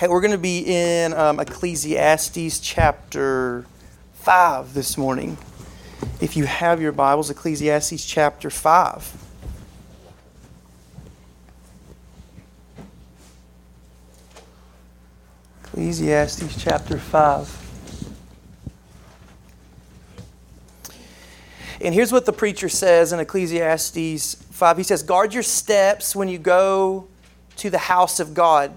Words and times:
Hey, 0.00 0.08
we're 0.08 0.20
going 0.20 0.32
to 0.32 0.38
be 0.38 0.58
in 0.66 1.12
um, 1.12 1.38
Ecclesiastes 1.38 2.58
chapter 2.58 3.64
5 4.14 4.74
this 4.74 4.98
morning. 4.98 5.38
If 6.20 6.36
you 6.36 6.46
have 6.46 6.82
your 6.82 6.90
Bibles, 6.90 7.30
Ecclesiastes 7.30 8.04
chapter 8.04 8.50
5. 8.50 9.12
Ecclesiastes 15.62 16.60
chapter 16.60 16.98
5. 16.98 17.60
And 21.80 21.94
here's 21.94 22.10
what 22.10 22.26
the 22.26 22.32
preacher 22.32 22.68
says 22.68 23.12
in 23.12 23.20
Ecclesiastes 23.20 24.34
5. 24.34 24.76
He 24.76 24.82
says, 24.82 25.04
Guard 25.04 25.32
your 25.32 25.44
steps 25.44 26.16
when 26.16 26.26
you 26.26 26.38
go 26.38 27.06
to 27.58 27.70
the 27.70 27.78
house 27.78 28.18
of 28.18 28.34
God 28.34 28.76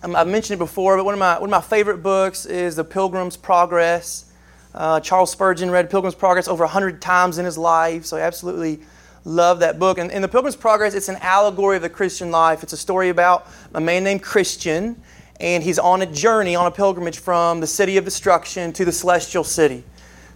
Um, 0.00 0.14
I've 0.14 0.28
mentioned 0.28 0.54
it 0.54 0.64
before, 0.64 0.96
but 0.96 1.04
one 1.04 1.14
of 1.14 1.18
my, 1.18 1.34
one 1.40 1.48
of 1.48 1.50
my 1.50 1.60
favorite 1.60 2.04
books 2.04 2.46
is 2.46 2.76
The 2.76 2.84
Pilgrim's 2.84 3.36
Progress. 3.36 4.26
Uh, 4.72 5.00
Charles 5.00 5.32
Spurgeon 5.32 5.72
read 5.72 5.90
Pilgrim's 5.90 6.14
Progress 6.14 6.46
over 6.46 6.62
100 6.62 7.02
times 7.02 7.38
in 7.38 7.44
his 7.44 7.58
life, 7.58 8.04
so 8.04 8.16
I 8.16 8.20
absolutely 8.20 8.78
love 9.24 9.58
that 9.58 9.80
book. 9.80 9.98
And 9.98 10.12
in 10.12 10.22
The 10.22 10.28
Pilgrim's 10.28 10.54
Progress, 10.54 10.94
it's 10.94 11.08
an 11.08 11.16
allegory 11.20 11.74
of 11.74 11.82
the 11.82 11.88
Christian 11.88 12.30
life. 12.30 12.62
It's 12.62 12.72
a 12.72 12.76
story 12.76 13.08
about 13.08 13.48
a 13.74 13.80
man 13.80 14.04
named 14.04 14.22
Christian, 14.22 15.02
and 15.40 15.64
he's 15.64 15.80
on 15.80 16.00
a 16.02 16.06
journey, 16.06 16.54
on 16.54 16.66
a 16.66 16.70
pilgrimage 16.70 17.18
from 17.18 17.58
the 17.58 17.66
city 17.66 17.96
of 17.96 18.04
destruction 18.04 18.72
to 18.74 18.84
the 18.84 18.92
celestial 18.92 19.42
city. 19.42 19.82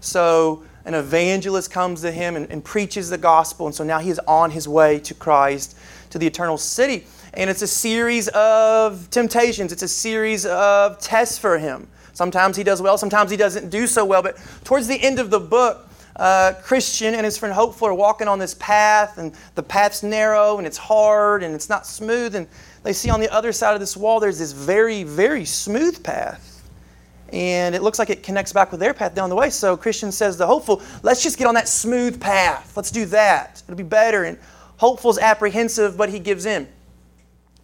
So 0.01 0.65
an 0.85 0.95
evangelist 0.95 1.71
comes 1.71 2.01
to 2.01 2.11
him 2.11 2.35
and, 2.35 2.51
and 2.51 2.65
preaches 2.65 3.11
the 3.11 3.19
gospel, 3.19 3.67
and 3.67 3.75
so 3.75 3.85
now 3.85 4.01
he 4.01 4.11
is 4.11 4.19
on 4.27 4.51
his 4.51 4.67
way 4.67 4.99
to 5.01 5.15
Christ, 5.15 5.79
to 6.11 6.19
the 6.19 6.27
eternal 6.27 6.59
city. 6.59 7.07
And 7.35 7.49
it's 7.49 7.63
a 7.63 7.67
series 7.67 8.29
of 8.29 9.09
temptations, 9.11 9.73
it's 9.73 9.83
a 9.83 9.89
series 9.89 10.45
of 10.45 10.99
tests 10.99 11.39
for 11.39 11.59
him. 11.59 11.89
Sometimes 12.13 12.57
he 12.57 12.63
does 12.63 12.83
well, 12.83 12.99
sometimes 12.99 13.31
he 13.31 13.37
doesn't 13.37 13.71
do 13.71 13.87
so 13.87 14.05
well. 14.05 14.23
But 14.23 14.37
towards 14.65 14.87
the 14.87 15.03
end 15.03 15.19
of 15.19 15.31
the 15.31 15.41
book, 15.41 15.89
uh, 16.17 16.53
Christian 16.63 17.15
and 17.15 17.25
his 17.25 17.39
friend 17.39 17.55
Hopeful 17.55 17.89
are 17.89 17.95
walking 17.95 18.29
on 18.29 18.39
this 18.39 18.55
path, 18.55 19.17
and 19.17 19.33
the 19.55 19.63
path's 19.63 20.03
narrow 20.03 20.59
and 20.59 20.67
it's 20.67 20.77
hard 20.77 21.43
and 21.43 21.55
it's 21.55 21.71
not 21.71 21.87
smooth. 21.87 22.35
And 22.35 22.47
they 22.83 22.93
see 22.93 23.09
on 23.09 23.19
the 23.19 23.33
other 23.33 23.53
side 23.53 23.73
of 23.73 23.81
this 23.81 23.97
wall 23.97 24.21
there's 24.21 24.39
this 24.39 24.53
very, 24.53 25.03
very 25.03 25.47
smooth 25.47 26.03
path. 26.05 26.49
And 27.33 27.75
it 27.75 27.81
looks 27.81 27.99
like 27.99 28.11
it 28.11 28.23
connects 28.23 28.53
back 28.53 28.71
with 28.71 28.81
their 28.81 28.93
path 28.93 29.15
down 29.15 29.31
the 29.31 29.37
way. 29.37 29.49
So 29.49 29.75
Christian 29.75 30.13
says 30.13 30.37
to 30.37 30.47
Hopeful, 30.47 30.83
let's 31.03 31.23
just 31.23 31.39
get 31.39 31.47
on 31.47 31.55
that 31.55 31.67
smooth 31.67 32.21
path. 32.21 32.77
Let's 32.77 32.91
do 32.91 33.07
that. 33.07 33.63
It'll 33.67 33.77
be 33.77 33.83
better. 33.83 34.25
And 34.25 34.39
Hopeful's 34.77 35.19
apprehensive, 35.19 35.97
but 35.97 36.11
he 36.11 36.19
gives 36.19 36.45
in. 36.45 36.69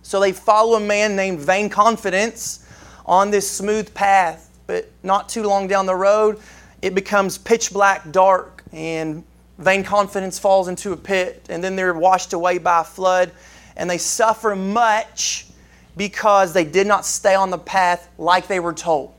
So 0.09 0.20
they 0.20 0.33
follow 0.33 0.78
a 0.78 0.81
man 0.81 1.17
named 1.17 1.39
Vain 1.41 1.69
Confidence 1.69 2.67
on 3.05 3.31
this 3.31 3.51
smooth 3.51 3.92
path, 3.92 4.59
but 4.67 4.91
not 5.03 5.28
too 5.28 5.42
long 5.42 5.69
down 5.69 5.84
the 5.84 5.95
road, 5.95 6.41
it 6.81 6.95
becomes 6.95 7.37
pitch 7.37 7.75
black 7.75 8.11
dark, 8.11 8.65
and 8.73 9.23
Vain 9.59 9.84
Confidence 9.84 10.39
falls 10.39 10.67
into 10.67 10.95
a 10.95 10.97
pit, 10.97 11.45
and 11.50 11.62
then 11.62 11.77
they're 11.77 11.92
washed 11.92 12.33
away 12.33 12.56
by 12.56 12.81
a 12.81 12.84
flood, 12.84 13.33
and 13.77 13.91
they 13.91 13.99
suffer 13.99 14.56
much 14.56 15.47
because 15.94 16.55
they 16.55 16.65
did 16.65 16.87
not 16.87 17.05
stay 17.05 17.34
on 17.34 17.50
the 17.50 17.59
path 17.59 18.09
like 18.16 18.47
they 18.47 18.61
were 18.61 18.72
told. 18.72 19.12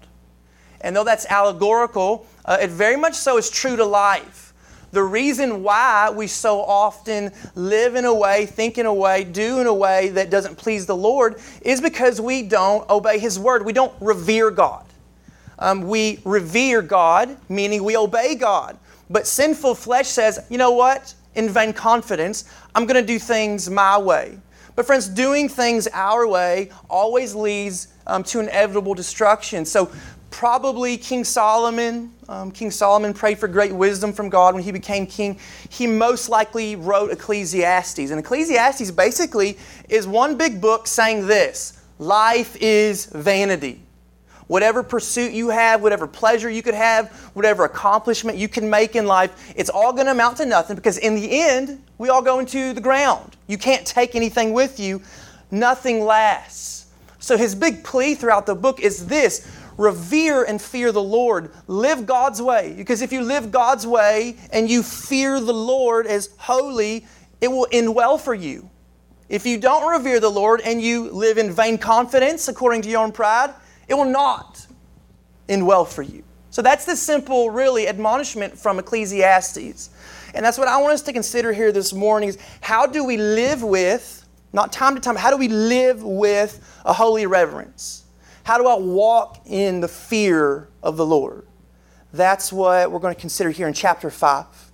And 0.82 0.96
though 0.96 1.04
that's 1.04 1.28
allegorical, 1.28 2.26
uh, 2.46 2.58
it 2.60 2.72
very 2.72 2.96
much 2.96 3.14
so 3.14 3.38
is 3.38 3.52
true 3.52 3.76
to 3.76 3.86
life. 3.86 4.49
The 4.92 5.04
reason 5.04 5.64
why 5.64 6.10
we 6.10 6.28
so 6.28 6.62
often 6.62 7.32
live 7.56 7.96
in 7.96 8.06
a 8.06 8.14
way, 8.14 8.46
think 8.46 8.78
in 8.78 8.86
a 8.86 8.94
way, 8.94 9.24
do 9.24 9.60
in 9.60 9.68
a 9.68 9.74
way 9.74 10.10
that 10.10 10.30
doesn't 10.30 10.56
please 10.58 10.86
the 10.86 10.96
Lord 10.96 11.40
is 11.62 11.80
because 11.80 12.20
we 12.20 12.42
don't 12.42 12.90
obey 12.90 13.20
His 13.20 13.38
word. 13.38 13.66
We 13.66 13.74
don't 13.74 13.94
revere 14.02 14.50
God. 14.50 14.86
Um, 15.60 15.88
we 15.88 16.20
revere 16.24 16.82
God, 16.82 17.38
meaning 17.50 17.84
we 17.84 17.98
obey 17.98 18.36
God. 18.36 18.78
But 19.10 19.28
sinful 19.28 19.76
flesh 19.76 20.08
says, 20.08 20.40
you 20.50 20.58
know 20.58 20.72
what? 20.72 21.14
In 21.36 21.50
vain 21.50 21.74
confidence, 21.74 22.46
I'm 22.74 22.86
going 22.86 23.00
to 23.00 23.06
do 23.06 23.20
things 23.20 23.70
my 23.70 23.98
way. 23.98 24.40
But, 24.76 24.86
friends, 24.86 25.10
doing 25.10 25.50
things 25.50 25.88
our 25.94 26.26
way 26.26 26.70
always 26.90 27.36
leads 27.36 27.90
um, 28.08 28.24
to 28.24 28.40
inevitable 28.40 28.94
destruction. 28.94 29.66
So, 29.66 29.92
probably 30.40 30.96
King 30.96 31.26
Solomon. 31.26 32.14
Um, 32.30 32.50
king 32.50 32.72
Solomon 32.72 33.14
prayed 33.14 33.38
for 33.38 33.50
great 33.50 33.74
wisdom 33.74 34.14
from 34.14 34.30
God 34.30 34.54
when 34.54 34.64
he 34.64 34.72
became 34.72 35.06
king. 35.06 35.38
He 35.68 35.86
most 35.86 36.30
likely 36.30 36.78
wrote 36.78 37.12
Ecclesiastes. 37.12 38.10
And 38.10 38.18
Ecclesiastes 38.22 38.90
basically 38.92 39.58
is 39.90 40.08
one 40.08 40.38
big 40.38 40.62
book 40.62 40.88
saying 40.88 41.28
this 41.28 41.82
life 41.98 42.56
is 42.62 43.08
vanity. 43.08 43.82
Whatever 44.48 44.82
pursuit 44.82 45.34
you 45.34 45.50
have, 45.50 45.82
whatever 45.82 46.08
pleasure 46.08 46.50
you 46.50 46.64
could 46.64 46.74
have, 46.74 47.12
whatever 47.34 47.66
accomplishment 47.66 48.38
you 48.38 48.48
can 48.48 48.70
make 48.70 48.96
in 48.96 49.06
life, 49.06 49.52
it's 49.58 49.70
all 49.70 49.92
going 49.92 50.06
to 50.06 50.14
amount 50.14 50.38
to 50.38 50.46
nothing 50.46 50.78
because 50.78 51.00
in 51.00 51.16
the 51.16 51.30
end, 51.30 51.84
we 51.98 52.08
all 52.08 52.22
go 52.22 52.40
into 52.40 52.72
the 52.72 52.80
ground. 52.80 53.36
You 53.48 53.58
can't 53.58 53.86
take 53.86 54.16
anything 54.16 54.54
with 54.54 54.80
you, 54.80 55.02
nothing 55.52 56.06
lasts. 56.06 56.80
So 57.20 57.38
his 57.38 57.54
big 57.54 57.84
plea 57.84 58.16
throughout 58.16 58.46
the 58.46 58.56
book 58.56 58.80
is 58.80 59.06
this 59.06 59.46
revere 59.80 60.44
and 60.44 60.62
fear 60.62 60.92
the 60.92 61.02
Lord. 61.02 61.52
Live 61.68 62.06
God's 62.06 62.42
way. 62.42 62.74
Because 62.76 63.02
if 63.02 63.12
you 63.14 63.22
live 63.22 63.50
God's 63.50 63.88
way 63.88 64.36
and 64.52 64.70
you 64.70 64.84
fear 64.84 65.40
the 65.40 65.54
Lord 65.54 66.06
as 66.06 66.30
holy, 66.38 67.08
it 67.40 67.48
will 67.48 67.68
end 67.72 67.96
well 67.96 68.18
for 68.18 68.34
you. 68.34 68.70
If 69.30 69.46
you 69.46 69.58
don't 69.58 69.90
revere 69.90 70.20
the 70.20 70.30
Lord 70.30 70.62
and 70.66 70.82
you 70.82 71.10
live 71.12 71.38
in 71.38 71.52
vain 71.52 71.78
confidence 71.78 72.50
according 72.50 72.82
to 72.84 72.90
your 72.90 73.02
own 73.02 73.14
pride, 73.14 73.54
it 73.88 73.94
will 73.94 74.06
not 74.06 74.68
end 75.48 75.66
well 75.66 75.86
for 75.86 76.02
you. 76.02 76.24
So 76.50 76.62
that's 76.62 76.84
the 76.84 76.96
simple, 76.96 77.50
really, 77.50 77.88
admonishment 77.88 78.58
from 78.58 78.80
Ecclesiastes. 78.80 79.92
And 80.34 80.46
that's 80.46 80.58
what 80.58 80.68
I 80.68 80.78
want 80.82 80.94
us 80.94 81.02
to 81.04 81.14
consider 81.14 81.54
here 81.54 81.72
this 81.72 81.94
morning 81.94 82.30
is 82.30 82.38
how 82.60 82.86
do 82.86 83.06
we 83.06 83.16
live 83.16 83.64
with, 83.64 84.28
not 84.52 84.74
time 84.74 84.96
to 84.96 85.02
time, 85.02 85.16
how 85.16 85.30
do 85.32 85.38
we 85.38 85.48
live 85.48 86.04
with 86.04 86.82
a 86.84 86.92
holy 86.92 87.26
reverence? 87.28 88.04
How 88.50 88.58
do 88.58 88.66
I 88.66 88.80
walk 88.80 89.42
in 89.46 89.80
the 89.80 89.88
fear 89.88 90.70
of 90.82 90.98
the 90.98 91.06
Lord? 91.06 91.46
That's 92.12 92.52
what 92.52 92.92
we're 92.92 92.98
going 92.98 93.14
to 93.14 93.22
consider 93.22 93.52
here 93.52 93.68
in 93.68 93.76
chapter 93.76 94.10
5. 94.10 94.72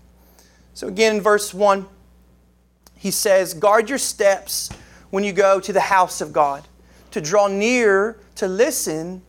So, 0.74 0.88
again, 0.88 1.18
in 1.18 1.22
verse 1.22 1.54
1, 1.54 1.86
he 2.96 3.12
says, 3.12 3.54
Guard 3.54 3.90
your 3.90 3.98
steps 3.98 4.70
when 5.10 5.26
you 5.26 5.34
go 5.34 5.60
to 5.60 5.74
the 5.74 5.82
house 5.82 6.22
of 6.22 6.32
God. 6.32 6.66
To 7.12 7.20
draw 7.20 7.48
near 7.48 8.18
to 8.36 8.48
listen 8.48 9.24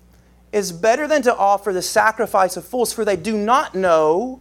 is 0.52 0.70
better 0.70 1.08
than 1.08 1.22
to 1.22 1.36
offer 1.36 1.72
the 1.72 1.82
sacrifice 1.82 2.56
of 2.56 2.64
fools, 2.64 2.92
for 2.92 3.04
they 3.04 3.16
do 3.16 3.36
not 3.36 3.74
know 3.74 4.40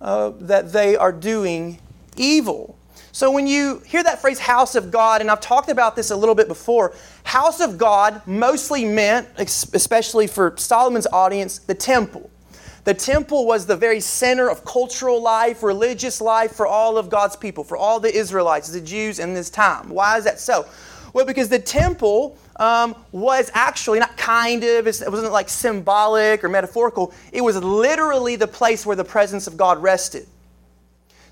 uh, 0.00 0.30
that 0.38 0.72
they 0.72 0.94
are 0.94 1.10
doing 1.10 1.80
evil. 2.16 2.78
So 3.14 3.30
when 3.30 3.46
you 3.46 3.82
hear 3.86 4.02
that 4.02 4.22
phrase 4.22 4.38
house 4.38 4.74
of 4.74 4.90
God, 4.90 5.20
and 5.20 5.30
I've 5.30 5.40
talked 5.40 5.68
about 5.68 5.94
this 5.94 6.10
a 6.10 6.16
little 6.16 6.34
bit 6.34 6.48
before, 6.48 6.94
house 7.24 7.60
of 7.60 7.76
God 7.76 8.22
mostly 8.26 8.86
meant, 8.86 9.28
especially 9.36 10.26
for 10.26 10.54
Solomon's 10.56 11.06
audience, 11.08 11.58
the 11.58 11.74
temple. 11.74 12.30
The 12.84 12.94
temple 12.94 13.46
was 13.46 13.66
the 13.66 13.76
very 13.76 14.00
center 14.00 14.48
of 14.48 14.64
cultural 14.64 15.22
life, 15.22 15.62
religious 15.62 16.22
life 16.22 16.52
for 16.52 16.66
all 16.66 16.96
of 16.96 17.10
God's 17.10 17.36
people, 17.36 17.62
for 17.62 17.76
all 17.76 18.00
the 18.00 18.12
Israelites, 18.12 18.70
the 18.70 18.80
Jews 18.80 19.18
in 19.18 19.34
this 19.34 19.50
time. 19.50 19.90
Why 19.90 20.16
is 20.16 20.24
that 20.24 20.40
so? 20.40 20.66
Well, 21.12 21.26
because 21.26 21.50
the 21.50 21.58
temple 21.58 22.38
um, 22.56 22.96
was 23.12 23.50
actually 23.52 23.98
not 23.98 24.16
kind 24.16 24.64
of, 24.64 24.86
it 24.86 25.04
wasn't 25.06 25.32
like 25.32 25.50
symbolic 25.50 26.42
or 26.42 26.48
metaphorical, 26.48 27.12
it 27.30 27.42
was 27.42 27.56
literally 27.56 28.36
the 28.36 28.48
place 28.48 28.86
where 28.86 28.96
the 28.96 29.04
presence 29.04 29.46
of 29.46 29.58
God 29.58 29.82
rested. 29.82 30.26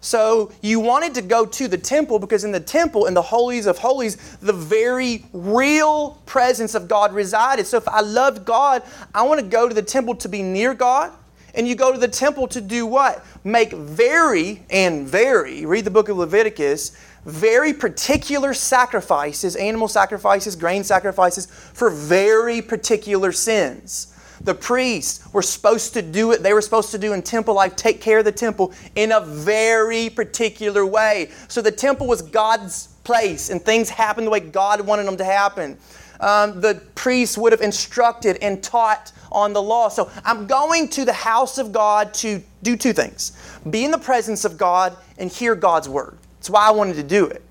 So 0.01 0.51
you 0.63 0.81
wanted 0.81 1.15
to 1.15 1.23
go 1.23 1.45
to 1.45 1.69
the 1.69 1.77
temple 1.77 2.19
because 2.19 2.45
in 2.45 2.53
the 2.53 2.61
temple, 2.61 3.07
in 3.07 3.15
the 3.15 3.23
holies 3.23 3.67
of 3.67 3.79
holies, 3.79 4.17
the 4.39 4.53
very 4.53 5.27
real 5.33 6.23
presence 6.25 6.75
of 6.75 6.89
God 6.89 7.13
resided. 7.13 7.67
So 7.67 7.77
if 7.77 7.87
I 7.87 8.01
loved 8.01 8.47
God, 8.47 8.83
I 9.15 9.23
want 9.23 9.41
to 9.41 9.47
go 9.47 9.69
to 9.69 9.75
the 9.75 9.83
temple 9.83 10.15
to 10.17 10.29
be 10.29 10.43
near 10.43 10.73
God. 10.75 11.13
And 11.55 11.67
you 11.67 11.75
go 11.75 11.93
to 11.93 11.99
the 11.99 12.09
temple 12.09 12.47
to 12.49 12.61
do 12.61 12.87
what? 12.87 13.27
Make 13.45 13.73
very 13.73 14.63
and 14.71 15.07
very, 15.07 15.67
read 15.67 15.85
the 15.85 15.91
book 15.91 16.09
of 16.09 16.17
Leviticus, 16.17 16.97
very 17.25 17.75
particular 17.75 18.55
sacrifices, 18.55 19.57
animal 19.57 19.89
sacrifices, 19.89 20.55
grain 20.55 20.85
sacrifices, 20.85 21.47
for 21.47 21.91
very 21.91 22.63
particular 22.63 23.33
sins. 23.33 24.15
The 24.43 24.55
priests 24.55 25.33
were 25.33 25.43
supposed 25.43 25.93
to 25.95 26.03
do 26.03 26.33
it, 26.33 26.43
they 26.43 26.55
were 26.55 26.63
supposed 26.63 26.91
to 26.93 26.99
do 26.99 27.13
in 27.13 27.23
temple 27.23 27.55
life, 27.55 27.77
take 27.77 28.01
care 28.01 28.19
of 28.21 28.25
the 28.25 28.33
temple 28.33 28.73
in 28.95 29.13
a 29.13 29.21
very 29.21 30.09
particular 30.09 30.87
way. 30.87 31.31
So 31.49 31.61
the 31.61 31.73
temple 31.73 32.07
was 32.07 32.23
God's 32.23 32.89
place, 33.05 33.51
and 33.51 33.61
things 33.61 33.91
happened 33.91 34.27
the 34.27 34.31
way 34.31 34.41
God 34.41 34.81
wanted 34.81 35.07
them 35.07 35.17
to 35.19 35.25
happen. 35.25 35.79
Um, 36.21 36.61
the 36.61 36.83
priests 36.95 37.39
would 37.39 37.53
have 37.53 37.63
instructed 37.63 38.39
and 38.43 38.63
taught 38.63 39.13
on 39.33 39.53
the 39.53 39.63
law. 39.63 39.89
So 39.89 40.11
I'm 40.25 40.47
going 40.47 40.89
to 40.91 41.05
the 41.05 41.13
house 41.13 41.59
of 41.59 41.73
God 41.73 42.13
to 42.15 42.43
do 42.63 42.77
two 42.77 42.93
things 42.93 43.33
be 43.69 43.85
in 43.85 43.91
the 43.91 43.99
presence 43.99 44.45
of 44.45 44.57
God 44.57 44.97
and 45.19 45.31
hear 45.31 45.55
God's 45.55 45.89
word. 45.89 46.17
That's 46.39 46.51
why 46.51 46.67
I 46.67 46.71
wanted 46.71 46.97
to 46.97 47.03
do 47.03 47.27
it. 47.27 47.43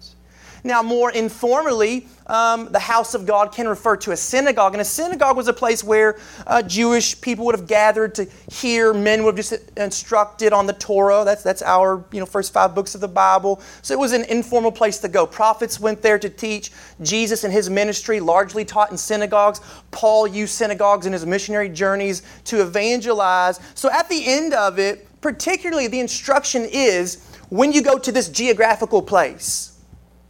Now, 0.64 0.82
more 0.84 1.12
informally, 1.12 2.08
um, 2.28 2.72
the 2.72 2.80
house 2.80 3.16
of 3.16 3.26
God 3.26 3.52
can 3.52 3.68
refer 3.68 3.98
to 3.98 4.12
a 4.12 4.18
synagogue. 4.18 4.74
And 4.74 4.82
a 4.82 4.86
synagogue 4.86 5.36
was 5.36 5.48
a 5.48 5.54
place 5.54 5.84
where 5.84 6.20
uh, 6.46 6.62
Jewish 6.62 7.20
people 7.20 7.46
would 7.46 7.56
have 7.56 7.68
gathered 7.68 8.14
to 8.16 8.26
hear. 8.52 8.94
Men 8.94 9.24
would 9.24 9.38
have 9.38 9.46
just 9.46 9.72
instructed 9.78 10.54
on 10.54 10.68
the 10.68 10.74
Torah. 10.74 11.24
That's, 11.26 11.42
that's 11.42 11.62
our 11.64 12.06
you 12.12 12.20
know, 12.20 12.26
first 12.26 12.54
five 12.54 12.76
books 12.76 12.94
of 12.94 13.02
the 13.02 13.08
Bible. 13.08 13.62
So 13.82 13.94
it 13.94 14.00
was 14.00 14.14
an 14.14 14.26
informal 14.26 14.72
place 14.72 15.00
to 15.00 15.08
go. 15.08 15.26
Prophets 15.26 15.80
went 15.80 16.02
there 16.02 16.20
to 16.20 16.30
teach. 16.30 16.72
Jesus 17.02 17.44
and 17.44 17.52
his 17.52 17.70
ministry 17.70 18.20
largely 18.20 18.64
taught 18.64 18.92
in 18.92 18.98
synagogues. 18.98 19.62
Paul 19.92 20.28
used 20.28 20.54
synagogues 20.54 21.06
in 21.06 21.14
his 21.14 21.26
missionary 21.26 21.70
journeys 21.70 22.22
to 22.46 22.62
evangelize. 22.62 23.60
So 23.74 23.90
at 23.92 24.08
the 24.08 24.28
end 24.28 24.54
of 24.54 24.78
it, 24.78 25.08
particularly 25.22 25.88
the 25.88 26.00
instruction 26.00 26.68
is 26.72 27.26
when 27.50 27.72
you 27.72 27.82
go 27.82 27.98
to 27.98 28.12
this 28.12 28.30
geographical 28.30 29.02
place, 29.02 29.79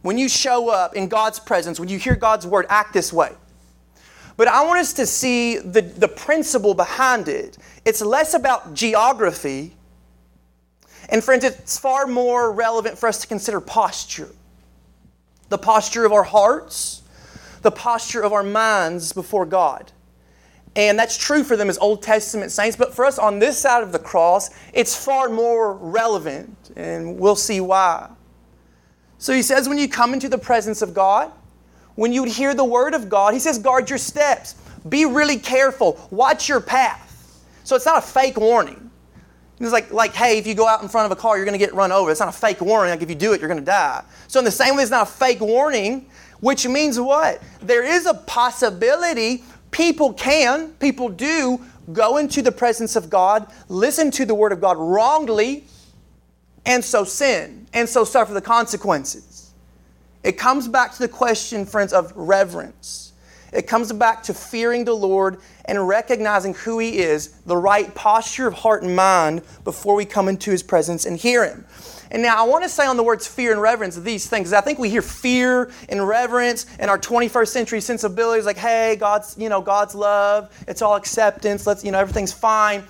when 0.02 0.18
you 0.18 0.28
show 0.28 0.70
up 0.70 0.94
in 0.94 1.08
God's 1.08 1.38
presence, 1.38 1.78
when 1.78 1.88
you 1.88 1.98
hear 1.98 2.16
God's 2.16 2.46
word, 2.46 2.66
act 2.68 2.92
this 2.92 3.12
way. 3.12 3.32
But 4.36 4.48
I 4.48 4.64
want 4.64 4.80
us 4.80 4.94
to 4.94 5.06
see 5.06 5.58
the, 5.58 5.82
the 5.82 6.08
principle 6.08 6.72
behind 6.72 7.28
it. 7.28 7.58
It's 7.84 8.00
less 8.00 8.32
about 8.32 8.74
geography. 8.74 9.76
And, 11.10 11.22
friends, 11.22 11.44
it's 11.44 11.78
far 11.78 12.06
more 12.06 12.50
relevant 12.50 12.96
for 12.96 13.08
us 13.08 13.20
to 13.20 13.26
consider 13.26 13.60
posture 13.60 14.30
the 15.50 15.58
posture 15.58 16.06
of 16.06 16.12
our 16.12 16.22
hearts, 16.22 17.02
the 17.62 17.70
posture 17.70 18.22
of 18.22 18.32
our 18.32 18.44
minds 18.44 19.12
before 19.12 19.44
God. 19.44 19.92
And 20.76 20.98
that's 20.98 21.16
true 21.18 21.42
for 21.42 21.56
them 21.56 21.68
as 21.68 21.76
Old 21.78 22.02
Testament 22.02 22.52
saints, 22.52 22.76
but 22.76 22.94
for 22.94 23.04
us 23.04 23.18
on 23.18 23.40
this 23.40 23.58
side 23.58 23.82
of 23.82 23.90
the 23.90 23.98
cross, 23.98 24.50
it's 24.72 25.04
far 25.04 25.28
more 25.28 25.74
relevant, 25.74 26.70
and 26.76 27.18
we'll 27.18 27.36
see 27.36 27.60
why. 27.60 28.08
So 29.20 29.34
he 29.34 29.42
says, 29.42 29.68
when 29.68 29.76
you 29.76 29.86
come 29.86 30.14
into 30.14 30.30
the 30.30 30.38
presence 30.38 30.80
of 30.80 30.94
God, 30.94 31.30
when 31.94 32.10
you 32.12 32.24
hear 32.24 32.54
the 32.54 32.64
word 32.64 32.94
of 32.94 33.10
God, 33.10 33.34
he 33.34 33.38
says, 33.38 33.58
guard 33.58 33.90
your 33.90 33.98
steps. 33.98 34.54
Be 34.88 35.04
really 35.04 35.36
careful. 35.36 36.00
Watch 36.10 36.48
your 36.48 36.60
path. 36.60 37.44
So 37.64 37.76
it's 37.76 37.84
not 37.84 37.98
a 37.98 38.06
fake 38.06 38.38
warning. 38.38 38.90
It's 39.60 39.72
like, 39.72 39.92
like, 39.92 40.14
hey, 40.14 40.38
if 40.38 40.46
you 40.46 40.54
go 40.54 40.66
out 40.66 40.80
in 40.82 40.88
front 40.88 41.04
of 41.04 41.16
a 41.16 41.20
car, 41.20 41.36
you're 41.36 41.44
going 41.44 41.58
to 41.58 41.64
get 41.64 41.74
run 41.74 41.92
over. 41.92 42.10
It's 42.10 42.18
not 42.18 42.30
a 42.30 42.32
fake 42.32 42.62
warning. 42.62 42.90
Like, 42.90 43.02
if 43.02 43.10
you 43.10 43.14
do 43.14 43.34
it, 43.34 43.40
you're 43.40 43.48
going 43.48 43.60
to 43.60 43.64
die. 43.64 44.02
So, 44.26 44.38
in 44.38 44.46
the 44.46 44.50
same 44.50 44.74
way, 44.74 44.82
it's 44.82 44.90
not 44.90 45.06
a 45.06 45.10
fake 45.10 45.40
warning, 45.40 46.06
which 46.40 46.66
means 46.66 46.98
what? 46.98 47.42
There 47.60 47.84
is 47.84 48.06
a 48.06 48.14
possibility 48.14 49.44
people 49.70 50.14
can, 50.14 50.70
people 50.80 51.10
do, 51.10 51.60
go 51.92 52.16
into 52.16 52.40
the 52.40 52.52
presence 52.52 52.96
of 52.96 53.10
God, 53.10 53.52
listen 53.68 54.10
to 54.12 54.24
the 54.24 54.34
Word 54.34 54.52
of 54.52 54.62
God 54.62 54.78
wrongly, 54.78 55.66
and 56.66 56.84
so 56.84 57.04
sin, 57.04 57.66
and 57.72 57.88
so 57.88 58.04
suffer 58.04 58.34
the 58.34 58.40
consequences. 58.40 59.52
It 60.22 60.32
comes 60.32 60.68
back 60.68 60.92
to 60.92 60.98
the 60.98 61.08
question, 61.08 61.64
friends, 61.64 61.92
of 61.92 62.12
reverence. 62.14 63.12
It 63.52 63.66
comes 63.66 63.92
back 63.92 64.22
to 64.24 64.34
fearing 64.34 64.84
the 64.84 64.94
Lord 64.94 65.38
and 65.64 65.88
recognizing 65.88 66.54
who 66.54 66.78
He 66.78 66.98
is, 66.98 67.28
the 67.46 67.56
right 67.56 67.92
posture 67.94 68.46
of 68.46 68.54
heart 68.54 68.82
and 68.82 68.94
mind 68.94 69.42
before 69.64 69.94
we 69.94 70.04
come 70.04 70.28
into 70.28 70.50
His 70.50 70.62
presence 70.62 71.06
and 71.06 71.16
hear 71.16 71.44
Him. 71.44 71.64
And 72.12 72.22
now 72.22 72.44
I 72.44 72.46
want 72.46 72.64
to 72.64 72.68
say 72.68 72.86
on 72.86 72.96
the 72.96 73.02
words 73.02 73.26
fear 73.26 73.52
and 73.52 73.60
reverence 73.60 73.96
these 73.96 74.28
things. 74.28 74.52
I 74.52 74.60
think 74.60 74.78
we 74.78 74.90
hear 74.90 75.02
fear 75.02 75.70
and 75.88 76.06
reverence 76.06 76.66
in 76.78 76.88
our 76.88 76.98
21st 76.98 77.48
century 77.48 77.80
sensibilities 77.80 78.46
like, 78.46 78.56
hey, 78.56 78.96
God's, 78.98 79.36
you 79.38 79.48
know, 79.48 79.60
God's 79.60 79.94
love, 79.94 80.52
it's 80.68 80.82
all 80.82 80.96
acceptance, 80.96 81.66
let's, 81.66 81.84
you 81.84 81.92
know, 81.92 81.98
everything's 81.98 82.32
fine 82.32 82.84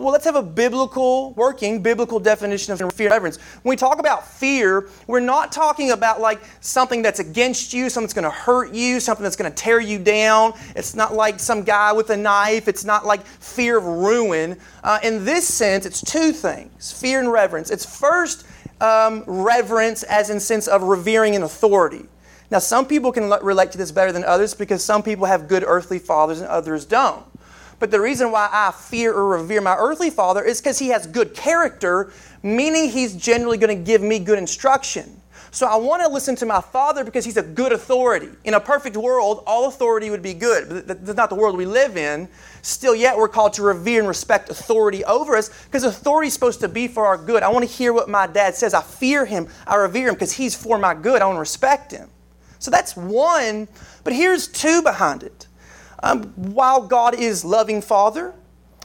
well, 0.00 0.12
let's 0.12 0.24
have 0.24 0.36
a 0.36 0.42
biblical, 0.42 1.34
working 1.34 1.82
biblical 1.82 2.18
definition 2.18 2.72
of 2.72 2.92
fear 2.94 3.08
and 3.08 3.12
reverence. 3.12 3.36
When 3.62 3.70
we 3.70 3.76
talk 3.76 3.98
about 3.98 4.26
fear, 4.26 4.88
we're 5.06 5.20
not 5.20 5.52
talking 5.52 5.90
about 5.90 6.20
like 6.20 6.40
something 6.60 7.02
that's 7.02 7.20
against 7.20 7.74
you, 7.74 7.90
something 7.90 8.06
that's 8.06 8.14
going 8.14 8.24
to 8.24 8.30
hurt 8.30 8.72
you, 8.72 9.00
something 9.00 9.22
that's 9.22 9.36
going 9.36 9.52
to 9.52 9.56
tear 9.56 9.80
you 9.80 9.98
down. 9.98 10.54
It's 10.74 10.94
not 10.94 11.14
like 11.14 11.38
some 11.38 11.62
guy 11.62 11.92
with 11.92 12.10
a 12.10 12.16
knife. 12.16 12.68
It's 12.68 12.84
not 12.84 13.04
like 13.04 13.24
fear 13.26 13.76
of 13.76 13.84
ruin. 13.84 14.58
Uh, 14.82 14.98
in 15.02 15.24
this 15.24 15.46
sense, 15.46 15.84
it's 15.84 16.00
two 16.00 16.32
things 16.32 16.92
fear 16.92 17.20
and 17.20 17.30
reverence. 17.30 17.70
It's 17.70 17.84
first 17.84 18.46
um, 18.80 19.24
reverence, 19.26 20.02
as 20.04 20.30
in 20.30 20.40
sense 20.40 20.68
of 20.68 20.82
revering 20.82 21.36
an 21.36 21.42
authority. 21.42 22.06
Now, 22.50 22.58
some 22.58 22.86
people 22.86 23.12
can 23.12 23.30
relate 23.42 23.72
to 23.72 23.78
this 23.78 23.92
better 23.92 24.12
than 24.12 24.24
others 24.24 24.52
because 24.52 24.84
some 24.84 25.02
people 25.02 25.24
have 25.24 25.48
good 25.48 25.64
earthly 25.66 25.98
fathers 25.98 26.40
and 26.40 26.48
others 26.48 26.84
don't. 26.84 27.24
But 27.82 27.90
the 27.90 28.00
reason 28.00 28.30
why 28.30 28.48
I 28.52 28.70
fear 28.70 29.12
or 29.12 29.26
revere 29.26 29.60
my 29.60 29.74
earthly 29.74 30.08
father 30.08 30.44
is 30.44 30.60
because 30.60 30.78
he 30.78 30.90
has 30.90 31.04
good 31.04 31.34
character, 31.34 32.12
meaning 32.40 32.88
he's 32.88 33.16
generally 33.16 33.58
going 33.58 33.76
to 33.76 33.84
give 33.84 34.00
me 34.00 34.20
good 34.20 34.38
instruction. 34.38 35.20
So 35.50 35.66
I 35.66 35.74
want 35.74 36.00
to 36.00 36.08
listen 36.08 36.36
to 36.36 36.46
my 36.46 36.60
father 36.60 37.02
because 37.02 37.24
he's 37.24 37.38
a 37.38 37.42
good 37.42 37.72
authority. 37.72 38.28
In 38.44 38.54
a 38.54 38.60
perfect 38.60 38.96
world, 38.96 39.42
all 39.48 39.66
authority 39.66 40.10
would 40.10 40.22
be 40.22 40.32
good, 40.32 40.86
but 40.86 41.04
that's 41.04 41.16
not 41.16 41.28
the 41.28 41.34
world 41.34 41.56
we 41.56 41.66
live 41.66 41.96
in. 41.96 42.28
Still, 42.62 42.94
yet 42.94 43.16
we're 43.16 43.26
called 43.26 43.54
to 43.54 43.62
revere 43.62 43.98
and 43.98 44.06
respect 44.06 44.48
authority 44.48 45.04
over 45.04 45.34
us 45.34 45.50
because 45.64 45.82
authority 45.82 46.28
is 46.28 46.34
supposed 46.34 46.60
to 46.60 46.68
be 46.68 46.86
for 46.86 47.04
our 47.04 47.18
good. 47.18 47.42
I 47.42 47.48
want 47.48 47.68
to 47.68 47.74
hear 47.76 47.92
what 47.92 48.08
my 48.08 48.28
dad 48.28 48.54
says. 48.54 48.74
I 48.74 48.82
fear 48.82 49.24
him, 49.24 49.48
I 49.66 49.74
revere 49.74 50.06
him 50.06 50.14
because 50.14 50.34
he's 50.34 50.54
for 50.54 50.78
my 50.78 50.94
good. 50.94 51.20
I 51.20 51.26
want 51.26 51.34
to 51.34 51.40
respect 51.40 51.90
him. 51.90 52.08
So 52.60 52.70
that's 52.70 52.96
one, 52.96 53.66
but 54.04 54.12
here's 54.12 54.46
two 54.46 54.82
behind 54.82 55.24
it. 55.24 55.48
Um, 56.02 56.24
while 56.34 56.86
God 56.86 57.14
is 57.14 57.44
loving 57.44 57.80
Father, 57.80 58.34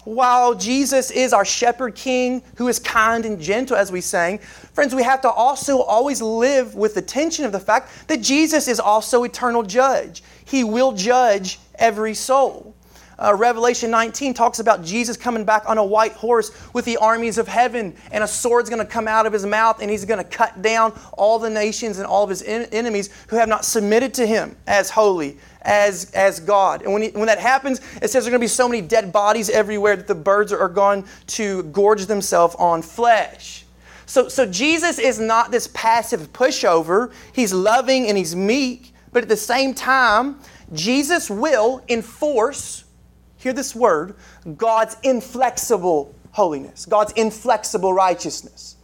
while 0.08 0.56
Jesus 0.56 1.12
is 1.12 1.34
our 1.34 1.44
shepherd 1.44 1.94
king 1.94 2.42
who 2.56 2.70
is 2.70 2.80
kind 2.80 3.26
and 3.26 3.42
gentle, 3.42 3.76
as 3.76 3.92
we 3.92 4.00
sang, 4.00 4.38
friends, 4.38 4.96
we 4.96 5.04
have 5.04 5.20
to 5.22 5.30
also 5.30 5.82
always 5.82 6.22
live 6.22 6.76
with 6.76 6.96
the 6.96 7.02
tension 7.02 7.44
of 7.44 7.52
the 7.52 7.60
fact 7.60 8.08
that 8.08 8.22
Jesus 8.22 8.70
is 8.70 8.80
also 8.80 9.24
eternal 9.26 9.64
judge. 9.64 10.24
He 10.46 10.64
will 10.64 10.94
judge 10.94 11.60
every 11.76 12.14
soul. 12.14 12.74
Uh, 13.20 13.34
Revelation 13.34 13.90
19 13.90 14.36
talks 14.36 14.60
about 14.60 14.84
Jesus 14.84 15.18
coming 15.18 15.44
back 15.44 15.68
on 15.68 15.80
a 15.80 15.84
white 15.84 16.14
horse 16.14 16.52
with 16.74 16.86
the 16.86 16.98
armies 16.98 17.40
of 17.40 17.48
heaven, 17.48 17.96
and 18.12 18.24
a 18.24 18.28
sword's 18.28 18.70
going 18.70 18.86
to 18.86 18.92
come 18.92 19.08
out 19.08 19.26
of 19.26 19.34
his 19.34 19.44
mouth, 19.44 19.82
and 19.82 19.90
he's 19.90 20.06
going 20.06 20.24
to 20.24 20.30
cut 20.30 20.62
down 20.62 20.94
all 21.14 21.40
the 21.40 21.50
nations 21.50 21.98
and 21.98 22.06
all 22.06 22.24
of 22.24 22.30
his 22.30 22.44
en- 22.44 22.68
enemies 22.72 23.10
who 23.28 23.36
have 23.36 23.50
not 23.50 23.66
submitted 23.66 24.14
to 24.14 24.28
him 24.28 24.56
as 24.68 24.92
holy, 24.92 25.40
as, 25.64 26.12
as 26.12 26.40
God. 26.40 26.84
And 26.84 26.94
when, 26.94 27.02
he, 27.02 27.10
when 27.10 27.26
that 27.26 27.40
happens, 27.40 27.82
it 28.04 28.10
says 28.10 28.24
there 28.24 28.30
are 28.30 28.38
going 28.38 28.40
to 28.40 28.44
be 28.44 28.48
so 28.48 28.70
many 28.70 28.82
dead 28.82 29.12
bodies 29.12 29.50
everywhere 29.50 29.96
that 29.96 30.08
the 30.08 30.16
birds 30.16 30.54
are, 30.54 30.60
are 30.60 30.70
going 30.70 31.04
to 31.28 31.64
gorge 31.64 32.06
themselves 32.06 32.56
on 32.60 32.84
flesh. 32.84 33.66
So, 34.06 34.30
so 34.30 34.46
Jesus 34.46 35.00
is 35.00 35.20
not 35.20 35.50
this 35.50 35.68
passive 35.74 36.32
pushover. 36.34 37.12
He's 37.34 37.52
loving 37.52 38.08
and 38.08 38.18
he's 38.18 38.36
meek, 38.36 38.94
but 39.12 39.24
at 39.24 39.30
the 39.30 39.36
same 39.36 39.74
time, 39.74 40.40
Jesus 40.72 41.32
will 41.32 41.84
enforce 41.90 42.84
hear 43.38 43.54
this 43.54 43.76
word, 43.76 44.16
God's 44.58 44.98
inflexible 45.04 46.14
holiness, 46.32 46.86
God's 46.86 47.14
inflexible 47.14 47.94
righteousness. 47.94 48.76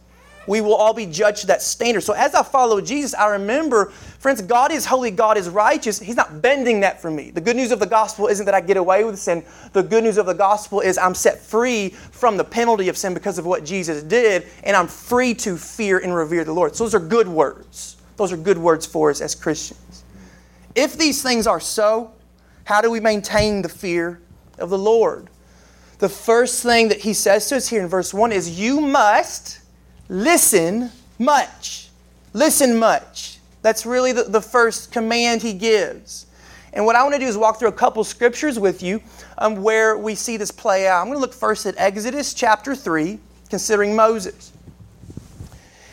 We 0.46 0.60
will 0.60 0.74
all 0.74 0.92
be 0.92 1.06
judged 1.06 1.42
to 1.42 1.46
that 1.48 1.62
standard. 1.62 2.02
So 2.02 2.12
as 2.12 2.34
I 2.34 2.42
follow 2.42 2.80
Jesus, 2.80 3.14
I 3.14 3.28
remember, 3.28 3.86
friends, 4.18 4.42
God 4.42 4.72
is 4.72 4.84
holy, 4.84 5.10
God 5.10 5.38
is 5.38 5.48
righteous. 5.48 5.98
He's 5.98 6.16
not 6.16 6.42
bending 6.42 6.80
that 6.80 7.00
for 7.00 7.10
me. 7.10 7.30
The 7.30 7.40
good 7.40 7.56
news 7.56 7.72
of 7.72 7.78
the 7.78 7.86
gospel 7.86 8.26
isn't 8.26 8.44
that 8.44 8.54
I 8.54 8.60
get 8.60 8.76
away 8.76 9.04
with 9.04 9.18
sin. 9.18 9.44
The 9.72 9.82
good 9.82 10.04
news 10.04 10.18
of 10.18 10.26
the 10.26 10.34
gospel 10.34 10.80
is 10.80 10.98
I'm 10.98 11.14
set 11.14 11.38
free 11.40 11.90
from 11.90 12.36
the 12.36 12.44
penalty 12.44 12.88
of 12.88 12.96
sin 12.96 13.14
because 13.14 13.38
of 13.38 13.46
what 13.46 13.64
Jesus 13.64 14.02
did, 14.02 14.46
and 14.64 14.76
I'm 14.76 14.88
free 14.88 15.34
to 15.36 15.56
fear 15.56 15.98
and 15.98 16.14
revere 16.14 16.44
the 16.44 16.52
Lord. 16.52 16.76
So 16.76 16.84
those 16.84 16.94
are 16.94 17.00
good 17.00 17.28
words. 17.28 17.96
Those 18.16 18.32
are 18.32 18.36
good 18.36 18.58
words 18.58 18.84
for 18.86 19.10
us 19.10 19.20
as 19.20 19.34
Christians. 19.34 20.04
If 20.74 20.98
these 20.98 21.22
things 21.22 21.46
are 21.46 21.60
so, 21.60 22.12
how 22.64 22.80
do 22.80 22.90
we 22.90 23.00
maintain 23.00 23.62
the 23.62 23.68
fear 23.68 24.20
of 24.58 24.70
the 24.70 24.78
Lord. 24.78 25.28
The 25.98 26.08
first 26.08 26.62
thing 26.62 26.88
that 26.88 27.00
he 27.00 27.14
says 27.14 27.48
to 27.48 27.56
us 27.56 27.68
here 27.68 27.82
in 27.82 27.88
verse 27.88 28.12
1 28.12 28.32
is, 28.32 28.58
You 28.58 28.80
must 28.80 29.60
listen 30.08 30.90
much. 31.18 31.88
Listen 32.32 32.76
much. 32.76 33.38
That's 33.62 33.86
really 33.86 34.12
the, 34.12 34.24
the 34.24 34.42
first 34.42 34.92
command 34.92 35.42
he 35.42 35.54
gives. 35.54 36.26
And 36.72 36.84
what 36.84 36.96
I 36.96 37.02
want 37.02 37.14
to 37.14 37.20
do 37.20 37.26
is 37.26 37.38
walk 37.38 37.58
through 37.58 37.68
a 37.68 37.72
couple 37.72 38.02
scriptures 38.02 38.58
with 38.58 38.82
you 38.82 39.00
um, 39.38 39.62
where 39.62 39.96
we 39.96 40.16
see 40.16 40.36
this 40.36 40.50
play 40.50 40.88
out. 40.88 41.00
I'm 41.00 41.06
going 41.06 41.16
to 41.16 41.20
look 41.20 41.32
first 41.32 41.64
at 41.66 41.76
Exodus 41.78 42.34
chapter 42.34 42.74
3, 42.74 43.18
considering 43.48 43.94
Moses. 43.94 44.52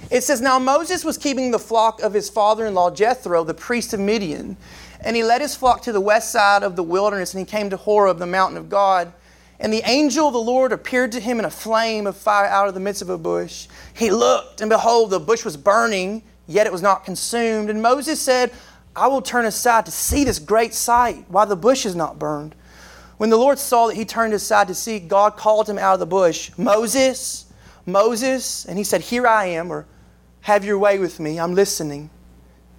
It 0.10 0.24
says, 0.24 0.42
Now 0.42 0.60
Moses 0.60 1.06
was 1.06 1.18
keeping 1.18 1.52
the 1.52 1.60
flock 1.60 2.02
of 2.02 2.14
his 2.14 2.30
father 2.30 2.66
in 2.66 2.74
law 2.74 2.90
Jethro, 2.90 3.44
the 3.44 3.54
priest 3.54 3.94
of 3.94 4.00
Midian. 4.00 4.58
And 5.04 5.16
he 5.16 5.24
led 5.24 5.42
his 5.42 5.56
flock 5.56 5.82
to 5.84 5.92
the 5.92 6.02
west 6.02 6.32
side 6.32 6.64
of 6.64 6.76
the 6.76 6.84
wilderness, 6.84 7.34
and 7.34 7.40
he 7.40 7.46
came 7.50 7.70
to 7.72 7.78
Horeb, 7.78 8.20
the 8.20 8.28
mountain 8.28 8.58
of 8.58 8.70
God. 8.70 9.12
And 9.60 9.72
the 9.72 9.84
angel 9.86 10.28
of 10.28 10.34
the 10.34 10.40
Lord 10.40 10.72
appeared 10.72 11.12
to 11.12 11.20
him 11.20 11.40
in 11.40 11.46
a 11.46 11.52
flame 11.52 12.08
of 12.08 12.18
fire 12.18 12.48
out 12.48 12.68
of 12.68 12.74
the 12.74 12.80
midst 12.80 13.02
of 13.02 13.10
a 13.10 13.18
bush. 13.18 13.68
He 13.96 14.12
looked, 14.12 14.62
and 14.62 14.70
behold, 14.70 15.10
the 15.10 15.20
bush 15.20 15.44
was 15.44 15.58
burning, 15.58 16.24
yet 16.48 16.66
it 16.66 16.72
was 16.72 16.82
not 16.82 17.06
consumed. 17.06 17.70
And 17.70 17.82
Moses 17.82 18.20
said, 18.20 18.52
I 18.96 19.08
will 19.08 19.22
turn 19.22 19.46
aside 19.46 19.86
to 19.86 19.92
see 19.92 20.24
this 20.24 20.40
great 20.40 20.74
sight, 20.74 21.26
why 21.30 21.46
the 21.46 21.56
bush 21.56 21.86
is 21.86 21.96
not 21.96 22.20
burned. 22.20 22.56
When 23.18 23.30
the 23.30 23.38
Lord 23.38 23.60
saw 23.60 23.88
that 23.88 23.96
he 23.96 24.04
turned 24.04 24.34
aside 24.34 24.68
to 24.68 24.76
see, 24.76 25.00
God 25.00 25.38
called 25.38 25.70
him 25.70 25.78
out 25.78 25.94
of 25.94 26.00
the 26.00 26.08
bush, 26.08 26.52
Moses, 26.58 27.46
Moses. 27.86 28.66
And 28.66 28.78
he 28.78 28.84
said, 28.84 29.02
Here 29.02 29.28
I 29.28 29.46
am, 29.46 29.72
or 29.72 29.86
have 30.42 30.66
your 30.66 30.80
way 30.80 30.98
with 30.98 31.20
me, 31.20 31.40
I'm 31.40 31.54
listening. 31.54 32.10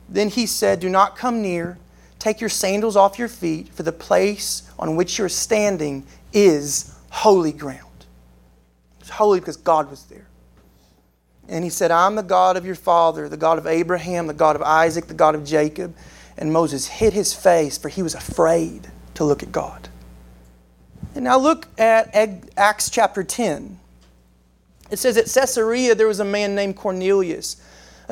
Then 0.08 0.28
he 0.28 0.46
said, 0.46 0.80
Do 0.80 0.88
not 0.90 1.16
come 1.16 1.40
near. 1.40 1.78
Take 2.22 2.40
your 2.40 2.50
sandals 2.50 2.94
off 2.94 3.18
your 3.18 3.26
feet, 3.26 3.74
for 3.74 3.82
the 3.82 3.90
place 3.90 4.70
on 4.78 4.94
which 4.94 5.18
you're 5.18 5.28
standing 5.28 6.06
is 6.32 6.94
holy 7.10 7.50
ground. 7.50 8.06
It's 9.00 9.10
holy 9.10 9.40
because 9.40 9.56
God 9.56 9.90
was 9.90 10.04
there. 10.04 10.28
And 11.48 11.64
he 11.64 11.68
said, 11.68 11.90
I'm 11.90 12.14
the 12.14 12.22
God 12.22 12.56
of 12.56 12.64
your 12.64 12.76
father, 12.76 13.28
the 13.28 13.36
God 13.36 13.58
of 13.58 13.66
Abraham, 13.66 14.28
the 14.28 14.34
God 14.34 14.54
of 14.54 14.62
Isaac, 14.62 15.08
the 15.08 15.14
God 15.14 15.34
of 15.34 15.44
Jacob. 15.44 15.96
And 16.38 16.52
Moses 16.52 16.86
hid 16.86 17.12
his 17.12 17.34
face, 17.34 17.76
for 17.76 17.88
he 17.88 18.04
was 18.04 18.14
afraid 18.14 18.86
to 19.14 19.24
look 19.24 19.42
at 19.42 19.50
God. 19.50 19.88
And 21.16 21.24
now 21.24 21.38
look 21.38 21.66
at 21.76 22.14
Acts 22.56 22.88
chapter 22.88 23.24
10. 23.24 23.80
It 24.92 25.00
says 25.00 25.16
at 25.16 25.24
Caesarea 25.24 25.96
there 25.96 26.06
was 26.06 26.20
a 26.20 26.24
man 26.24 26.54
named 26.54 26.76
Cornelius, 26.76 27.60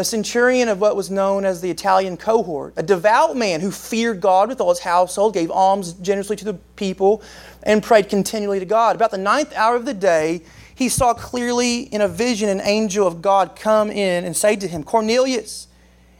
a 0.00 0.04
centurion 0.04 0.68
of 0.68 0.80
what 0.80 0.96
was 0.96 1.10
known 1.10 1.44
as 1.44 1.60
the 1.60 1.70
Italian 1.70 2.16
cohort, 2.16 2.72
a 2.76 2.82
devout 2.82 3.36
man 3.36 3.60
who 3.60 3.70
feared 3.70 4.18
God 4.20 4.48
with 4.48 4.58
all 4.58 4.70
his 4.70 4.78
household, 4.78 5.34
gave 5.34 5.50
alms 5.50 5.92
generously 5.92 6.36
to 6.36 6.44
the 6.46 6.54
people, 6.74 7.22
and 7.62 7.82
prayed 7.82 8.08
continually 8.08 8.58
to 8.58 8.64
God. 8.64 8.96
About 8.96 9.10
the 9.10 9.18
ninth 9.18 9.52
hour 9.54 9.76
of 9.76 9.84
the 9.84 9.92
day, 9.92 10.40
he 10.74 10.88
saw 10.88 11.12
clearly 11.12 11.82
in 11.82 12.00
a 12.00 12.08
vision 12.08 12.48
an 12.48 12.62
angel 12.62 13.06
of 13.06 13.20
God 13.20 13.54
come 13.54 13.90
in 13.90 14.24
and 14.24 14.34
say 14.34 14.56
to 14.56 14.66
him, 14.66 14.82
Cornelius. 14.82 15.68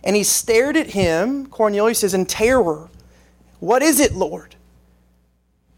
And 0.05 0.15
he 0.15 0.25
stared 0.25 0.77
at 0.77 0.89
him, 0.89 1.47
Cornelius 1.47 2.01
says, 2.01 2.13
in 2.13 2.27
terror. 2.27 2.91
What 3.61 3.83
is 3.83 3.99
it, 3.99 4.13
Lord? 4.13 4.57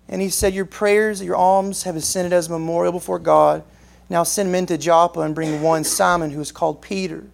And 0.09 0.21
he 0.21 0.29
said, 0.29 0.55
Your 0.55 0.65
prayers, 0.65 1.23
your 1.23 1.37
alms 1.37 1.85
have 1.85 1.95
ascended 1.95 2.33
as 2.33 2.49
a 2.49 2.53
memorial 2.53 2.93
before 2.93 3.21
God. 3.21 3.63
Now 4.11 4.25
send 4.25 4.51
men 4.51 4.67
to 4.67 4.77
Joppa 4.77 5.21
and 5.21 5.37
bring 5.37 5.63
one 5.63 5.85
Simon 5.85 6.33
who 6.33 6.41
is 6.41 6.51
called 6.51 6.83
Peter. 6.83 7.25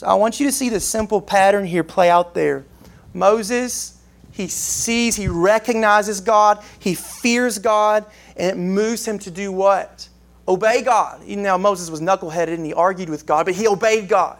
So 0.00 0.06
I 0.06 0.14
want 0.14 0.40
you 0.40 0.46
to 0.46 0.52
see 0.52 0.70
the 0.70 0.80
simple 0.80 1.20
pattern 1.20 1.66
here 1.66 1.84
play 1.84 2.08
out 2.08 2.32
there. 2.32 2.64
Moses 3.12 4.00
he 4.32 4.48
sees, 4.48 5.14
he 5.14 5.28
recognizes 5.28 6.22
God, 6.22 6.64
he 6.78 6.94
fears 6.94 7.58
God, 7.58 8.06
and 8.34 8.50
it 8.50 8.56
moves 8.56 9.06
him 9.06 9.18
to 9.18 9.30
do 9.30 9.52
what? 9.52 10.08
Obey 10.48 10.80
God. 10.80 11.22
Even 11.24 11.42
now, 11.42 11.58
Moses 11.58 11.90
was 11.90 12.00
knuckleheaded 12.00 12.54
and 12.54 12.64
he 12.64 12.72
argued 12.72 13.10
with 13.10 13.26
God, 13.26 13.44
but 13.44 13.54
he 13.54 13.68
obeyed 13.68 14.08
God. 14.08 14.38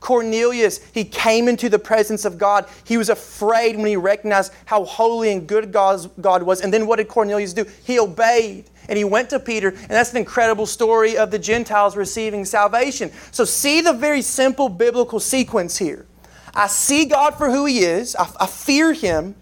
Cornelius, 0.00 0.80
he 0.94 1.04
came 1.04 1.46
into 1.46 1.68
the 1.68 1.78
presence 1.78 2.24
of 2.24 2.38
God. 2.38 2.66
He 2.84 2.96
was 2.96 3.10
afraid 3.10 3.76
when 3.76 3.84
he 3.84 3.96
recognized 3.96 4.54
how 4.64 4.84
holy 4.84 5.30
and 5.30 5.46
good 5.46 5.72
God 5.72 6.42
was. 6.42 6.62
And 6.62 6.72
then 6.72 6.86
what 6.86 6.96
did 6.96 7.08
Cornelius 7.08 7.52
do? 7.52 7.66
He 7.84 7.98
obeyed 7.98 8.70
and 8.88 8.96
he 8.96 9.04
went 9.04 9.30
to 9.30 9.40
Peter, 9.40 9.68
and 9.68 9.90
that's 9.90 10.10
an 10.12 10.18
incredible 10.18 10.66
story 10.66 11.16
of 11.16 11.30
the 11.30 11.38
Gentiles 11.38 11.96
receiving 11.96 12.44
salvation. 12.44 13.10
So, 13.30 13.44
see 13.44 13.80
the 13.80 13.92
very 13.92 14.22
simple 14.22 14.68
biblical 14.68 15.20
sequence 15.20 15.76
here. 15.76 16.06
I 16.54 16.68
see 16.68 17.04
God 17.04 17.36
for 17.36 17.50
who 17.50 17.66
He 17.66 17.80
is, 17.80 18.16
I, 18.16 18.28
I 18.40 18.46
fear 18.46 18.92
Him, 18.94 19.34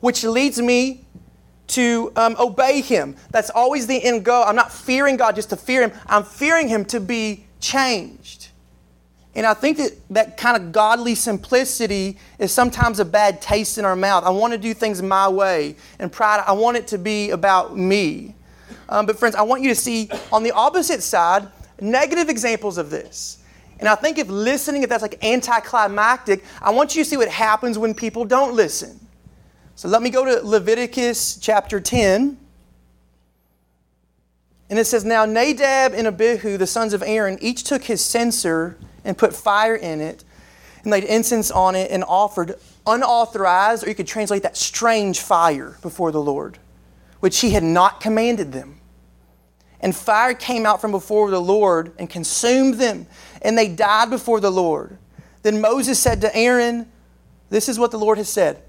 which 0.00 0.22
leads 0.22 0.60
me 0.60 1.06
to 1.68 2.12
um, 2.16 2.36
obey 2.38 2.82
Him. 2.82 3.16
That's 3.30 3.48
always 3.50 3.86
the 3.86 4.02
end 4.02 4.24
goal. 4.24 4.44
I'm 4.44 4.56
not 4.56 4.70
fearing 4.70 5.16
God 5.16 5.34
just 5.34 5.50
to 5.50 5.56
fear 5.56 5.82
Him, 5.82 5.92
I'm 6.06 6.24
fearing 6.24 6.68
Him 6.68 6.84
to 6.86 7.00
be 7.00 7.46
changed. 7.60 8.48
And 9.34 9.46
I 9.46 9.54
think 9.54 9.78
that 9.78 9.92
that 10.10 10.36
kind 10.36 10.62
of 10.62 10.72
godly 10.72 11.14
simplicity 11.14 12.18
is 12.38 12.52
sometimes 12.52 13.00
a 13.00 13.04
bad 13.04 13.40
taste 13.40 13.78
in 13.78 13.86
our 13.86 13.96
mouth. 13.96 14.24
I 14.24 14.30
want 14.30 14.52
to 14.52 14.58
do 14.58 14.74
things 14.74 15.00
my 15.00 15.26
way, 15.28 15.76
and 15.98 16.12
pride, 16.12 16.44
I 16.46 16.52
want 16.52 16.76
it 16.76 16.88
to 16.88 16.98
be 16.98 17.30
about 17.30 17.76
me. 17.76 18.34
Um, 18.88 19.06
but, 19.06 19.18
friends, 19.18 19.34
I 19.34 19.42
want 19.42 19.62
you 19.62 19.68
to 19.68 19.74
see 19.74 20.10
on 20.32 20.42
the 20.42 20.52
opposite 20.52 21.02
side 21.02 21.48
negative 21.80 22.28
examples 22.28 22.78
of 22.78 22.90
this. 22.90 23.38
And 23.80 23.88
I 23.88 23.94
think 23.96 24.18
if 24.18 24.28
listening, 24.28 24.82
if 24.84 24.88
that's 24.88 25.02
like 25.02 25.24
anticlimactic, 25.24 26.44
I 26.60 26.70
want 26.70 26.94
you 26.94 27.02
to 27.02 27.10
see 27.10 27.16
what 27.16 27.28
happens 27.28 27.78
when 27.78 27.94
people 27.94 28.24
don't 28.24 28.54
listen. 28.54 29.00
So 29.74 29.88
let 29.88 30.02
me 30.02 30.10
go 30.10 30.24
to 30.24 30.46
Leviticus 30.46 31.36
chapter 31.36 31.80
10. 31.80 32.38
And 34.70 34.78
it 34.78 34.86
says, 34.86 35.04
Now 35.04 35.24
Nadab 35.24 35.94
and 35.94 36.06
Abihu, 36.06 36.56
the 36.56 36.66
sons 36.66 36.94
of 36.94 37.02
Aaron, 37.02 37.38
each 37.40 37.64
took 37.64 37.84
his 37.84 38.00
censer 38.02 38.78
and 39.04 39.18
put 39.18 39.34
fire 39.34 39.74
in 39.74 40.00
it 40.00 40.24
and 40.82 40.90
laid 40.90 41.04
incense 41.04 41.50
on 41.50 41.74
it 41.74 41.90
and 41.90 42.04
offered 42.04 42.54
unauthorized, 42.86 43.84
or 43.84 43.88
you 43.88 43.94
could 43.94 44.06
translate 44.06 44.42
that 44.42 44.56
strange 44.56 45.20
fire 45.20 45.76
before 45.82 46.12
the 46.12 46.22
Lord, 46.22 46.58
which 47.22 47.38
he 47.38 47.50
had 47.50 47.62
not 47.62 48.00
commanded 48.00 48.50
them. 48.50 48.80
And 49.78 49.94
fire 49.94 50.34
came 50.34 50.66
out 50.66 50.80
from 50.80 50.90
before 50.90 51.30
the 51.30 51.40
Lord 51.40 51.92
and 51.96 52.10
consumed 52.10 52.74
them, 52.74 53.06
and 53.42 53.56
they 53.56 53.68
died 53.68 54.10
before 54.10 54.40
the 54.40 54.50
Lord. 54.50 54.98
Then 55.42 55.60
Moses 55.60 56.00
said 56.00 56.20
to 56.22 56.36
Aaron, 56.36 56.90
This 57.48 57.68
is 57.68 57.78
what 57.78 57.92
the 57.92 57.98
Lord 57.98 58.18
has 58.18 58.28
said 58.28 58.60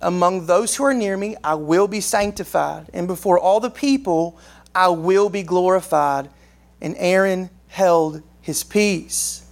Among 0.00 0.46
those 0.46 0.76
who 0.76 0.84
are 0.84 0.94
near 0.94 1.16
me, 1.16 1.34
I 1.42 1.56
will 1.56 1.88
be 1.88 2.00
sanctified, 2.00 2.90
and 2.92 3.08
before 3.08 3.40
all 3.40 3.58
the 3.58 3.70
people, 3.70 4.38
I 4.72 4.86
will 4.90 5.28
be 5.28 5.42
glorified. 5.42 6.30
And 6.80 6.94
Aaron 6.98 7.50
held 7.66 8.22
his 8.40 8.62
peace. 8.62 9.48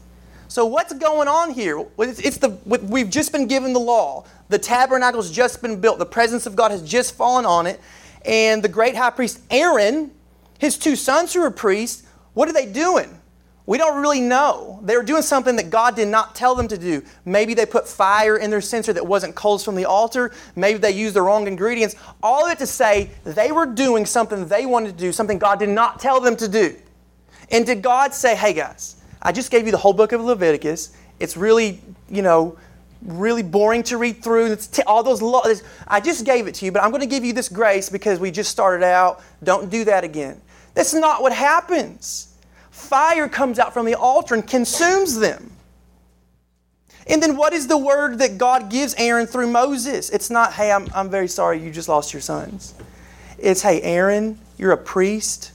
So, 0.46 0.64
what's 0.64 0.92
going 0.92 1.26
on 1.26 1.50
here? 1.50 1.84
It's 1.98 2.36
the, 2.36 2.50
we've 2.64 3.10
just 3.10 3.32
been 3.32 3.48
given 3.48 3.72
the 3.72 3.80
law. 3.80 4.26
The 4.48 4.60
tabernacle's 4.60 5.32
just 5.32 5.60
been 5.60 5.80
built. 5.80 5.98
The 5.98 6.06
presence 6.06 6.46
of 6.46 6.54
God 6.54 6.70
has 6.70 6.88
just 6.88 7.16
fallen 7.16 7.44
on 7.44 7.66
it. 7.66 7.80
And 8.24 8.62
the 8.62 8.68
great 8.68 8.96
high 8.96 9.10
priest 9.10 9.40
Aaron 9.50 10.10
his 10.58 10.78
two 10.78 10.96
sons 10.96 11.34
who 11.34 11.40
were 11.40 11.50
priests, 11.50 12.04
what 12.32 12.48
are 12.48 12.52
they 12.52 12.66
doing? 12.66 13.20
We 13.66 13.78
don't 13.78 14.00
really 14.00 14.20
know. 14.20 14.80
They 14.82 14.96
were 14.96 15.02
doing 15.02 15.22
something 15.22 15.56
that 15.56 15.70
God 15.70 15.96
did 15.96 16.08
not 16.08 16.34
tell 16.34 16.54
them 16.54 16.68
to 16.68 16.76
do. 16.76 17.02
Maybe 17.24 17.54
they 17.54 17.64
put 17.64 17.88
fire 17.88 18.36
in 18.36 18.50
their 18.50 18.60
censer 18.60 18.92
that 18.92 19.06
wasn't 19.06 19.34
coals 19.34 19.64
from 19.64 19.74
the 19.74 19.86
altar. 19.86 20.32
Maybe 20.54 20.78
they 20.78 20.90
used 20.90 21.14
the 21.14 21.22
wrong 21.22 21.46
ingredients. 21.46 21.96
All 22.22 22.44
of 22.44 22.52
it 22.52 22.58
to 22.58 22.66
say 22.66 23.10
they 23.24 23.52
were 23.52 23.64
doing 23.64 24.04
something 24.04 24.46
they 24.46 24.66
wanted 24.66 24.98
to 24.98 24.98
do, 24.98 25.12
something 25.12 25.38
God 25.38 25.58
did 25.58 25.70
not 25.70 25.98
tell 25.98 26.20
them 26.20 26.36
to 26.36 26.48
do. 26.48 26.76
And 27.50 27.64
did 27.64 27.80
God 27.80 28.12
say, 28.12 28.34
hey 28.36 28.52
guys, 28.52 29.02
I 29.22 29.32
just 29.32 29.50
gave 29.50 29.64
you 29.64 29.72
the 29.72 29.78
whole 29.78 29.94
book 29.94 30.12
of 30.12 30.20
Leviticus. 30.20 30.94
It's 31.18 31.36
really, 31.36 31.80
you 32.10 32.20
know, 32.20 32.58
really 33.04 33.42
boring 33.42 33.82
to 33.84 33.98
read 33.98 34.22
through. 34.22 34.52
It's 34.52 34.66
t- 34.66 34.82
all 34.82 35.02
those 35.02 35.22
laws. 35.22 35.62
I 35.86 36.00
just 36.00 36.24
gave 36.24 36.46
it 36.46 36.54
to 36.56 36.64
you, 36.64 36.72
but 36.72 36.82
I'm 36.82 36.90
going 36.90 37.02
to 37.02 37.06
give 37.06 37.24
you 37.24 37.32
this 37.32 37.48
grace 37.48 37.88
because 37.88 38.18
we 38.18 38.30
just 38.30 38.50
started 38.50 38.84
out. 38.84 39.22
Don't 39.42 39.70
do 39.70 39.84
that 39.84 40.04
again. 40.04 40.40
That's 40.74 40.94
not 40.94 41.22
what 41.22 41.32
happens. 41.32 42.34
Fire 42.70 43.28
comes 43.28 43.58
out 43.58 43.72
from 43.72 43.86
the 43.86 43.94
altar 43.94 44.34
and 44.34 44.46
consumes 44.46 45.18
them. 45.18 45.52
And 47.06 47.22
then 47.22 47.36
what 47.36 47.52
is 47.52 47.66
the 47.66 47.76
word 47.76 48.18
that 48.18 48.38
God 48.38 48.70
gives 48.70 48.94
Aaron 48.94 49.26
through 49.26 49.48
Moses? 49.48 50.10
It's 50.10 50.30
not, 50.30 50.54
hey, 50.54 50.72
I'm, 50.72 50.88
I'm 50.94 51.10
very 51.10 51.28
sorry 51.28 51.62
you 51.62 51.70
just 51.70 51.88
lost 51.88 52.12
your 52.14 52.22
sons. 52.22 52.74
It's, 53.38 53.60
hey, 53.60 53.82
Aaron, 53.82 54.38
you're 54.56 54.72
a 54.72 54.76
priest, 54.78 55.52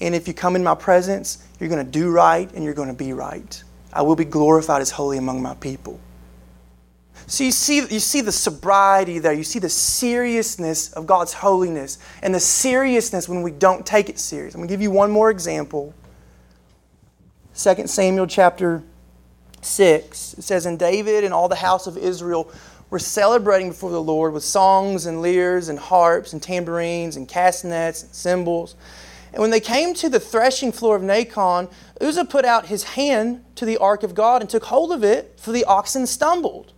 and 0.00 0.14
if 0.14 0.28
you 0.28 0.34
come 0.34 0.56
in 0.56 0.62
my 0.62 0.74
presence, 0.74 1.46
you're 1.58 1.70
going 1.70 1.84
to 1.84 1.90
do 1.90 2.10
right 2.10 2.52
and 2.52 2.62
you're 2.62 2.74
going 2.74 2.88
to 2.88 2.94
be 2.94 3.12
right. 3.12 3.62
I 3.92 4.02
will 4.02 4.16
be 4.16 4.24
glorified 4.24 4.82
as 4.82 4.90
holy 4.90 5.16
among 5.16 5.40
my 5.40 5.54
people. 5.54 5.98
So 7.26 7.44
you 7.44 7.52
see, 7.52 7.76
you 7.76 8.00
see 8.00 8.20
the 8.20 8.32
sobriety 8.32 9.18
there. 9.18 9.32
You 9.32 9.44
see 9.44 9.58
the 9.58 9.68
seriousness 9.68 10.92
of 10.92 11.06
God's 11.06 11.32
holiness 11.32 11.98
and 12.22 12.34
the 12.34 12.40
seriousness 12.40 13.28
when 13.28 13.42
we 13.42 13.50
don't 13.50 13.86
take 13.86 14.08
it 14.08 14.18
serious. 14.18 14.54
I'm 14.54 14.60
going 14.60 14.68
to 14.68 14.72
give 14.72 14.82
you 14.82 14.90
one 14.90 15.10
more 15.10 15.30
example. 15.30 15.94
2 17.56 17.86
Samuel 17.86 18.26
chapter 18.26 18.82
6. 19.62 20.34
It 20.34 20.42
says, 20.42 20.66
And 20.66 20.78
David 20.78 21.24
and 21.24 21.32
all 21.32 21.48
the 21.48 21.56
house 21.56 21.86
of 21.86 21.96
Israel 21.96 22.52
were 22.90 22.98
celebrating 22.98 23.70
before 23.70 23.90
the 23.90 24.02
Lord 24.02 24.34
with 24.34 24.44
songs 24.44 25.06
and 25.06 25.22
lyres 25.22 25.68
and 25.68 25.78
harps 25.78 26.34
and 26.34 26.42
tambourines 26.42 27.16
and 27.16 27.26
castanets 27.26 28.02
and 28.02 28.14
cymbals. 28.14 28.76
And 29.32 29.40
when 29.40 29.50
they 29.50 29.60
came 29.60 29.94
to 29.94 30.08
the 30.08 30.20
threshing 30.20 30.72
floor 30.72 30.94
of 30.94 31.02
Nacon, 31.02 31.72
Uzzah 32.00 32.26
put 32.26 32.44
out 32.44 32.66
his 32.66 32.84
hand 32.84 33.44
to 33.56 33.64
the 33.64 33.78
ark 33.78 34.02
of 34.02 34.14
God 34.14 34.42
and 34.42 34.50
took 34.50 34.64
hold 34.64 34.92
of 34.92 35.02
it, 35.02 35.40
for 35.40 35.50
the 35.50 35.64
oxen 35.64 36.06
stumbled. 36.06 36.73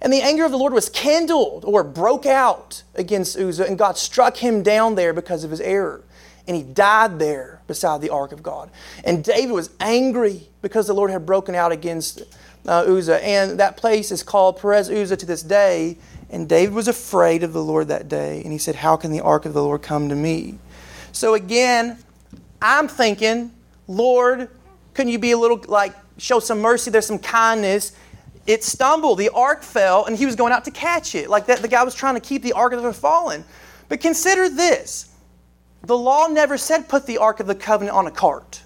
And 0.00 0.12
the 0.12 0.20
anger 0.22 0.44
of 0.44 0.50
the 0.50 0.58
Lord 0.58 0.72
was 0.72 0.88
kindled 0.88 1.64
or 1.64 1.82
broke 1.82 2.26
out 2.26 2.82
against 2.94 3.36
Uzzah, 3.36 3.66
and 3.66 3.78
God 3.78 3.98
struck 3.98 4.36
him 4.36 4.62
down 4.62 4.94
there 4.94 5.12
because 5.12 5.44
of 5.44 5.50
his 5.50 5.60
error. 5.60 6.04
And 6.46 6.56
he 6.56 6.62
died 6.62 7.18
there 7.18 7.60
beside 7.66 8.00
the 8.00 8.10
ark 8.10 8.32
of 8.32 8.42
God. 8.42 8.70
And 9.04 9.22
David 9.22 9.52
was 9.52 9.70
angry 9.80 10.48
because 10.62 10.86
the 10.86 10.94
Lord 10.94 11.10
had 11.10 11.26
broken 11.26 11.54
out 11.54 11.72
against 11.72 12.22
uh, 12.66 12.84
Uzzah. 12.86 13.22
And 13.22 13.60
that 13.60 13.76
place 13.76 14.10
is 14.10 14.22
called 14.22 14.58
Perez 14.58 14.88
Uzzah 14.88 15.16
to 15.18 15.26
this 15.26 15.42
day. 15.42 15.98
And 16.30 16.48
David 16.48 16.74
was 16.74 16.88
afraid 16.88 17.42
of 17.42 17.52
the 17.52 17.62
Lord 17.62 17.88
that 17.88 18.08
day. 18.08 18.42
And 18.42 18.52
he 18.52 18.58
said, 18.58 18.76
How 18.76 18.96
can 18.96 19.10
the 19.10 19.20
ark 19.20 19.44
of 19.44 19.52
the 19.52 19.62
Lord 19.62 19.82
come 19.82 20.08
to 20.08 20.14
me? 20.14 20.58
So 21.12 21.34
again, 21.34 21.98
I'm 22.62 22.88
thinking, 22.88 23.52
Lord, 23.86 24.48
couldn't 24.94 25.12
you 25.12 25.18
be 25.18 25.32
a 25.32 25.38
little 25.38 25.62
like 25.68 25.94
show 26.16 26.40
some 26.40 26.60
mercy? 26.60 26.90
There's 26.90 27.06
some 27.06 27.18
kindness. 27.18 27.92
It 28.48 28.64
stumbled, 28.64 29.18
the 29.18 29.28
ark 29.28 29.62
fell, 29.62 30.06
and 30.06 30.16
he 30.16 30.24
was 30.24 30.34
going 30.34 30.54
out 30.54 30.64
to 30.64 30.70
catch 30.70 31.14
it. 31.14 31.28
Like 31.28 31.44
that, 31.46 31.60
the 31.60 31.68
guy 31.68 31.84
was 31.84 31.94
trying 31.94 32.14
to 32.14 32.20
keep 32.20 32.42
the 32.42 32.54
ark 32.54 32.72
from 32.72 32.92
falling. 32.94 33.44
But 33.90 34.00
consider 34.00 34.48
this 34.48 35.14
the 35.82 35.96
law 35.96 36.26
never 36.26 36.56
said 36.56 36.88
put 36.88 37.06
the 37.06 37.18
ark 37.18 37.40
of 37.40 37.46
the 37.46 37.54
covenant 37.54 37.94
on 37.94 38.06
a 38.06 38.10
cart. 38.10 38.62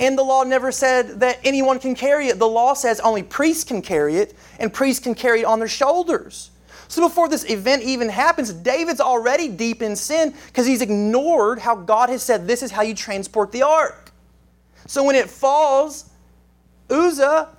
And 0.00 0.16
the 0.16 0.22
law 0.22 0.42
never 0.42 0.72
said 0.72 1.20
that 1.20 1.38
anyone 1.44 1.78
can 1.78 1.94
carry 1.94 2.28
it. 2.28 2.38
The 2.38 2.48
law 2.48 2.72
says 2.72 2.98
only 3.00 3.22
priests 3.22 3.62
can 3.62 3.82
carry 3.82 4.16
it, 4.16 4.34
and 4.58 4.72
priests 4.72 5.04
can 5.04 5.14
carry 5.14 5.40
it 5.40 5.44
on 5.44 5.58
their 5.58 5.68
shoulders. 5.68 6.50
So 6.88 7.06
before 7.06 7.28
this 7.28 7.44
event 7.44 7.82
even 7.82 8.08
happens, 8.08 8.54
David's 8.54 9.00
already 9.00 9.48
deep 9.48 9.82
in 9.82 9.96
sin 9.96 10.34
because 10.46 10.66
he's 10.66 10.80
ignored 10.80 11.58
how 11.58 11.76
God 11.76 12.08
has 12.08 12.22
said 12.22 12.48
this 12.48 12.62
is 12.62 12.70
how 12.70 12.80
you 12.80 12.94
transport 12.94 13.52
the 13.52 13.62
ark. 13.62 14.12
So 14.86 15.04
when 15.04 15.14
it 15.14 15.28
falls, 15.28 16.08
Uzzah 16.88 17.50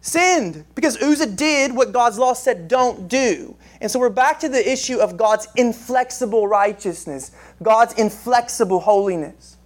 sinned 0.00 0.64
because 0.74 1.00
Uzzah 1.02 1.26
did 1.26 1.74
what 1.74 1.92
God's 1.92 2.18
law 2.18 2.32
said 2.32 2.68
don't 2.68 3.08
do. 3.08 3.56
And 3.80 3.90
so 3.90 3.98
we're 3.98 4.08
back 4.08 4.40
to 4.40 4.48
the 4.48 4.70
issue 4.70 4.98
of 4.98 5.16
God's 5.16 5.48
inflexible 5.56 6.48
righteousness, 6.48 7.30
God's 7.62 7.94
inflexible 7.94 8.80
holiness. 8.80 9.56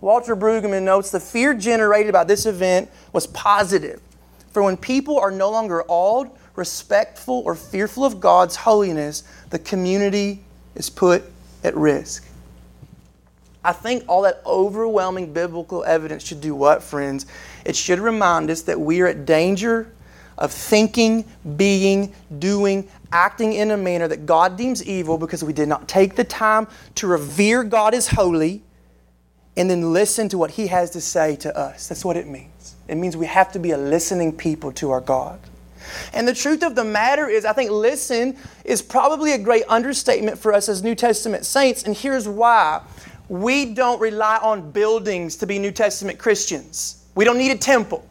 Walter 0.00 0.36
Brueggemann 0.36 0.82
notes 0.82 1.10
the 1.10 1.20
fear 1.20 1.54
generated 1.54 2.12
by 2.12 2.24
this 2.24 2.44
event 2.44 2.90
was 3.12 3.26
positive. 3.28 4.00
For 4.52 4.62
when 4.62 4.76
people 4.76 5.18
are 5.18 5.30
no 5.30 5.50
longer 5.50 5.82
awed, 5.88 6.30
respectful, 6.56 7.42
or 7.44 7.54
fearful 7.54 8.04
of 8.04 8.20
God's 8.20 8.54
holiness, 8.54 9.24
the 9.50 9.58
community 9.58 10.44
is 10.74 10.90
put 10.90 11.24
at 11.64 11.74
risk. 11.76 12.28
I 13.64 13.72
think 13.72 14.04
all 14.06 14.22
that 14.22 14.42
overwhelming 14.44 15.32
biblical 15.32 15.84
evidence 15.84 16.22
should 16.22 16.42
do 16.42 16.54
what, 16.54 16.82
friends? 16.82 17.24
It 17.64 17.76
should 17.76 17.98
remind 17.98 18.50
us 18.50 18.62
that 18.62 18.80
we 18.80 19.00
are 19.00 19.06
at 19.06 19.26
danger 19.26 19.92
of 20.36 20.52
thinking, 20.52 21.24
being, 21.56 22.12
doing, 22.38 22.88
acting 23.12 23.52
in 23.52 23.70
a 23.70 23.76
manner 23.76 24.08
that 24.08 24.26
God 24.26 24.56
deems 24.56 24.84
evil 24.84 25.16
because 25.16 25.44
we 25.44 25.52
did 25.52 25.68
not 25.68 25.88
take 25.88 26.16
the 26.16 26.24
time 26.24 26.66
to 26.96 27.06
revere 27.06 27.62
God 27.62 27.94
as 27.94 28.08
holy 28.08 28.62
and 29.56 29.70
then 29.70 29.92
listen 29.92 30.28
to 30.30 30.38
what 30.38 30.50
He 30.50 30.66
has 30.66 30.90
to 30.90 31.00
say 31.00 31.36
to 31.36 31.56
us. 31.56 31.88
That's 31.88 32.04
what 32.04 32.16
it 32.16 32.26
means. 32.26 32.74
It 32.88 32.96
means 32.96 33.16
we 33.16 33.26
have 33.26 33.52
to 33.52 33.58
be 33.58 33.70
a 33.70 33.78
listening 33.78 34.36
people 34.36 34.72
to 34.72 34.90
our 34.90 35.00
God. 35.00 35.38
And 36.12 36.26
the 36.26 36.34
truth 36.34 36.62
of 36.64 36.74
the 36.74 36.84
matter 36.84 37.28
is, 37.28 37.44
I 37.44 37.52
think 37.52 37.70
listen 37.70 38.36
is 38.64 38.82
probably 38.82 39.32
a 39.32 39.38
great 39.38 39.64
understatement 39.68 40.38
for 40.38 40.52
us 40.52 40.68
as 40.68 40.82
New 40.82 40.94
Testament 40.94 41.44
saints, 41.44 41.84
and 41.84 41.96
here's 41.96 42.26
why. 42.26 42.82
We 43.28 43.74
don't 43.74 44.00
rely 44.00 44.38
on 44.38 44.70
buildings 44.70 45.36
to 45.36 45.46
be 45.46 45.58
New 45.58 45.72
Testament 45.72 46.18
Christians. 46.18 47.03
We 47.14 47.24
don't 47.24 47.38
need 47.38 47.50
a 47.50 47.58
temple. 47.58 48.06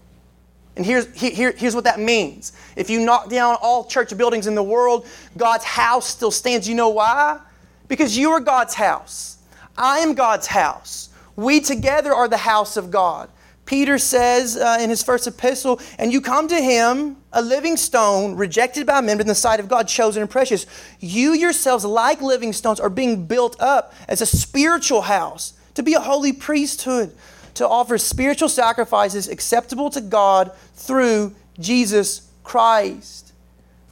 And 0.75 0.85
here's, 0.85 1.13
here, 1.13 1.51
here's 1.51 1.75
what 1.75 1.83
that 1.83 1.99
means. 1.99 2.53
If 2.75 2.89
you 2.89 3.05
knock 3.05 3.29
down 3.29 3.57
all 3.61 3.85
church 3.85 4.15
buildings 4.17 4.47
in 4.47 4.55
the 4.55 4.63
world, 4.63 5.05
God's 5.37 5.63
house 5.63 6.07
still 6.07 6.31
stands. 6.31 6.67
You 6.67 6.75
know 6.75 6.89
why? 6.89 7.39
Because 7.87 8.17
you 8.17 8.31
are 8.31 8.39
God's 8.39 8.73
house. 8.73 9.37
I 9.77 9.99
am 9.99 10.13
God's 10.13 10.47
house. 10.47 11.09
We 11.35 11.59
together 11.59 12.13
are 12.13 12.27
the 12.27 12.37
house 12.37 12.77
of 12.77 12.89
God. 12.89 13.29
Peter 13.65 13.97
says 13.97 14.57
uh, 14.57 14.77
in 14.81 14.89
his 14.89 15.01
first 15.01 15.25
epistle, 15.25 15.79
and 15.97 16.11
you 16.11 16.19
come 16.19 16.47
to 16.47 16.59
him, 16.59 17.17
a 17.31 17.41
living 17.41 17.77
stone, 17.77 18.35
rejected 18.35 18.85
by 18.85 18.99
men, 18.99 19.17
but 19.17 19.21
in 19.21 19.27
the 19.27 19.35
sight 19.35 19.59
of 19.59 19.69
God, 19.69 19.87
chosen 19.87 20.21
and 20.21 20.29
precious. 20.29 20.65
You 20.99 21.33
yourselves, 21.33 21.85
like 21.85 22.21
living 22.21 22.51
stones, 22.51 22.79
are 22.79 22.89
being 22.89 23.25
built 23.25 23.59
up 23.61 23.93
as 24.07 24.21
a 24.21 24.25
spiritual 24.25 25.03
house 25.03 25.53
to 25.75 25.83
be 25.83 25.93
a 25.93 25.99
holy 25.99 26.33
priesthood, 26.33 27.15
to 27.55 27.67
offer 27.67 27.97
spiritual 27.97 28.49
sacrifices 28.49 29.27
acceptable 29.27 29.89
to 29.91 30.01
God 30.01 30.51
through 30.75 31.35
Jesus 31.59 32.29
Christ. 32.43 33.33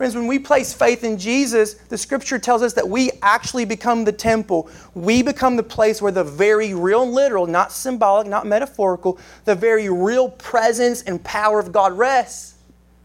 Friends, 0.01 0.15
when 0.15 0.25
we 0.25 0.39
place 0.39 0.73
faith 0.73 1.03
in 1.03 1.19
Jesus, 1.19 1.75
the 1.75 1.97
scripture 1.97 2.39
tells 2.39 2.63
us 2.63 2.73
that 2.73 2.89
we 2.89 3.11
actually 3.21 3.65
become 3.65 4.03
the 4.03 4.11
temple. 4.11 4.67
We 4.95 5.21
become 5.21 5.57
the 5.57 5.63
place 5.63 6.01
where 6.01 6.11
the 6.11 6.23
very 6.23 6.73
real, 6.73 7.05
literal, 7.05 7.45
not 7.45 7.71
symbolic, 7.71 8.25
not 8.25 8.47
metaphorical, 8.47 9.19
the 9.45 9.53
very 9.53 9.89
real 9.89 10.29
presence 10.29 11.03
and 11.03 11.23
power 11.23 11.59
of 11.59 11.71
God 11.71 11.95
rests. 11.95 12.55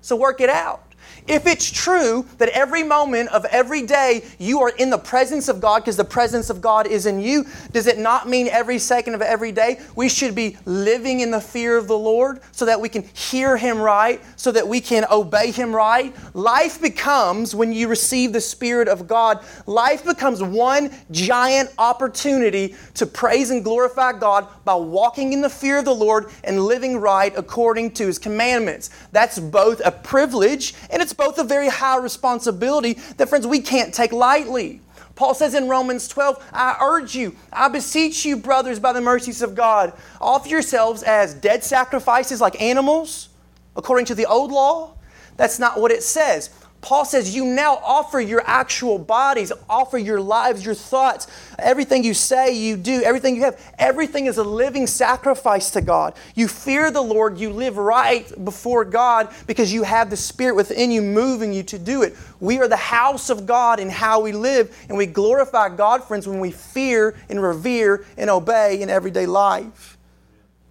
So 0.01 0.17
work 0.17 0.41
it 0.41 0.49
out. 0.49 0.86
If 1.27 1.47
it's 1.47 1.69
true 1.71 2.27
that 2.39 2.49
every 2.51 2.83
moment 2.83 3.31
of 3.31 3.45
every 3.47 3.83
day 3.83 4.25
you 4.39 4.61
are 4.61 4.71
in 4.71 4.91
the 4.91 4.99
presence 4.99 5.49
of 5.49 5.61
God 5.61 5.81
because 5.81 5.97
the 5.97 6.05
presence 6.05 6.51
of 6.51 6.61
God 6.61 6.87
is 6.87 7.07
in 7.07 7.21
you, 7.21 7.45
does 7.73 7.87
it 7.87 7.99
not 7.99 8.29
mean 8.29 8.49
every 8.49 8.79
second 8.79 9.15
of 9.15 9.23
every 9.23 9.53
day 9.53 9.81
we 9.97 10.09
should 10.09 10.35
be 10.35 10.57
living 10.65 11.21
in 11.21 11.31
the 11.31 11.41
fear 11.41 11.77
of 11.77 11.89
the 11.89 11.99
Lord 11.99 12.41
so 12.53 12.65
that 12.65 12.81
we 12.81 12.89
can 12.89 13.03
hear 13.15 13.57
Him 13.57 13.79
right, 13.79 14.21
so 14.37 14.53
that 14.53 14.67
we 14.67 14.81
can 14.81 15.05
obey 15.11 15.51
Him 15.51 15.75
right? 15.75 16.15
Life 16.35 16.81
becomes, 16.81 17.55
when 17.55 17.73
you 17.73 17.89
receive 17.89 18.33
the 18.33 18.41
Spirit 18.41 18.89
of 18.89 19.09
God, 19.09 19.45
life 19.67 20.05
becomes 20.05 20.43
one 20.43 20.91
giant 21.11 21.71
opportunity 21.79 22.75
to 22.95 23.07
praise 23.07 23.51
and 23.51 23.65
glorify 23.65 24.13
God 24.13 24.47
by 24.65 24.75
walking 24.75 25.33
in 25.33 25.41
the 25.41 25.51
fear 25.51 25.79
of 25.79 25.85
the 25.85 25.95
Lord 25.95 26.31
and 26.45 26.63
living 26.63 26.99
right 26.99 27.33
according 27.37 27.93
to 27.93 28.07
His 28.07 28.19
commandments. 28.19 28.91
That's 29.13 29.39
both 29.39 29.81
a 29.85 29.91
privilege 29.91 30.75
and 30.97 31.03
it's 31.03 31.13
both 31.13 31.39
a 31.39 31.45
very 31.45 31.69
high 31.69 31.99
responsibility 31.99 32.95
that, 33.19 33.29
friends, 33.29 33.47
we 33.47 33.61
can't 33.61 33.93
take 33.93 34.13
lightly. 34.13 34.81
Paul 35.15 35.35
says 35.35 35.53
in 35.53 35.69
Romans 35.69 36.09
12, 36.09 36.43
I 36.55 36.79
urge 36.81 37.15
you, 37.15 37.37
I 37.53 37.69
beseech 37.69 38.25
you, 38.25 38.39
brothers, 38.39 38.81
by 38.81 38.95
the 38.95 39.03
mercies 39.03 39.43
of 39.43 39.55
God, 39.55 39.93
offer 40.23 40.49
yourselves 40.49 41.03
as 41.03 41.35
dead 41.35 41.63
sacrifices 41.63 42.41
like 42.41 42.59
animals, 42.63 43.29
according 43.77 44.07
to 44.07 44.15
the 44.15 44.25
old 44.25 44.51
law. 44.51 44.95
That's 45.37 45.59
not 45.59 45.79
what 45.79 45.93
it 45.93 46.03
says. 46.03 46.49
Paul 46.81 47.05
says 47.05 47.35
you 47.35 47.45
now 47.45 47.81
offer 47.83 48.21
your 48.21 48.43
actual 48.47 48.99
bodies, 48.99 49.51
offer 49.69 49.99
your 49.99 50.21
lives, 50.21 50.65
your 50.65 50.75
thoughts, 50.75 51.27
everything 51.59 52.05
you 52.05 52.15
say, 52.15 52.57
you 52.57 52.77
do, 52.77 53.03
everything 53.03 53.35
you 53.35 53.43
have. 53.43 53.75
Everything 53.79 54.27
is 54.27 54.39
a 54.39 54.45
living 54.45 54.87
sacrifice 54.87 55.71
to 55.73 55.81
God. 55.81 56.15
You 56.35 56.47
fear 56.47 56.91
the 56.91 57.03
Lord, 57.03 57.39
you 57.39 57.51
live 57.51 57.77
right 57.77 58.31
before 58.45 58.85
God 58.85 59.35
because 59.47 59.73
you 59.73 59.83
have 59.83 60.11
the 60.11 60.17
Spirit 60.17 60.55
within 60.55 60.91
you 60.91 61.03
moving 61.03 61.53
you 61.53 61.63
to 61.65 61.79
do 61.79 62.03
it. 62.03 62.15
We 62.41 62.59
are 62.61 62.69
the 62.69 62.77
house 62.77 63.31
of 63.31 63.47
God 63.47 63.81
in 63.81 63.89
how 63.91 64.21
we 64.21 64.33
live, 64.33 64.77
and 64.89 64.97
we 64.97 65.07
glorify 65.07 65.71
God, 65.71 66.05
friends, 66.05 66.29
when 66.29 66.41
we 66.41 66.51
fear 66.51 67.17
and 67.29 67.43
revere 67.43 68.05
and 68.17 68.31
obey 68.31 68.81
in 68.81 68.91
everyday 68.91 69.27
life. 69.27 69.97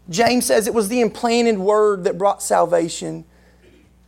James 0.09 0.45
says 0.45 0.67
it 0.67 0.73
was 0.73 0.87
the 0.87 1.01
implanted 1.01 1.57
word 1.57 2.03
that 2.03 2.17
brought 2.17 2.43
salvation. 2.43 3.25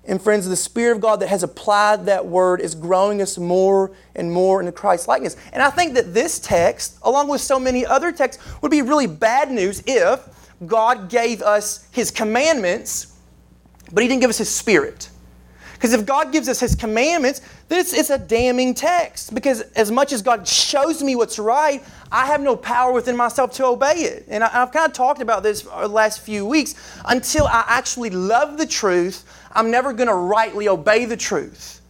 And 0.07 0.21
friends, 0.21 0.47
the 0.47 0.55
Spirit 0.55 0.95
of 0.95 1.01
God 1.01 1.19
that 1.19 1.27
has 1.27 1.43
applied 1.43 2.05
that 2.05 2.25
word 2.25 2.61
is 2.61 2.73
growing 2.73 3.21
us 3.21 3.37
more 3.37 3.91
and 4.15 4.31
more 4.31 4.61
into 4.61 4.71
Christ 4.71 5.07
likeness. 5.07 5.35
And 5.51 5.61
I 5.61 5.69
think 5.69 5.95
that 5.95 6.13
this 6.13 6.39
text, 6.39 6.97
along 7.03 7.27
with 7.27 7.41
so 7.41 7.59
many 7.59 7.85
other 7.85 8.13
texts, 8.13 8.41
would 8.61 8.71
be 8.71 8.81
really 8.81 9.07
bad 9.07 9.51
news 9.51 9.83
if 9.85 10.21
God 10.65 11.09
gave 11.09 11.41
us 11.41 11.87
His 11.91 12.09
commandments, 12.09 13.17
but 13.91 14.01
He 14.01 14.07
didn't 14.07 14.21
give 14.21 14.29
us 14.29 14.37
His 14.37 14.49
Spirit. 14.49 15.09
Because 15.73 15.93
if 15.93 16.05
God 16.05 16.31
gives 16.31 16.49
us 16.49 16.59
His 16.59 16.73
commandments, 16.73 17.41
then 17.67 17.79
it's, 17.79 17.93
it's 17.93 18.09
a 18.09 18.17
damning 18.17 18.73
text. 18.73 19.35
Because 19.35 19.61
as 19.75 19.91
much 19.91 20.13
as 20.13 20.21
God 20.21 20.47
shows 20.47 21.03
me 21.03 21.15
what's 21.15 21.37
right, 21.37 21.83
I 22.11 22.25
have 22.25 22.41
no 22.41 22.55
power 22.55 22.91
within 22.93 23.15
myself 23.15 23.51
to 23.55 23.65
obey 23.65 23.95
it. 23.95 24.25
And 24.29 24.43
I, 24.43 24.47
have 24.49 24.71
kind 24.71 24.87
of 24.87 24.93
talked 24.93 25.21
about 25.21 25.43
this 25.43 25.63
the 25.63 25.87
last 25.87 26.21
few 26.21 26.45
weeks. 26.45 26.73
Until 27.05 27.45
I 27.45 27.65
actually 27.67 28.09
love 28.09 28.57
the 28.57 28.65
truth, 28.65 29.25
I'm 29.51 29.71
never 29.71 29.93
going 29.93 30.07
to 30.07 30.15
rightly 30.15 30.67
obey 30.67 31.05
the 31.05 31.17
truth. 31.17 31.81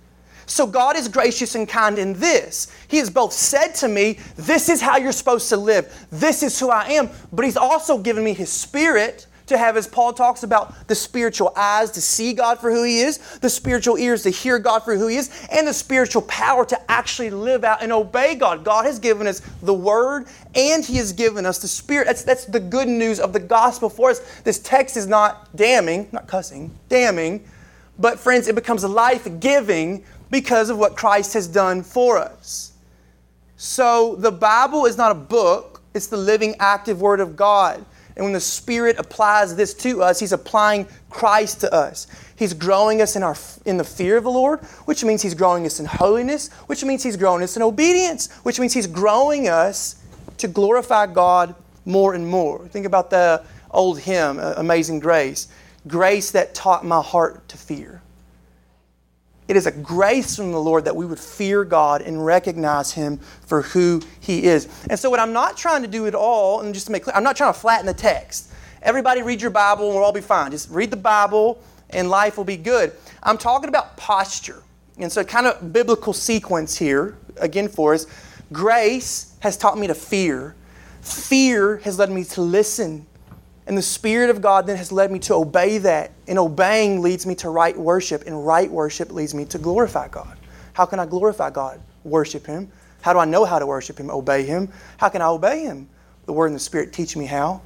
So 0.45 0.65
God 0.65 0.95
is 0.95 1.09
gracious 1.09 1.55
and 1.55 1.67
kind 1.67 1.99
in 1.99 2.13
this. 2.13 2.71
He 2.87 2.97
has 2.97 3.09
both 3.09 3.33
said 3.33 3.75
to 3.75 3.87
me, 3.87 4.19
This 4.37 4.69
is 4.69 4.81
how 4.81 4.97
you're 4.97 5.11
supposed 5.11 5.49
to 5.49 5.57
live, 5.57 6.07
this 6.09 6.41
is 6.41 6.59
who 6.59 6.69
I 6.69 6.87
am, 6.91 7.09
but 7.33 7.43
He's 7.43 7.57
also 7.57 7.97
given 7.97 8.23
me 8.23 8.33
His 8.33 8.51
Spirit 8.51 9.27
to 9.47 9.57
have, 9.57 9.77
as 9.77 9.87
Paul 9.87 10.13
talks 10.13 10.43
about, 10.43 10.87
the 10.87 10.95
spiritual 10.95 11.53
eyes 11.55 11.91
to 11.91 12.01
see 12.01 12.33
God 12.33 12.59
for 12.59 12.71
who 12.71 12.83
He 12.83 12.99
is, 12.99 13.17
the 13.39 13.49
spiritual 13.49 13.97
ears 13.97 14.23
to 14.23 14.29
hear 14.29 14.59
God 14.59 14.83
for 14.83 14.95
who 14.95 15.07
He 15.07 15.17
is, 15.17 15.47
and 15.51 15.67
the 15.67 15.73
spiritual 15.73 16.21
power 16.23 16.65
to 16.65 16.91
actually 16.91 17.29
live 17.29 17.63
out 17.63 17.81
and 17.81 17.91
obey 17.91 18.35
God. 18.35 18.63
God 18.63 18.85
has 18.85 18.99
given 18.99 19.27
us 19.27 19.41
the 19.61 19.73
Word 19.73 20.27
and 20.55 20.85
He 20.85 20.97
has 20.97 21.13
given 21.13 21.45
us 21.45 21.59
the 21.59 21.67
Spirit. 21.67 22.07
That's, 22.07 22.23
that's 22.23 22.45
the 22.45 22.59
good 22.59 22.87
news 22.87 23.19
of 23.19 23.33
the 23.33 23.39
gospel 23.39 23.89
for 23.89 24.11
us. 24.11 24.19
This 24.41 24.59
text 24.59 24.97
is 24.97 25.07
not 25.07 25.55
damning, 25.55 26.07
not 26.11 26.27
cussing, 26.27 26.77
damning 26.89 27.45
but, 27.99 28.19
friends, 28.19 28.47
it 28.47 28.55
becomes 28.55 28.83
life 28.83 29.27
giving 29.39 30.03
because 30.29 30.69
of 30.69 30.77
what 30.77 30.95
Christ 30.95 31.33
has 31.33 31.47
done 31.47 31.81
for 31.83 32.17
us. 32.17 32.73
So, 33.55 34.15
the 34.15 34.31
Bible 34.31 34.85
is 34.85 34.97
not 34.97 35.11
a 35.11 35.15
book, 35.15 35.81
it's 35.93 36.07
the 36.07 36.17
living, 36.17 36.55
active 36.59 37.01
Word 37.01 37.19
of 37.19 37.35
God. 37.35 37.83
And 38.17 38.25
when 38.25 38.33
the 38.33 38.39
Spirit 38.39 38.97
applies 38.97 39.55
this 39.55 39.75
to 39.75 40.01
us, 40.01 40.19
He's 40.19 40.33
applying 40.33 40.87
Christ 41.11 41.61
to 41.61 41.73
us. 41.73 42.07
He's 42.35 42.53
growing 42.53 43.01
us 43.01 43.15
in, 43.15 43.21
our, 43.21 43.35
in 43.65 43.77
the 43.77 43.83
fear 43.83 44.17
of 44.17 44.23
the 44.23 44.31
Lord, 44.31 44.59
which 44.85 45.03
means 45.03 45.21
He's 45.21 45.35
growing 45.35 45.65
us 45.67 45.79
in 45.79 45.85
holiness, 45.85 46.51
which 46.65 46.83
means 46.83 47.03
He's 47.03 47.15
growing 47.15 47.43
us 47.43 47.55
in 47.55 47.61
obedience, 47.61 48.33
which 48.41 48.59
means 48.59 48.73
He's 48.73 48.87
growing 48.87 49.47
us 49.47 50.03
to 50.39 50.47
glorify 50.47 51.05
God 51.05 51.53
more 51.85 52.15
and 52.15 52.27
more. 52.27 52.67
Think 52.67 52.87
about 52.87 53.11
the 53.11 53.43
old 53.69 53.99
hymn, 53.99 54.39
Amazing 54.39 54.99
Grace. 54.99 55.47
Grace 55.87 56.31
that 56.31 56.55
taught 56.55 56.83
my 56.83 57.01
heart 57.01 57.47
to 57.49 57.57
fear. 57.57 58.01
It 59.47 59.55
is 59.55 59.65
a 59.65 59.71
grace 59.71 60.35
from 60.35 60.51
the 60.51 60.59
Lord 60.59 60.85
that 60.85 60.95
we 60.95 61.05
would 61.05 61.19
fear 61.19 61.63
God 61.63 62.01
and 62.01 62.25
recognize 62.25 62.91
Him 62.91 63.17
for 63.17 63.61
who 63.61 64.01
He 64.19 64.43
is. 64.43 64.67
And 64.89 64.99
so, 64.99 65.09
what 65.09 65.19
I'm 65.19 65.33
not 65.33 65.55
trying 65.55 65.83
to 65.83 65.87
do 65.87 66.05
at 66.05 66.15
all, 66.15 66.61
and 66.61 66.73
just 66.73 66.87
to 66.87 66.91
make 66.91 67.03
clear, 67.03 67.15
I'm 67.15 67.23
not 67.23 67.37
trying 67.37 67.53
to 67.53 67.59
flatten 67.59 67.85
the 67.85 67.93
text. 67.93 68.51
Everybody 68.81 69.21
read 69.21 69.41
your 69.41 69.51
Bible 69.51 69.85
and 69.85 69.95
we'll 69.95 70.03
all 70.03 70.11
be 70.11 70.21
fine. 70.21 70.51
Just 70.51 70.69
read 70.69 70.91
the 70.91 70.97
Bible 70.97 71.61
and 71.91 72.09
life 72.09 72.37
will 72.37 72.43
be 72.43 72.57
good. 72.57 72.91
I'm 73.23 73.37
talking 73.37 73.69
about 73.69 73.97
posture. 73.97 74.61
And 74.97 75.11
so, 75.11 75.23
kind 75.23 75.47
of 75.47 75.71
biblical 75.71 76.11
sequence 76.11 76.77
here, 76.77 77.17
again 77.37 77.69
for 77.69 77.93
us. 77.93 78.05
Grace 78.51 79.35
has 79.39 79.57
taught 79.57 79.77
me 79.77 79.87
to 79.87 79.95
fear. 79.95 80.55
Fear 81.01 81.77
has 81.77 81.97
led 81.97 82.11
me 82.11 82.25
to 82.25 82.41
listen 82.41 83.05
and 83.67 83.77
the 83.77 83.81
Spirit 83.81 84.29
of 84.29 84.41
God 84.41 84.65
then 84.65 84.77
has 84.77 84.93
led 84.93 85.11
me 85.11 85.19
to 85.19 85.33
obey 85.35 85.77
that. 85.79 86.11
And 86.27 86.39
obeying 86.39 87.01
leads 87.01 87.25
me 87.25 87.35
to 87.35 87.49
right 87.49 87.77
worship. 87.77 88.23
And 88.25 88.47
right 88.47 88.71
worship 88.71 89.11
leads 89.11 89.33
me 89.33 89.43
to 89.45 89.57
glorify 89.57 90.07
God. 90.07 90.37
How 90.71 90.85
can 90.85 90.99
I 90.99 91.05
glorify 91.05 91.49
God? 91.49 91.81
Worship 92.05 92.45
Him. 92.45 92.71
How 93.01 93.11
do 93.11 93.19
I 93.19 93.25
know 93.25 93.43
how 93.43 93.59
to 93.59 93.67
worship 93.67 93.99
Him? 93.99 94.09
Obey 94.09 94.45
Him. 94.45 94.71
How 94.95 95.09
can 95.09 95.21
I 95.21 95.27
obey 95.27 95.63
Him? 95.63 95.89
The 96.27 96.33
Word 96.33 96.47
and 96.47 96.55
the 96.55 96.61
Spirit 96.61 96.93
teach 96.93 97.17
me 97.17 97.25
how. 97.25 97.61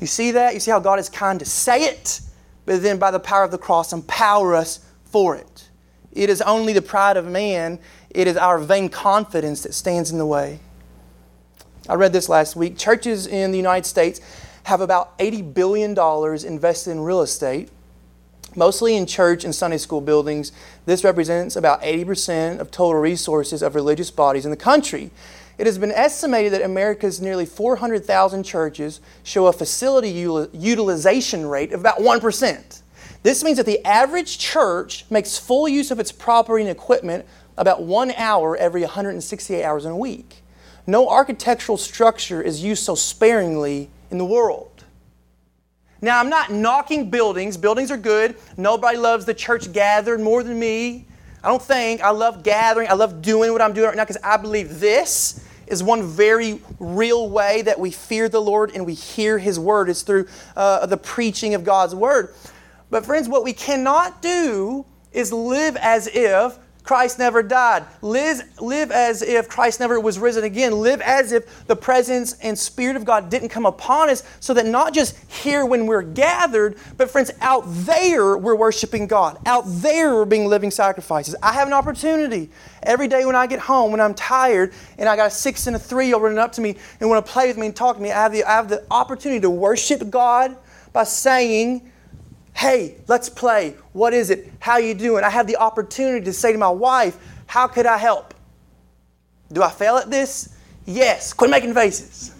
You 0.00 0.08
see 0.08 0.32
that? 0.32 0.52
You 0.52 0.60
see 0.60 0.72
how 0.72 0.80
God 0.80 0.98
is 0.98 1.08
kind 1.08 1.38
to 1.38 1.44
say 1.44 1.84
it, 1.84 2.20
but 2.66 2.82
then 2.82 2.98
by 2.98 3.12
the 3.12 3.20
power 3.20 3.44
of 3.44 3.52
the 3.52 3.58
cross, 3.58 3.92
empower 3.92 4.56
us 4.56 4.80
for 5.04 5.36
it. 5.36 5.68
It 6.12 6.28
is 6.28 6.42
only 6.42 6.72
the 6.72 6.82
pride 6.82 7.16
of 7.16 7.26
man, 7.26 7.78
it 8.08 8.26
is 8.26 8.36
our 8.36 8.58
vain 8.58 8.88
confidence 8.88 9.62
that 9.62 9.74
stands 9.74 10.10
in 10.10 10.18
the 10.18 10.26
way. 10.26 10.58
I 11.88 11.94
read 11.94 12.12
this 12.12 12.28
last 12.28 12.56
week. 12.56 12.76
Churches 12.76 13.26
in 13.26 13.50
the 13.50 13.56
United 13.56 13.86
States 13.86 14.20
have 14.64 14.80
about 14.80 15.18
$80 15.18 15.54
billion 15.54 15.90
invested 16.46 16.90
in 16.90 17.00
real 17.00 17.22
estate, 17.22 17.70
mostly 18.54 18.96
in 18.96 19.06
church 19.06 19.44
and 19.44 19.54
Sunday 19.54 19.78
school 19.78 20.00
buildings. 20.00 20.52
This 20.86 21.04
represents 21.04 21.56
about 21.56 21.82
80% 21.82 22.58
of 22.58 22.70
total 22.70 23.00
resources 23.00 23.62
of 23.62 23.74
religious 23.74 24.10
bodies 24.10 24.44
in 24.44 24.50
the 24.50 24.56
country. 24.56 25.10
It 25.58 25.66
has 25.66 25.76
been 25.76 25.92
estimated 25.92 26.52
that 26.54 26.62
America's 26.62 27.20
nearly 27.20 27.44
400,000 27.44 28.44
churches 28.44 29.00
show 29.22 29.46
a 29.46 29.52
facility 29.52 30.08
utilization 30.10 31.46
rate 31.46 31.72
of 31.72 31.80
about 31.80 31.98
1%. 31.98 32.82
This 33.22 33.44
means 33.44 33.58
that 33.58 33.66
the 33.66 33.84
average 33.86 34.38
church 34.38 35.04
makes 35.10 35.36
full 35.36 35.68
use 35.68 35.90
of 35.90 36.00
its 36.00 36.12
property 36.12 36.62
and 36.62 36.70
equipment 36.70 37.26
about 37.58 37.82
one 37.82 38.12
hour 38.12 38.56
every 38.56 38.80
168 38.80 39.62
hours 39.62 39.84
in 39.84 39.92
a 39.92 39.96
week. 39.96 40.36
No 40.86 41.08
architectural 41.08 41.76
structure 41.76 42.40
is 42.40 42.64
used 42.64 42.82
so 42.82 42.94
sparingly 42.94 43.90
in 44.10 44.18
the 44.18 44.24
world. 44.24 44.84
Now, 46.02 46.18
I'm 46.18 46.30
not 46.30 46.50
knocking 46.50 47.10
buildings. 47.10 47.56
Buildings 47.56 47.90
are 47.90 47.96
good. 47.96 48.36
Nobody 48.56 48.96
loves 48.96 49.26
the 49.26 49.34
church 49.34 49.72
gathered 49.72 50.20
more 50.20 50.42
than 50.42 50.58
me. 50.58 51.06
I 51.42 51.48
don't 51.48 51.60
think. 51.60 52.00
I 52.00 52.10
love 52.10 52.42
gathering. 52.42 52.88
I 52.88 52.94
love 52.94 53.22
doing 53.22 53.52
what 53.52 53.60
I'm 53.60 53.72
doing 53.72 53.88
right 53.88 53.96
now 53.96 54.04
because 54.04 54.18
I 54.24 54.36
believe 54.36 54.80
this 54.80 55.44
is 55.66 55.82
one 55.82 56.02
very 56.02 56.60
real 56.78 57.28
way 57.30 57.62
that 57.62 57.78
we 57.78 57.90
fear 57.90 58.28
the 58.28 58.40
Lord 58.40 58.72
and 58.74 58.84
we 58.84 58.94
hear 58.94 59.38
His 59.38 59.58
word. 59.58 59.88
It's 59.88 60.02
through 60.02 60.26
uh, 60.56 60.86
the 60.86 60.96
preaching 60.96 61.54
of 61.54 61.64
God's 61.64 61.94
word. 61.94 62.34
But, 62.90 63.06
friends, 63.06 63.28
what 63.28 63.44
we 63.44 63.52
cannot 63.52 64.20
do 64.20 64.84
is 65.12 65.32
live 65.32 65.76
as 65.76 66.08
if 66.08 66.58
Christ 66.90 67.20
never 67.20 67.40
died. 67.40 67.84
Live, 68.02 68.42
live 68.60 68.90
as 68.90 69.22
if 69.22 69.48
Christ 69.48 69.78
never 69.78 70.00
was 70.00 70.18
risen 70.18 70.42
again. 70.42 70.72
Live 70.72 71.00
as 71.02 71.30
if 71.30 71.64
the 71.68 71.76
presence 71.76 72.32
and 72.42 72.58
Spirit 72.58 72.96
of 72.96 73.04
God 73.04 73.30
didn't 73.30 73.50
come 73.50 73.64
upon 73.64 74.10
us, 74.10 74.24
so 74.40 74.52
that 74.54 74.66
not 74.66 74.92
just 74.92 75.16
here 75.30 75.64
when 75.64 75.86
we're 75.86 76.02
gathered, 76.02 76.76
but 76.96 77.08
friends, 77.08 77.30
out 77.42 77.62
there 77.64 78.36
we're 78.36 78.56
worshiping 78.56 79.06
God. 79.06 79.38
Out 79.46 79.62
there 79.66 80.16
we're 80.16 80.24
being 80.24 80.46
living 80.46 80.72
sacrifices. 80.72 81.36
I 81.40 81.52
have 81.52 81.68
an 81.68 81.74
opportunity 81.74 82.50
every 82.82 83.06
day 83.06 83.24
when 83.24 83.36
I 83.36 83.46
get 83.46 83.60
home, 83.60 83.92
when 83.92 84.00
I'm 84.00 84.14
tired, 84.14 84.72
and 84.98 85.08
I 85.08 85.14
got 85.14 85.28
a 85.28 85.30
six 85.30 85.68
and 85.68 85.76
a 85.76 85.78
three 85.78 86.06
year 86.06 86.16
old 86.16 86.24
running 86.24 86.38
up 86.38 86.50
to 86.54 86.60
me 86.60 86.74
and 86.98 87.08
want 87.08 87.24
to 87.24 87.30
play 87.30 87.46
with 87.46 87.56
me 87.56 87.66
and 87.66 87.76
talk 87.76 87.98
to 87.98 88.02
me. 88.02 88.10
I 88.10 88.20
have 88.20 88.32
the, 88.32 88.42
I 88.42 88.54
have 88.54 88.68
the 88.68 88.84
opportunity 88.90 89.38
to 89.42 89.50
worship 89.50 90.10
God 90.10 90.56
by 90.92 91.04
saying, 91.04 91.89
Hey, 92.60 92.96
let's 93.08 93.30
play. 93.30 93.74
What 93.94 94.12
is 94.12 94.28
it? 94.28 94.52
How 94.58 94.76
you 94.76 94.92
doing? 94.92 95.24
I 95.24 95.30
have 95.30 95.46
the 95.46 95.56
opportunity 95.56 96.22
to 96.26 96.32
say 96.34 96.52
to 96.52 96.58
my 96.58 96.68
wife, 96.68 97.16
How 97.46 97.66
could 97.66 97.86
I 97.86 97.96
help? 97.96 98.34
Do 99.50 99.62
I 99.62 99.70
fail 99.70 99.96
at 99.96 100.10
this? 100.10 100.54
Yes. 100.84 101.32
Quit 101.32 101.50
making 101.50 101.72
faces. 101.72 102.34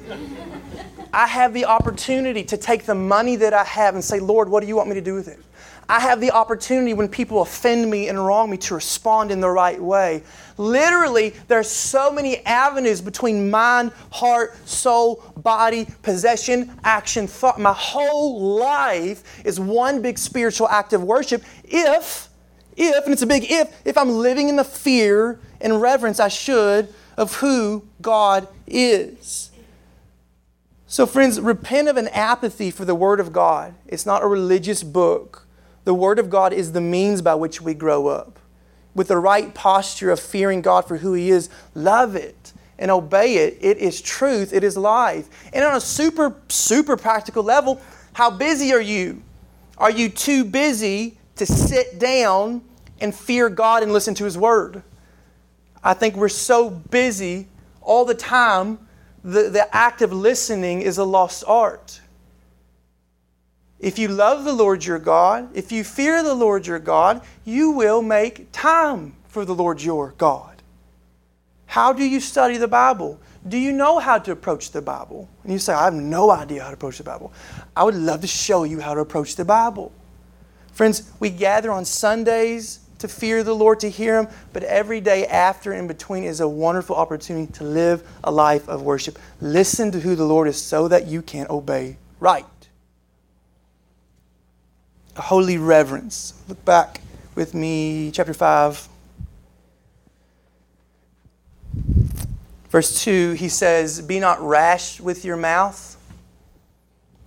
I 1.15 1.27
have 1.27 1.55
the 1.55 1.65
opportunity 1.65 2.45
to 2.45 2.59
take 2.59 2.85
the 2.85 2.95
money 2.95 3.37
that 3.37 3.55
I 3.55 3.65
have 3.65 3.95
and 3.95 4.05
say, 4.05 4.21
Lord, 4.21 4.51
what 4.51 4.61
do 4.61 4.67
you 4.67 4.77
want 4.77 4.91
me 4.91 4.95
to 4.95 5.01
do 5.01 5.15
with 5.15 5.27
it? 5.27 5.39
I 5.91 5.99
have 5.99 6.21
the 6.21 6.31
opportunity 6.31 6.95
when 6.95 7.09
people 7.09 7.43
offend 7.43 7.91
me 7.91 8.09
and 8.09 8.25
wrong 8.25 8.49
me 8.49 8.57
to 8.59 8.77
respond 8.77 9.33
in 9.33 9.41
the 9.41 9.51
right 9.51 9.83
way. 9.83 10.23
Literally, 10.57 11.31
there 11.49 11.59
are 11.59 11.65
so 11.65 12.13
many 12.13 12.47
avenues 12.47 13.01
between 13.01 13.51
mind, 13.51 13.91
heart, 14.13 14.57
soul, 14.69 15.25
body, 15.39 15.89
possession, 16.03 16.79
action, 16.85 17.27
thought. 17.27 17.59
My 17.59 17.73
whole 17.73 18.55
life 18.55 19.45
is 19.45 19.59
one 19.59 20.01
big 20.01 20.17
spiritual 20.17 20.69
act 20.69 20.93
of 20.93 21.03
worship 21.03 21.43
if, 21.65 22.29
if, 22.77 23.05
and 23.05 23.13
it's 23.13 23.23
a 23.23 23.27
big 23.27 23.51
if, 23.51 23.85
if 23.85 23.99
I'm 23.99 24.11
living 24.11 24.49
in 24.49 24.55
the 24.55 24.65
fear 24.65 25.41
and 25.61 25.83
reverence 25.83 26.21
I 26.21 26.29
should 26.29 26.95
of 27.17 27.35
who 27.35 27.85
God 28.01 28.47
is. 28.65 29.51
So, 30.87 31.05
friends, 31.05 31.41
repent 31.41 31.89
of 31.89 31.97
an 31.97 32.07
apathy 32.09 32.71
for 32.71 32.85
the 32.85 32.95
Word 32.95 33.19
of 33.19 33.33
God. 33.33 33.75
It's 33.89 34.07
not 34.07 34.23
a 34.23 34.29
religious 34.29 34.85
book. 34.85 35.49
The 35.91 35.95
Word 35.95 36.21
of 36.21 36.31
God 36.31 36.53
is 36.53 36.71
the 36.71 36.81
means 36.81 37.21
by 37.21 37.35
which 37.35 37.61
we 37.61 37.75
grow 37.75 38.07
up. 38.07 38.39
With 38.95 39.09
the 39.09 39.17
right 39.17 39.53
posture 39.53 40.13
of 40.13 40.21
fearing 40.21 40.63
God 40.63 40.87
for 40.87 40.99
who 40.99 41.15
He 41.15 41.31
is, 41.31 41.51
love 41.75 42.15
it 42.15 42.53
and 42.79 42.93
obey 42.93 43.39
it. 43.39 43.59
It 43.61 43.79
is 43.79 44.01
truth, 44.01 44.53
it 44.53 44.63
is 44.63 44.77
life. 44.77 45.29
And 45.53 45.65
on 45.65 45.75
a 45.75 45.81
super, 45.81 46.37
super 46.49 46.97
practical 46.97 47.43
level, 47.43 47.81
how 48.13 48.31
busy 48.31 48.73
are 48.73 48.81
you? 48.81 49.21
Are 49.79 49.91
you 49.91 50.09
too 50.09 50.45
busy 50.45 51.19
to 51.35 51.45
sit 51.45 51.99
down 51.99 52.63
and 53.01 53.13
fear 53.13 53.49
God 53.49 53.83
and 53.83 53.93
listen 53.93 54.15
to 54.15 54.25
His 54.25 54.39
Word? 54.39 54.85
I 55.83 55.95
think 55.95 56.15
we're 56.15 56.29
so 56.29 56.71
busy 56.71 57.49
all 57.83 58.05
the 58.05 58.15
time, 58.15 58.79
the, 59.25 59.49
the 59.49 59.77
act 59.77 60.03
of 60.03 60.13
listening 60.13 60.83
is 60.83 60.99
a 60.99 61.05
lost 61.05 61.43
art. 61.49 62.01
If 63.81 63.99
you 63.99 64.09
love 64.09 64.45
the 64.45 64.53
Lord 64.53 64.85
your 64.85 64.99
God, 64.99 65.49
if 65.55 65.73
you 65.73 65.85
fear 65.85 66.23
the 66.23 66.35
Lord 66.35 66.67
your 66.67 66.79
God, 66.79 67.23
you 67.45 67.71
will 67.71 68.03
make 68.03 68.53
time 68.53 69.15
for 69.29 69.47
the 69.47 69.55
Lord 69.55 69.83
your 69.83 70.15
God. 70.19 70.63
How 71.65 71.93
do 71.93 72.05
you 72.05 72.21
study 72.21 72.59
the 72.59 72.69
Bible? 72.69 73.19
Do 73.49 73.57
you 73.57 73.73
know 73.73 73.99
how 73.99 74.19
to 74.19 74.33
approach 74.33 74.73
the 74.73 74.83
Bible? 74.83 75.31
And 75.45 75.53
you 75.53 75.59
say, 75.59 75.73
I 75.73 75.85
have 75.85 75.95
no 75.95 76.31
idea 76.31 76.63
how 76.63 76.69
to 76.69 76.75
approach 76.75 76.99
the 76.99 77.05
Bible. 77.05 77.33
I 77.75 77.85
would 77.85 77.95
love 77.95 78.21
to 78.21 78.27
show 78.27 78.65
you 78.65 78.81
how 78.81 78.93
to 78.93 79.01
approach 79.01 79.37
the 79.37 79.47
Bible. 79.47 79.93
Friends, 80.73 81.11
we 81.19 81.31
gather 81.31 81.71
on 81.71 81.87
Sundays 81.87 82.81
to 82.99 83.09
fear 83.09 83.43
the 83.43 83.55
Lord, 83.55 83.81
to 83.81 83.89
hear 83.89 84.19
Him, 84.19 84.29
but 84.53 84.63
every 84.65 85.01
day 85.01 85.27
after 85.27 85.73
and 85.73 85.89
between 85.89 86.25
is 86.25 86.41
a 86.41 86.49
wonderful 86.49 86.97
opportunity 86.97 87.51
to 87.55 87.65
live 87.65 88.07
a 88.23 88.31
life 88.31 88.69
of 88.69 88.83
worship. 88.83 89.19
Listen 89.41 89.91
to 89.93 90.01
who 90.01 90.15
the 90.15 90.27
Lord 90.27 90.49
is 90.49 90.61
so 90.61 90.87
that 90.89 91.07
you 91.07 91.23
can 91.23 91.47
obey 91.49 91.97
right 92.19 92.45
holy 95.17 95.59
reverence. 95.59 96.35
Look 96.49 96.65
back 96.65 97.01
with 97.35 97.55
me, 97.55 98.11
chapter 98.13 98.35
5. 98.35 98.89
Verse 102.69 103.03
2, 103.03 103.33
he 103.33 103.49
says, 103.49 104.01
Be 104.03 104.21
not 104.21 104.41
rash 104.41 105.01
with 105.01 105.25
your 105.25 105.37
mouth, 105.37 105.97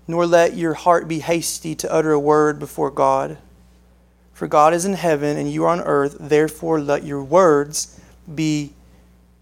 nor 0.08 0.26
let 0.26 0.56
your 0.56 0.74
heart 0.74 1.08
be 1.08 1.20
hasty 1.20 1.76
to 1.76 1.92
utter 1.92 2.14
a 2.14 2.20
word 2.20 2.60
before 2.60 2.90
God. 2.90 3.38
For 4.34 4.48
God 4.48 4.74
is 4.74 4.86
in 4.86 4.94
heaven 4.94 5.38
and 5.38 5.52
you 5.52 5.66
are 5.66 5.70
on 5.70 5.82
earth, 5.82 6.18
therefore 6.20 6.80
let 6.80 7.04
your 7.04 7.24
words 7.24 8.00
be 8.34 8.74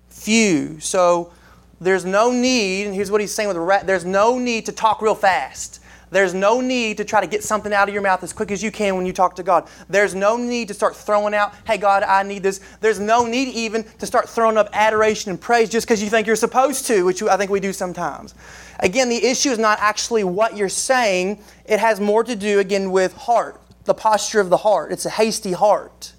few. 0.10 0.80
So 0.80 1.32
there's 1.80 2.06
no 2.06 2.32
need, 2.32 2.86
and 2.86 2.94
here's 2.94 3.10
what 3.10 3.22
he's 3.22 3.34
saying 3.34 3.48
with 3.48 3.56
the 3.56 3.62
rat 3.62 3.88
there's 3.88 4.06
no 4.06 4.38
need 4.38 4.66
to 4.68 4.72
talk 4.72 5.02
real 5.02 5.16
fast. 5.16 5.81
There's 6.12 6.34
no 6.34 6.60
need 6.60 6.98
to 6.98 7.06
try 7.06 7.22
to 7.22 7.28
get 7.28 7.42
something 7.42 7.74
out 7.74 7.88
of 7.88 7.94
your 7.94 8.04
mouth 8.04 8.22
as 8.22 8.34
quick 8.34 8.52
as 8.52 8.62
you 8.62 8.70
can 8.70 8.98
when 8.98 9.06
you 9.06 9.14
talk 9.14 9.36
to 9.38 9.44
God. 9.44 9.68
There's 9.90 10.14
no 10.14 10.36
need 10.36 10.68
to 10.68 10.74
start 10.74 10.96
throwing 10.96 11.34
out, 11.34 11.56
hey, 11.66 11.78
God, 11.78 12.04
I 12.04 12.22
need 12.24 12.44
this. 12.44 12.60
There's 12.82 13.00
no 13.00 13.26
need 13.26 13.48
even 13.48 13.86
to 14.00 14.06
start 14.06 14.28
throwing 14.30 14.58
up 14.58 14.70
adoration 14.74 15.32
and 15.32 15.40
praise 15.40 15.70
just 15.70 15.88
because 15.88 16.04
you 16.04 16.10
think 16.10 16.28
you're 16.28 16.36
supposed 16.36 16.86
to, 16.88 17.06
which 17.06 17.24
I 17.24 17.38
think 17.38 17.50
we 17.50 17.62
do 17.62 17.72
sometimes. 17.72 18.36
Again, 18.80 19.08
the 19.08 19.26
issue 19.26 19.52
is 19.52 19.58
not 19.58 19.80
actually 19.80 20.26
what 20.26 20.58
you're 20.58 20.70
saying, 20.70 21.42
it 21.66 21.80
has 21.80 22.02
more 22.02 22.26
to 22.26 22.36
do, 22.36 22.60
again, 22.60 22.92
with 22.92 23.14
heart, 23.14 23.62
the 23.86 23.94
posture 23.94 24.42
of 24.42 24.50
the 24.50 24.58
heart. 24.58 24.92
It's 24.92 25.06
a 25.06 25.10
hasty 25.10 25.54
heart. 25.54 26.12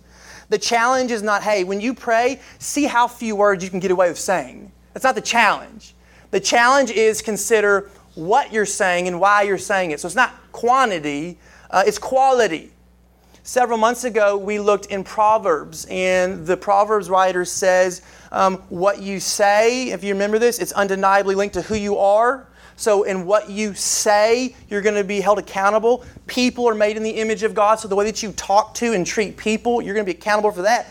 The 0.49 0.59
challenge 0.59 1.11
is 1.11 1.23
not, 1.23 1.43
hey, 1.43 1.65
when 1.65 1.81
you 1.81 1.93
pray, 1.93 2.41
see 2.59 2.85
how 2.85 3.09
few 3.09 3.37
words 3.37 3.63
you 3.63 3.69
can 3.69 3.81
get 3.81 3.91
away 3.91 4.09
with 4.09 4.19
saying. 4.19 4.73
That's 4.95 5.05
not 5.05 5.17
the 5.17 5.21
challenge. 5.21 5.95
The 6.31 6.41
challenge 6.41 6.91
is 6.91 7.21
consider 7.21 7.91
what 8.15 8.53
you're 8.53 8.67
saying 8.67 9.09
and 9.09 9.21
why 9.21 9.43
you're 9.43 9.59
saying 9.59 9.91
it. 9.91 10.01
So 10.01 10.07
it's 10.07 10.17
not 10.17 10.35
quantity, 10.53 11.39
uh, 11.71 11.85
it's 11.87 11.99
quality. 11.99 12.73
Several 13.45 13.77
months 13.77 14.05
ago, 14.05 14.37
we 14.37 14.61
looked 14.61 14.87
in 14.87 15.03
Proverbs, 15.03 15.85
and 15.91 16.47
the 16.47 16.57
Proverbs 16.57 17.11
writer 17.11 17.45
says, 17.45 18.03
um, 18.31 18.59
What 18.69 19.01
you 19.01 19.19
say, 19.19 19.91
if 19.91 20.05
you 20.05 20.13
remember 20.13 20.39
this, 20.39 20.61
it's 20.61 20.71
undeniably 20.73 21.35
linked 21.35 21.55
to 21.55 21.63
who 21.63 21.75
you 21.75 21.99
are. 21.99 22.47
So, 22.77 23.03
in 23.03 23.27
what 23.27 23.51
you 23.51 23.75
say, 23.75 24.55
you're 24.69 24.81
going 24.81 24.95
to 24.95 25.05
be 25.05 25.21
held 25.21 25.39
accountable. 25.41 26.05
People 26.29 26.69
are 26.69 26.75
made 26.75 26.97
in 26.97 27.03
the 27.03 27.11
image 27.11 27.43
of 27.43 27.53
God, 27.53 27.81
so 27.81 27.89
the 27.89 27.97
way 27.97 28.05
that 28.05 28.23
you 28.23 28.33
talk 28.33 28.75
to 28.75 28.93
and 28.93 29.05
treat 29.05 29.37
people, 29.37 29.83
you're 29.83 29.95
going 29.95 30.07
to 30.07 30.13
be 30.13 30.17
accountable 30.17 30.53
for 30.53 30.63
that. 30.63 30.87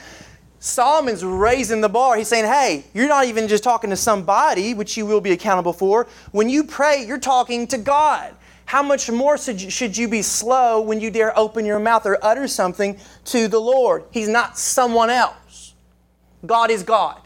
Solomon's 0.63 1.26
raising 1.26 1.82
the 1.82 1.89
bar. 1.89 2.15
He's 2.15 2.28
saying, 2.28 2.45
hey, 2.45 2.86
you're 2.93 3.08
not 3.08 3.26
even 3.26 3.47
just 3.47 3.63
talking 3.63 3.89
to 3.89 3.95
somebody, 3.95 4.76
which 4.76 4.95
you 4.95 5.08
will 5.08 5.19
be 5.19 5.32
accountable 5.32 5.74
for. 5.74 6.08
When 6.32 6.50
you 6.50 6.63
pray, 6.63 7.04
you're 7.04 7.19
talking 7.19 7.65
to 7.67 7.80
God. 7.80 8.36
How 8.65 8.84
much 8.84 9.10
more 9.10 9.39
should 9.39 9.97
you 9.97 10.08
be 10.08 10.21
slow 10.21 10.80
when 10.80 11.02
you 11.02 11.10
dare 11.10 11.38
open 11.38 11.65
your 11.65 11.80
mouth 11.80 12.06
or 12.06 12.17
utter 12.24 12.47
something 12.47 13.00
to 13.26 13.47
the 13.47 13.60
Lord? 13.60 14.04
He's 14.12 14.30
not 14.30 14.56
someone 14.56 15.10
else. 15.10 15.74
God 16.45 16.69
is 16.69 16.84
God. 16.84 17.19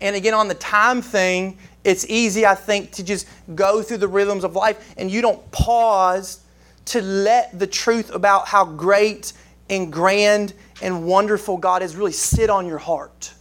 And 0.00 0.16
again, 0.16 0.32
on 0.32 0.48
the 0.48 0.54
time 0.54 1.02
thing, 1.02 1.58
it's 1.84 2.06
easy, 2.08 2.46
I 2.46 2.54
think, 2.54 2.90
to 2.92 3.04
just 3.04 3.28
go 3.54 3.82
through 3.82 3.98
the 3.98 4.08
rhythms 4.08 4.44
of 4.44 4.56
life 4.56 4.94
and 4.96 5.10
you 5.10 5.20
don't 5.20 5.50
pause 5.52 6.40
to 6.86 7.02
let 7.02 7.56
the 7.58 7.66
truth 7.66 8.14
about 8.14 8.48
how 8.48 8.64
great 8.64 9.34
and 9.70 9.90
grand 9.90 10.52
and 10.82 11.06
wonderful 11.06 11.56
God 11.56 11.82
is 11.82 11.96
really 11.96 12.12
sit 12.12 12.50
on 12.50 12.66
your 12.66 12.78
heart. 12.78 13.32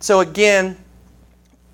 So, 0.00 0.20
again, 0.20 0.76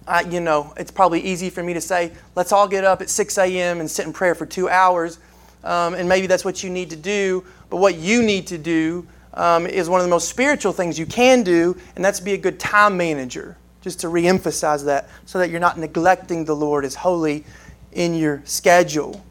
I, 0.06 0.22
you 0.22 0.40
know, 0.40 0.74
it's 0.76 0.90
probably 0.90 1.20
easy 1.20 1.48
for 1.48 1.62
me 1.62 1.72
to 1.74 1.80
say, 1.80 2.12
let's 2.34 2.50
all 2.52 2.66
get 2.66 2.84
up 2.84 3.00
at 3.00 3.08
6 3.08 3.38
a.m. 3.38 3.80
and 3.80 3.90
sit 3.90 4.04
in 4.04 4.12
prayer 4.12 4.34
for 4.34 4.44
two 4.44 4.68
hours. 4.68 5.18
Um, 5.62 5.94
and 5.94 6.08
maybe 6.08 6.26
that's 6.26 6.44
what 6.44 6.64
you 6.64 6.70
need 6.70 6.90
to 6.90 6.96
do. 6.96 7.44
But 7.70 7.76
what 7.76 7.94
you 7.94 8.22
need 8.22 8.48
to 8.48 8.58
do 8.58 9.06
um, 9.34 9.66
is 9.66 9.88
one 9.88 10.00
of 10.00 10.04
the 10.04 10.10
most 10.10 10.28
spiritual 10.28 10.72
things 10.72 10.98
you 10.98 11.06
can 11.06 11.44
do, 11.44 11.76
and 11.94 12.04
that's 12.04 12.20
be 12.20 12.32
a 12.32 12.38
good 12.38 12.58
time 12.58 12.96
manager. 12.96 13.56
Just 13.80 14.00
to 14.00 14.08
reemphasize 14.08 14.84
that, 14.84 15.08
so 15.26 15.38
that 15.38 15.50
you're 15.50 15.60
not 15.60 15.78
neglecting 15.78 16.44
the 16.44 16.54
Lord 16.54 16.84
as 16.84 16.94
holy 16.94 17.44
in 17.92 18.14
your 18.14 18.42
schedule. 18.44 19.24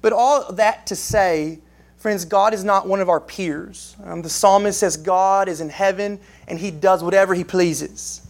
But 0.00 0.12
all 0.12 0.52
that 0.52 0.86
to 0.86 0.96
say, 0.96 1.58
Friends, 2.00 2.24
God 2.24 2.54
is 2.54 2.64
not 2.64 2.88
one 2.88 3.00
of 3.00 3.10
our 3.10 3.20
peers. 3.20 3.94
Um, 4.04 4.22
the 4.22 4.30
psalmist 4.30 4.80
says 4.80 4.96
God 4.96 5.50
is 5.50 5.60
in 5.60 5.68
heaven 5.68 6.18
and 6.48 6.58
he 6.58 6.70
does 6.70 7.04
whatever 7.04 7.34
he 7.34 7.44
pleases. 7.44 8.26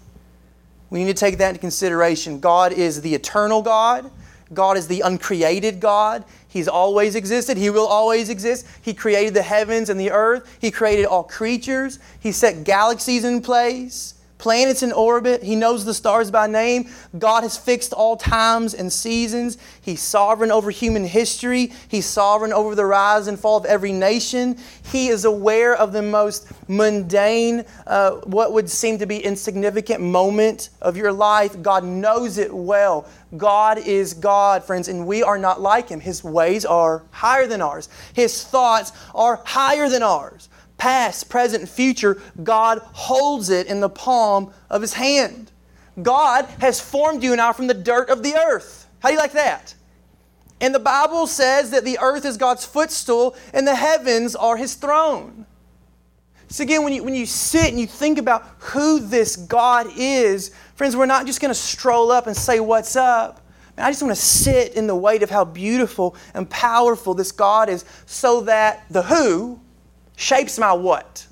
We 0.91 1.05
need 1.05 1.17
to 1.17 1.19
take 1.19 1.39
that 1.39 1.51
into 1.51 1.61
consideration. 1.61 2.41
God 2.41 2.73
is 2.73 3.01
the 3.01 3.15
eternal 3.15 3.63
God. 3.63 4.11
God 4.53 4.77
is 4.77 4.89
the 4.89 5.03
uncreated 5.03 5.79
God. 5.79 6.25
He's 6.49 6.67
always 6.67 7.15
existed. 7.15 7.57
He 7.57 7.71
will 7.71 7.87
always 7.87 8.29
exist. 8.29 8.67
He 8.83 8.93
created 8.93 9.35
the 9.35 9.43
heavens 9.43 9.89
and 9.89 10.01
the 10.01 10.11
earth. 10.11 10.59
He 10.61 10.73
created 10.73 11.07
all 11.07 11.23
creatures. 11.23 12.01
He 12.19 12.33
set 12.33 12.65
galaxies 12.65 13.23
in 13.23 13.41
place 13.41 14.15
planets 14.41 14.83
in 14.83 14.91
orbit. 14.93 15.43
He 15.43 15.55
knows 15.55 15.85
the 15.85 15.95
stars 15.95 16.31
by 16.31 16.47
name. 16.47 16.89
God 17.19 17.43
has 17.43 17.57
fixed 17.57 17.93
all 17.93 18.17
times 18.17 18.75
and 18.75 18.93
seasons. 18.93 19.59
He's 19.81 20.01
sovereign 20.01 20.51
over 20.51 20.71
human 20.71 21.05
history. 21.05 21.73
He's 21.89 22.07
sovereign 22.07 22.53
over 22.53 22.75
the 22.75 22.87
rise 22.87 23.27
and 23.27 23.39
fall 23.39 23.59
of 23.59 23.67
every 23.67 23.93
nation. 23.93 24.57
He 24.91 25.09
is 25.09 25.25
aware 25.25 25.77
of 25.77 25.93
the 25.93 26.03
most 26.03 26.51
mundane, 26.69 27.65
uh, 27.87 28.13
what 28.25 28.53
would 28.53 28.71
seem 28.71 28.99
to 28.99 29.07
be 29.07 29.19
insignificant 29.19 30.01
moment 30.01 30.71
of 30.81 30.97
your 30.97 31.13
life. 31.13 31.61
God 31.61 31.85
knows 31.85 32.39
it 32.39 32.53
well. 32.53 33.07
God 33.37 33.79
is 33.79 34.15
God, 34.15 34.65
friends, 34.65 34.89
and 34.89 35.07
we 35.07 35.23
are 35.23 35.39
not 35.39 35.61
like 35.61 35.89
Him. 35.89 36.01
His 36.01 36.25
ways 36.25 36.65
are 36.65 37.03
higher 37.11 37.47
than 37.47 37.61
ours, 37.61 37.89
His 38.15 38.43
thoughts 38.43 38.93
are 39.15 39.41
higher 39.45 39.89
than 39.89 40.03
ours 40.03 40.49
past, 40.81 41.29
present, 41.29 41.61
and 41.61 41.71
future, 41.71 42.21
God 42.43 42.79
holds 42.79 43.51
it 43.51 43.67
in 43.67 43.81
the 43.81 43.91
palm 43.91 44.53
of 44.71 44.81
His 44.81 44.95
hand. 44.95 45.53
God 46.03 46.47
has 46.61 46.81
formed 46.81 47.23
you 47.23 47.33
and 47.33 47.41
I 47.41 47.53
from 47.53 47.67
the 47.67 47.75
dirt 47.75 48.09
of 48.09 48.23
the 48.23 48.35
earth. 48.35 48.89
How 49.01 49.11
do 49.11 49.15
you 49.15 49.21
like 49.21 49.33
that? 49.33 49.75
And 50.61 50.75
the 50.75 50.81
Bible 50.81 51.27
says 51.27 51.71
that 51.71 51.85
the 51.85 51.99
earth 52.01 52.25
is 52.25 52.37
God's 52.37 52.65
footstool 52.65 53.37
and 53.53 53.67
the 53.67 53.75
heavens 53.75 54.35
are 54.35 54.57
His 54.57 54.75
throne. 54.75 55.47
So, 56.49 56.65
again, 56.65 56.83
when 56.83 56.93
you, 56.93 57.05
when 57.05 57.15
you 57.15 57.27
sit 57.27 57.69
and 57.69 57.79
you 57.79 57.87
think 57.87 58.19
about 58.19 58.45
who 58.59 59.01
this 59.01 59.37
God 59.37 59.87
is, 59.97 60.51
friends, 60.75 60.97
we're 60.97 61.07
not 61.07 61.27
just 61.27 61.41
going 61.41 61.51
to 61.51 61.55
stroll 61.55 62.11
up 62.11 62.27
and 62.27 62.37
say, 62.37 62.59
What's 62.59 62.97
up? 62.97 63.47
I 63.79 63.91
just 63.91 64.03
want 64.03 64.15
to 64.15 64.21
sit 64.21 64.75
in 64.75 64.87
the 64.87 64.97
weight 64.97 65.23
of 65.23 65.31
how 65.31 65.45
beautiful 65.45 66.17
and 66.35 66.49
powerful 66.51 67.15
this 67.15 67.33
God 67.33 67.69
is 67.69 67.85
so 68.05 68.43
that 68.43 68.85
the 68.91 69.03
who, 69.03 69.61
shapes 70.21 70.59
my 70.59 70.73
what. 70.73 71.27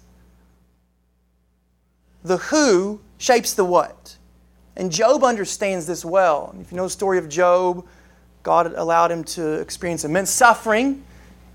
The 2.24 2.38
who 2.38 3.01
shapes 3.18 3.53
the 3.53 3.64
what. 3.64 4.16
And 4.77 4.90
Job 4.90 5.22
understands 5.24 5.87
this 5.87 6.05
well. 6.05 6.55
If 6.61 6.72
you 6.72 6.77
know 6.77 6.85
the 6.85 6.90
story 6.90 7.18
of 7.18 7.29
Job, 7.29 7.87
God 8.42 8.72
allowed 8.74 9.11
him 9.11 9.24
to 9.24 9.55
experience 9.61 10.05
immense 10.05 10.31
suffering. 10.31 11.05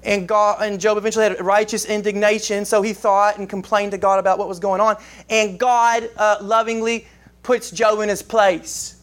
And, 0.03 0.27
God, 0.27 0.61
and 0.61 0.79
Job 0.79 0.97
eventually 0.97 1.23
had 1.23 1.43
righteous 1.43 1.85
indignation, 1.85 2.65
so 2.65 2.81
he 2.81 2.93
thought 2.93 3.39
and 3.39 3.49
complained 3.49 3.93
to 3.93 3.97
God 3.97 4.19
about 4.19 4.37
what 4.37 4.47
was 4.47 4.59
going 4.59 4.81
on. 4.81 4.97
And 5.29 5.57
God 5.57 6.09
uh, 6.17 6.37
lovingly 6.41 7.07
puts 7.41 7.71
Job 7.71 7.99
in 8.01 8.09
his 8.09 8.21
place. 8.21 9.01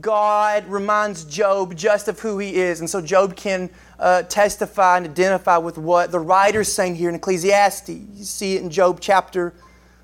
God 0.00 0.66
reminds 0.66 1.24
Job 1.24 1.74
just 1.74 2.06
of 2.06 2.20
who 2.20 2.38
he 2.38 2.56
is. 2.56 2.80
And 2.80 2.88
so 2.88 3.00
Job 3.00 3.34
can 3.34 3.70
uh, 3.98 4.22
testify 4.22 4.98
and 4.98 5.06
identify 5.06 5.56
with 5.56 5.78
what 5.78 6.12
the 6.12 6.20
writer's 6.20 6.72
saying 6.72 6.96
here 6.96 7.08
in 7.08 7.16
Ecclesiastes. 7.16 7.88
You 7.88 8.24
see 8.24 8.54
it 8.54 8.62
in 8.62 8.70
Job 8.70 8.98
chapter 9.00 9.52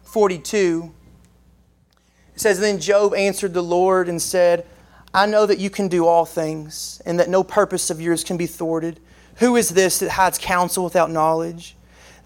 42. 0.03 0.93
It 2.35 2.41
says, 2.41 2.59
Then 2.59 2.81
Job 2.81 3.15
answered 3.15 3.55
the 3.55 3.63
Lord 3.63 4.09
and 4.09 4.21
said, 4.21 4.67
I 5.15 5.27
know 5.27 5.47
that 5.47 5.59
you 5.59 5.71
can 5.71 5.89
do 5.89 6.07
all 6.07 6.27
things, 6.27 7.01
and 7.07 7.19
that 7.19 7.31
no 7.31 7.43
purpose 7.43 7.89
of 7.89 8.01
yours 8.01 8.25
can 8.25 8.37
be 8.37 8.47
thwarted. 8.47 9.01
Who 9.37 9.57
is 9.57 9.71
this 9.71 9.99
that 10.01 10.11
hides 10.11 10.37
counsel 10.37 10.85
without 10.85 11.11
knowledge? 11.11 11.77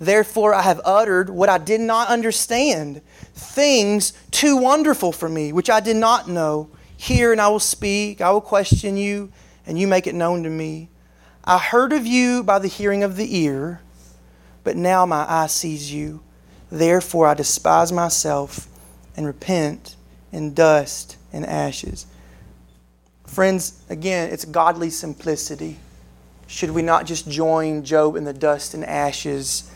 Therefore, 0.00 0.54
I 0.54 0.62
have 0.62 0.80
uttered 0.84 1.28
what 1.28 1.48
I 1.48 1.58
did 1.58 1.80
not 1.80 2.08
understand, 2.08 3.02
things 3.34 4.12
too 4.30 4.56
wonderful 4.56 5.12
for 5.12 5.28
me, 5.28 5.52
which 5.52 5.68
I 5.68 5.80
did 5.80 5.96
not 5.96 6.28
know. 6.28 6.70
Hear, 7.00 7.32
and 7.32 7.40
I 7.40 7.48
will 7.48 7.60
speak. 7.60 8.20
I 8.20 8.30
will 8.30 8.42
question 8.42 8.98
you, 8.98 9.32
and 9.64 9.78
you 9.78 9.86
make 9.86 10.06
it 10.06 10.14
known 10.14 10.42
to 10.42 10.50
me. 10.50 10.90
I 11.42 11.56
heard 11.56 11.94
of 11.94 12.06
you 12.06 12.42
by 12.42 12.58
the 12.58 12.68
hearing 12.68 13.02
of 13.02 13.16
the 13.16 13.38
ear, 13.38 13.80
but 14.64 14.76
now 14.76 15.06
my 15.06 15.24
eye 15.26 15.46
sees 15.46 15.90
you. 15.90 16.20
Therefore 16.70 17.26
I 17.26 17.32
despise 17.32 17.90
myself 17.90 18.68
and 19.16 19.26
repent 19.26 19.96
in 20.30 20.52
dust 20.52 21.16
and 21.32 21.46
ashes. 21.46 22.04
Friends, 23.26 23.82
again, 23.88 24.30
it's 24.30 24.44
godly 24.44 24.90
simplicity. 24.90 25.78
Should 26.48 26.72
we 26.72 26.82
not 26.82 27.06
just 27.06 27.30
join 27.30 27.82
Job 27.82 28.14
in 28.14 28.24
the 28.24 28.34
dust 28.34 28.74
and 28.74 28.84
ashes 28.84 29.70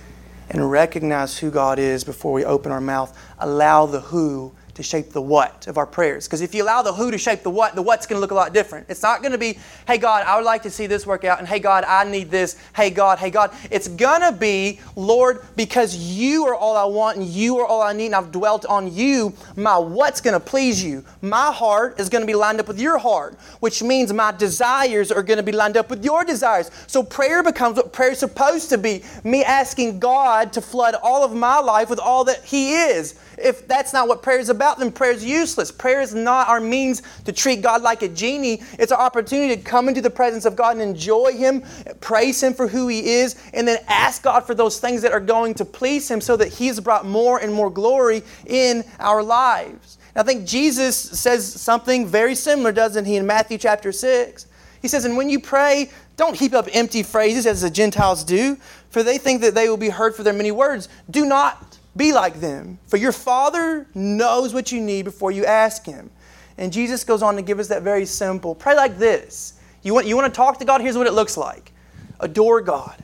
and 0.50 0.70
recognize 0.70 1.38
who 1.38 1.50
God 1.50 1.78
is 1.78 2.04
before 2.04 2.34
we 2.34 2.44
open 2.44 2.70
our 2.70 2.82
mouth? 2.82 3.18
Allow 3.38 3.86
the 3.86 4.00
who 4.00 4.52
to 4.74 4.82
shape 4.82 5.10
the 5.10 5.22
what 5.22 5.66
of 5.66 5.78
our 5.78 5.86
prayers. 5.86 6.26
Because 6.26 6.40
if 6.40 6.54
you 6.54 6.64
allow 6.64 6.82
the 6.82 6.92
who 6.92 7.10
to 7.10 7.18
shape 7.18 7.42
the 7.42 7.50
what, 7.50 7.74
the 7.74 7.82
what's 7.82 8.06
going 8.06 8.16
to 8.16 8.20
look 8.20 8.32
a 8.32 8.34
lot 8.34 8.52
different. 8.52 8.86
It's 8.88 9.02
not 9.02 9.20
going 9.20 9.32
to 9.32 9.38
be, 9.38 9.58
hey 9.86 9.98
God, 9.98 10.24
I 10.26 10.36
would 10.36 10.44
like 10.44 10.62
to 10.64 10.70
see 10.70 10.86
this 10.86 11.06
work 11.06 11.24
out, 11.24 11.38
and 11.38 11.48
hey 11.48 11.60
God, 11.60 11.84
I 11.84 12.04
need 12.04 12.30
this. 12.30 12.56
Hey 12.74 12.90
God, 12.90 13.18
hey 13.18 13.30
God. 13.30 13.52
It's 13.70 13.88
going 13.88 14.20
to 14.20 14.36
be, 14.36 14.80
Lord, 14.96 15.44
because 15.56 15.96
you 15.96 16.44
are 16.46 16.54
all 16.54 16.76
I 16.76 16.84
want 16.84 17.18
and 17.18 17.26
you 17.26 17.58
are 17.58 17.66
all 17.66 17.82
I 17.82 17.92
need, 17.92 18.06
and 18.06 18.14
I've 18.16 18.32
dwelt 18.32 18.66
on 18.66 18.92
you, 18.92 19.32
my 19.56 19.78
what's 19.78 20.20
going 20.20 20.34
to 20.34 20.40
please 20.40 20.82
you. 20.82 21.04
My 21.22 21.52
heart 21.52 22.00
is 22.00 22.08
going 22.08 22.22
to 22.22 22.26
be 22.26 22.34
lined 22.34 22.60
up 22.60 22.68
with 22.68 22.80
your 22.80 22.98
heart, 22.98 23.38
which 23.60 23.82
means 23.82 24.12
my 24.12 24.32
desires 24.32 25.12
are 25.12 25.22
going 25.22 25.36
to 25.36 25.42
be 25.42 25.52
lined 25.52 25.76
up 25.76 25.90
with 25.90 26.04
your 26.04 26.24
desires. 26.24 26.70
So 26.86 27.02
prayer 27.02 27.42
becomes 27.42 27.76
what 27.76 27.92
prayer 27.92 28.12
is 28.12 28.18
supposed 28.18 28.70
to 28.70 28.78
be 28.78 29.04
me 29.22 29.44
asking 29.44 30.00
God 30.00 30.52
to 30.54 30.60
flood 30.60 30.94
all 31.02 31.24
of 31.24 31.34
my 31.34 31.58
life 31.58 31.90
with 31.90 32.00
all 32.00 32.24
that 32.24 32.44
He 32.44 32.74
is. 32.74 33.14
If 33.36 33.66
that's 33.66 33.92
not 33.92 34.08
what 34.08 34.22
prayer 34.22 34.38
is 34.38 34.48
about, 34.48 34.63
then 34.78 34.90
prayer 34.90 35.12
is 35.12 35.24
useless. 35.24 35.70
Prayer 35.70 36.00
is 36.00 36.14
not 36.14 36.48
our 36.48 36.60
means 36.60 37.02
to 37.24 37.32
treat 37.32 37.60
God 37.60 37.82
like 37.82 38.02
a 38.02 38.08
genie. 38.08 38.62
It's 38.78 38.90
our 38.90 39.00
opportunity 39.00 39.56
to 39.56 39.62
come 39.62 39.88
into 39.88 40.00
the 40.00 40.10
presence 40.10 40.44
of 40.44 40.56
God 40.56 40.76
and 40.76 40.82
enjoy 40.82 41.32
Him, 41.32 41.62
praise 42.00 42.42
Him 42.42 42.54
for 42.54 42.66
who 42.66 42.88
He 42.88 43.14
is, 43.14 43.36
and 43.52 43.68
then 43.68 43.78
ask 43.88 44.22
God 44.22 44.40
for 44.40 44.54
those 44.54 44.80
things 44.80 45.02
that 45.02 45.12
are 45.12 45.20
going 45.20 45.54
to 45.54 45.64
please 45.64 46.10
Him 46.10 46.20
so 46.20 46.36
that 46.36 46.48
He's 46.48 46.80
brought 46.80 47.06
more 47.06 47.38
and 47.38 47.52
more 47.52 47.70
glory 47.70 48.22
in 48.46 48.84
our 48.98 49.22
lives. 49.22 49.98
I 50.16 50.22
think 50.22 50.46
Jesus 50.46 50.96
says 50.96 51.60
something 51.60 52.06
very 52.06 52.34
similar, 52.34 52.72
doesn't 52.72 53.04
he, 53.04 53.16
in 53.16 53.26
Matthew 53.26 53.58
chapter 53.58 53.90
6? 53.90 54.46
He 54.80 54.88
says, 54.88 55.04
And 55.04 55.16
when 55.16 55.28
you 55.28 55.40
pray, 55.40 55.90
don't 56.16 56.36
heap 56.36 56.52
up 56.52 56.68
empty 56.72 57.02
phrases 57.02 57.46
as 57.46 57.62
the 57.62 57.70
Gentiles 57.70 58.22
do, 58.22 58.56
for 58.90 59.02
they 59.02 59.18
think 59.18 59.40
that 59.40 59.54
they 59.54 59.68
will 59.68 59.76
be 59.76 59.88
heard 59.88 60.14
for 60.14 60.22
their 60.22 60.32
many 60.32 60.52
words. 60.52 60.88
Do 61.10 61.26
not 61.26 61.73
be 61.96 62.12
like 62.12 62.40
them, 62.40 62.78
for 62.86 62.96
your 62.96 63.12
Father 63.12 63.86
knows 63.94 64.52
what 64.52 64.72
you 64.72 64.80
need 64.80 65.04
before 65.04 65.30
you 65.30 65.44
ask 65.44 65.84
Him. 65.86 66.10
And 66.58 66.72
Jesus 66.72 67.04
goes 67.04 67.22
on 67.22 67.36
to 67.36 67.42
give 67.42 67.58
us 67.58 67.68
that 67.68 67.82
very 67.82 68.06
simple 68.06 68.54
pray 68.54 68.74
like 68.76 68.98
this. 68.98 69.54
You 69.82 69.94
want, 69.94 70.06
you 70.06 70.16
want 70.16 70.32
to 70.32 70.36
talk 70.36 70.58
to 70.58 70.64
God? 70.64 70.80
Here's 70.80 70.96
what 70.96 71.06
it 71.06 71.12
looks 71.12 71.36
like 71.36 71.72
adore 72.20 72.60
God, 72.60 72.96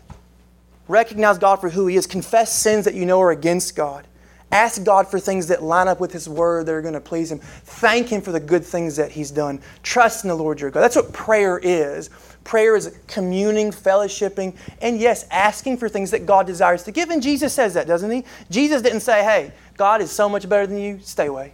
recognize 0.89 1.39
God 1.39 1.57
for 1.57 1.69
who 1.69 1.87
He 1.87 1.97
is, 1.97 2.07
confess 2.07 2.53
sins 2.53 2.85
that 2.85 2.95
you 2.95 3.07
know 3.07 3.21
are 3.21 3.31
against 3.31 3.77
God. 3.77 4.07
Ask 4.53 4.83
God 4.83 5.07
for 5.07 5.21
things 5.21 5.47
that 5.47 5.63
line 5.63 5.87
up 5.87 6.01
with 6.01 6.13
His 6.13 6.29
Word 6.29 6.67
that 6.67 6.73
are 6.73 6.83
going 6.83 6.95
to 6.95 7.01
please 7.01 7.31
Him. 7.31 7.39
Thank 7.39 8.09
Him 8.09 8.21
for 8.21 8.33
the 8.33 8.41
good 8.41 8.65
things 8.65 8.97
that 8.97 9.13
He's 9.13 9.31
done. 9.31 9.61
Trust 9.85 10.25
in 10.25 10.29
the 10.29 10.35
Lord 10.35 10.61
your 10.61 10.73
God. 10.73 10.81
That's 10.81 10.97
what 10.97 11.13
prayer 11.13 11.61
is. 11.63 12.11
Prayer 12.45 12.75
is 12.75 12.99
communing, 13.07 13.71
fellowshipping, 13.71 14.57
and 14.81 14.99
yes, 14.99 15.27
asking 15.31 15.77
for 15.77 15.89
things 15.89 16.11
that 16.11 16.27
God 16.27 16.47
desires 16.47 16.83
to 16.85 16.93
give. 16.93 17.11
And 17.11 17.23
Jesus 17.23 17.53
says 17.53 17.75
that, 17.75 17.87
doesn't 17.87 18.11
He? 18.11 18.25
Jesus 18.51 18.83
didn't 18.83 19.01
say, 19.01 19.23
hey, 19.23 19.53
God 19.77 20.01
is 20.01 20.11
so 20.11 20.29
much 20.29 20.49
better 20.49 20.67
than 20.67 20.79
you, 20.79 20.99
stay 21.03 21.27
away. 21.27 21.53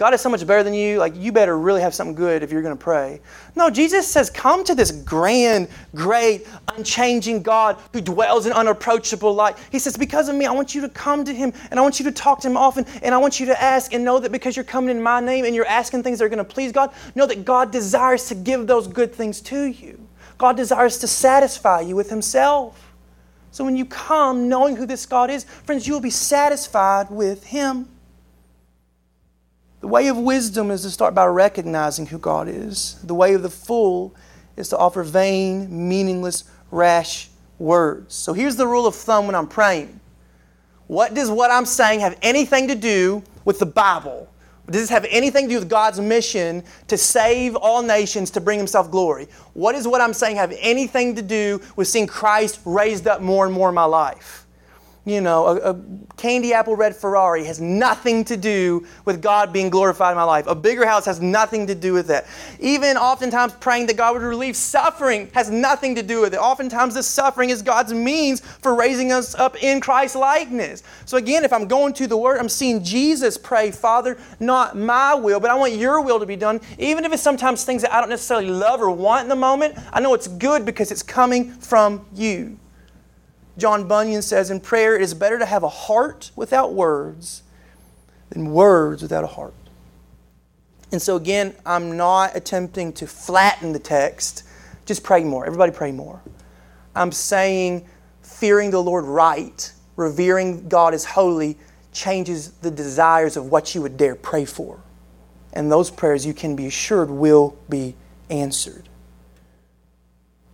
God 0.00 0.14
is 0.14 0.22
so 0.22 0.30
much 0.30 0.46
better 0.46 0.62
than 0.62 0.72
you, 0.72 0.96
like 0.96 1.14
you 1.14 1.30
better 1.30 1.58
really 1.58 1.82
have 1.82 1.92
something 1.92 2.14
good 2.14 2.42
if 2.42 2.50
you're 2.50 2.62
going 2.62 2.74
to 2.74 2.82
pray. 2.82 3.20
No, 3.54 3.68
Jesus 3.68 4.08
says, 4.08 4.30
come 4.30 4.64
to 4.64 4.74
this 4.74 4.90
grand, 4.90 5.68
great, 5.94 6.48
unchanging 6.74 7.42
God 7.42 7.76
who 7.92 8.00
dwells 8.00 8.46
in 8.46 8.52
unapproachable 8.52 9.34
light. 9.34 9.58
He 9.70 9.78
says, 9.78 9.98
because 9.98 10.30
of 10.30 10.36
me, 10.36 10.46
I 10.46 10.52
want 10.52 10.74
you 10.74 10.80
to 10.80 10.88
come 10.88 11.22
to 11.26 11.34
Him 11.34 11.52
and 11.70 11.78
I 11.78 11.82
want 11.82 12.00
you 12.00 12.06
to 12.06 12.12
talk 12.12 12.40
to 12.40 12.48
Him 12.48 12.56
often 12.56 12.86
and 13.02 13.14
I 13.14 13.18
want 13.18 13.40
you 13.40 13.44
to 13.44 13.62
ask 13.62 13.92
and 13.92 14.02
know 14.02 14.18
that 14.20 14.32
because 14.32 14.56
you're 14.56 14.64
coming 14.64 14.96
in 14.96 15.02
my 15.02 15.20
name 15.20 15.44
and 15.44 15.54
you're 15.54 15.66
asking 15.66 16.02
things 16.02 16.18
that 16.20 16.24
are 16.24 16.30
going 16.30 16.38
to 16.38 16.44
please 16.44 16.72
God, 16.72 16.94
know 17.14 17.26
that 17.26 17.44
God 17.44 17.70
desires 17.70 18.26
to 18.28 18.34
give 18.34 18.66
those 18.66 18.88
good 18.88 19.14
things 19.14 19.42
to 19.42 19.64
you. 19.64 20.00
God 20.38 20.56
desires 20.56 20.96
to 21.00 21.08
satisfy 21.08 21.82
you 21.82 21.94
with 21.94 22.08
Himself. 22.08 22.94
So 23.50 23.66
when 23.66 23.76
you 23.76 23.84
come 23.84 24.48
knowing 24.48 24.76
who 24.76 24.86
this 24.86 25.04
God 25.04 25.28
is, 25.28 25.44
friends, 25.44 25.86
you 25.86 25.92
will 25.92 26.00
be 26.00 26.08
satisfied 26.08 27.10
with 27.10 27.44
Him. 27.44 27.86
The 29.80 29.88
way 29.88 30.08
of 30.08 30.18
wisdom 30.18 30.70
is 30.70 30.82
to 30.82 30.90
start 30.90 31.14
by 31.14 31.24
recognizing 31.26 32.06
who 32.06 32.18
God 32.18 32.48
is. 32.48 33.00
The 33.02 33.14
way 33.14 33.32
of 33.32 33.42
the 33.42 33.50
fool 33.50 34.14
is 34.56 34.68
to 34.68 34.76
offer 34.76 35.02
vain, 35.02 35.88
meaningless, 35.88 36.44
rash 36.70 37.30
words. 37.58 38.14
So 38.14 38.34
here's 38.34 38.56
the 38.56 38.66
rule 38.66 38.86
of 38.86 38.94
thumb 38.94 39.26
when 39.26 39.34
I'm 39.34 39.48
praying. 39.48 39.98
What 40.86 41.14
does 41.14 41.30
what 41.30 41.50
I'm 41.50 41.64
saying 41.64 42.00
have 42.00 42.18
anything 42.20 42.68
to 42.68 42.74
do 42.74 43.22
with 43.44 43.58
the 43.58 43.66
Bible? 43.66 44.28
Does 44.66 44.82
this 44.82 44.90
have 44.90 45.06
anything 45.08 45.46
to 45.46 45.54
do 45.54 45.58
with 45.58 45.68
God's 45.68 45.98
mission 45.98 46.62
to 46.88 46.98
save 46.98 47.56
all 47.56 47.82
nations 47.82 48.30
to 48.32 48.40
bring 48.40 48.58
Himself 48.58 48.90
glory? 48.90 49.28
What 49.54 49.72
does 49.72 49.88
what 49.88 50.00
I'm 50.00 50.12
saying 50.12 50.36
have 50.36 50.54
anything 50.60 51.16
to 51.16 51.22
do 51.22 51.60
with 51.74 51.88
seeing 51.88 52.06
Christ 52.06 52.60
raised 52.64 53.08
up 53.08 53.20
more 53.20 53.46
and 53.46 53.54
more 53.54 53.70
in 53.70 53.74
my 53.74 53.84
life? 53.84 54.39
You 55.04 55.20
know, 55.20 55.46
a, 55.46 55.72
a, 55.72 55.80
candy 56.16 56.52
apple 56.52 56.76
red 56.76 56.94
Ferrari 56.94 57.44
has 57.44 57.60
nothing 57.60 58.22
to 58.24 58.36
do 58.36 58.86
with 59.06 59.22
God 59.22 59.52
being 59.52 59.70
glorified 59.70 60.12
in 60.12 60.16
my 60.16 60.24
life. 60.24 60.46
A 60.46 60.54
bigger 60.54 60.84
house 60.84 61.06
has 61.06 61.20
nothing 61.20 61.66
to 61.68 61.74
do 61.74 61.94
with 61.94 62.08
that. 62.08 62.26
Even 62.58 62.98
oftentimes 62.98 63.54
praying 63.54 63.86
that 63.86 63.96
God 63.96 64.12
would 64.12 64.22
relieve 64.22 64.54
suffering 64.54 65.30
has 65.32 65.50
nothing 65.50 65.94
to 65.94 66.02
do 66.02 66.20
with 66.20 66.34
it. 66.34 66.36
Oftentimes 66.36 66.94
the 66.94 67.02
suffering 67.02 67.48
is 67.48 67.62
God's 67.62 67.94
means 67.94 68.40
for 68.40 68.74
raising 68.74 69.12
us 69.12 69.34
up 69.34 69.62
in 69.62 69.80
Christ 69.80 70.14
likeness. 70.14 70.82
So 71.06 71.16
again, 71.16 71.44
if 71.44 71.52
I'm 71.54 71.66
going 71.66 71.94
to 71.94 72.06
the 72.06 72.18
Word, 72.18 72.38
I'm 72.38 72.50
seeing 72.50 72.84
Jesus 72.84 73.38
pray, 73.38 73.70
Father, 73.70 74.18
not 74.38 74.76
my 74.76 75.14
will, 75.14 75.40
but 75.40 75.50
I 75.50 75.54
want 75.54 75.72
your 75.72 76.02
will 76.02 76.20
to 76.20 76.26
be 76.26 76.36
done. 76.36 76.60
Even 76.78 77.06
if 77.06 77.12
it's 77.14 77.22
sometimes 77.22 77.64
things 77.64 77.80
that 77.80 77.94
I 77.94 78.00
don't 78.00 78.10
necessarily 78.10 78.50
love 78.50 78.82
or 78.82 78.90
want 78.90 79.22
in 79.22 79.28
the 79.30 79.36
moment, 79.36 79.78
I 79.94 80.00
know 80.00 80.12
it's 80.12 80.28
good 80.28 80.66
because 80.66 80.92
it's 80.92 81.02
coming 81.02 81.52
from 81.52 82.04
you. 82.14 82.58
John 83.58 83.86
Bunyan 83.86 84.22
says, 84.22 84.50
in 84.50 84.60
prayer, 84.60 84.96
it 84.96 85.02
is 85.02 85.14
better 85.14 85.38
to 85.38 85.46
have 85.46 85.62
a 85.62 85.68
heart 85.68 86.30
without 86.36 86.72
words 86.72 87.42
than 88.30 88.52
words 88.52 89.02
without 89.02 89.24
a 89.24 89.28
heart. 89.28 89.54
And 90.92 91.00
so, 91.00 91.16
again, 91.16 91.54
I'm 91.64 91.96
not 91.96 92.34
attempting 92.34 92.92
to 92.94 93.06
flatten 93.06 93.72
the 93.72 93.78
text. 93.78 94.44
Just 94.86 95.04
pray 95.04 95.22
more. 95.22 95.46
Everybody 95.46 95.72
pray 95.72 95.92
more. 95.92 96.20
I'm 96.94 97.12
saying 97.12 97.86
fearing 98.22 98.70
the 98.70 98.82
Lord 98.82 99.04
right, 99.04 99.72
revering 99.96 100.68
God 100.68 100.94
as 100.94 101.04
holy, 101.04 101.58
changes 101.92 102.52
the 102.52 102.70
desires 102.70 103.36
of 103.36 103.50
what 103.50 103.74
you 103.74 103.82
would 103.82 103.96
dare 103.96 104.14
pray 104.14 104.44
for. 104.44 104.80
And 105.52 105.70
those 105.70 105.90
prayers, 105.90 106.24
you 106.24 106.34
can 106.34 106.56
be 106.56 106.66
assured, 106.66 107.10
will 107.10 107.56
be 107.68 107.94
answered. 108.28 108.88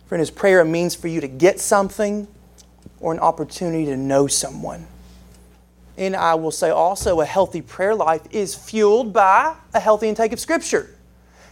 Friend, 0.07 0.21
is 0.21 0.31
prayer 0.31 0.61
a 0.61 0.65
means 0.65 0.95
for 0.95 1.07
you 1.07 1.21
to 1.21 1.27
get 1.27 1.59
something 1.59 2.27
or 2.99 3.13
an 3.13 3.19
opportunity 3.19 3.85
to 3.85 3.97
know 3.97 4.27
someone. 4.27 4.87
And 5.97 6.15
I 6.15 6.35
will 6.35 6.51
say 6.51 6.69
also, 6.69 7.21
a 7.21 7.25
healthy 7.25 7.61
prayer 7.61 7.95
life 7.95 8.21
is 8.29 8.53
fueled 8.53 9.13
by 9.13 9.55
a 9.73 9.79
healthy 9.79 10.09
intake 10.09 10.31
of 10.31 10.39
Scripture. 10.39 10.95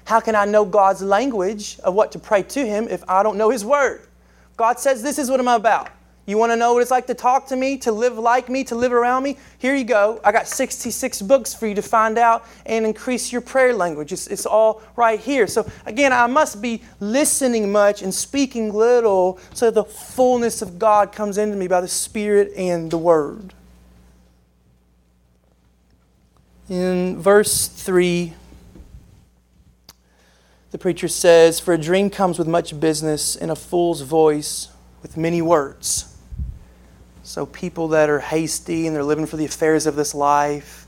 How 0.05 0.19
can 0.19 0.35
I 0.35 0.45
know 0.45 0.65
God's 0.65 1.01
language 1.01 1.79
of 1.79 1.95
what 1.95 2.11
to 2.11 2.19
pray 2.19 2.43
to 2.43 2.65
Him 2.65 2.87
if 2.89 3.03
I 3.09 3.23
don't 3.23 3.37
know 3.37 3.49
His 3.49 3.65
Word? 3.65 4.07
God 4.55 4.79
says, 4.79 5.01
This 5.01 5.17
is 5.17 5.31
what 5.31 5.39
I'm 5.39 5.47
about. 5.47 5.89
You 6.27 6.39
want 6.39 6.51
to 6.51 6.55
know 6.55 6.73
what 6.73 6.81
it's 6.81 6.89
like 6.89 7.05
to 7.07 7.13
talk 7.13 7.47
to 7.47 7.55
me, 7.55 7.77
to 7.79 7.91
live 7.91 8.17
like 8.17 8.49
me, 8.49 8.63
to 8.65 8.75
live 8.75 8.91
around 8.91 9.21
me? 9.21 9.37
Here 9.59 9.75
you 9.75 9.83
go. 9.83 10.19
I 10.23 10.31
got 10.31 10.47
66 10.47 11.21
books 11.21 11.53
for 11.53 11.67
you 11.67 11.75
to 11.75 11.83
find 11.83 12.17
out 12.17 12.47
and 12.65 12.83
increase 12.83 13.31
your 13.31 13.41
prayer 13.41 13.75
language. 13.75 14.11
It's, 14.11 14.25
it's 14.25 14.47
all 14.47 14.81
right 14.95 15.19
here. 15.19 15.45
So, 15.45 15.69
again, 15.85 16.11
I 16.11 16.25
must 16.25 16.63
be 16.63 16.81
listening 16.99 17.71
much 17.71 18.01
and 18.01 18.11
speaking 18.11 18.73
little 18.73 19.39
so 19.53 19.69
the 19.69 19.83
fullness 19.83 20.63
of 20.63 20.79
God 20.79 21.11
comes 21.11 21.37
into 21.37 21.55
me 21.55 21.67
by 21.67 21.81
the 21.81 21.87
Spirit 21.87 22.51
and 22.57 22.89
the 22.89 22.97
Word. 22.97 23.53
In 26.67 27.21
verse 27.21 27.67
3, 27.67 28.33
the 30.71 30.79
preacher 30.79 31.07
says, 31.07 31.59
For 31.59 31.75
a 31.75 31.77
dream 31.77 32.09
comes 32.09 32.39
with 32.39 32.47
much 32.47 32.79
business, 32.79 33.35
and 33.35 33.51
a 33.51 33.55
fool's 33.55 34.01
voice 34.01 34.69
with 35.03 35.17
many 35.17 35.39
words. 35.39 36.14
So, 37.35 37.45
people 37.45 37.89
that 37.89 38.09
are 38.09 38.19
hasty 38.19 38.87
and 38.87 38.95
they're 38.95 39.03
living 39.03 39.25
for 39.25 39.35
the 39.35 39.43
affairs 39.43 39.87
of 39.87 39.97
this 39.97 40.15
life, 40.15 40.87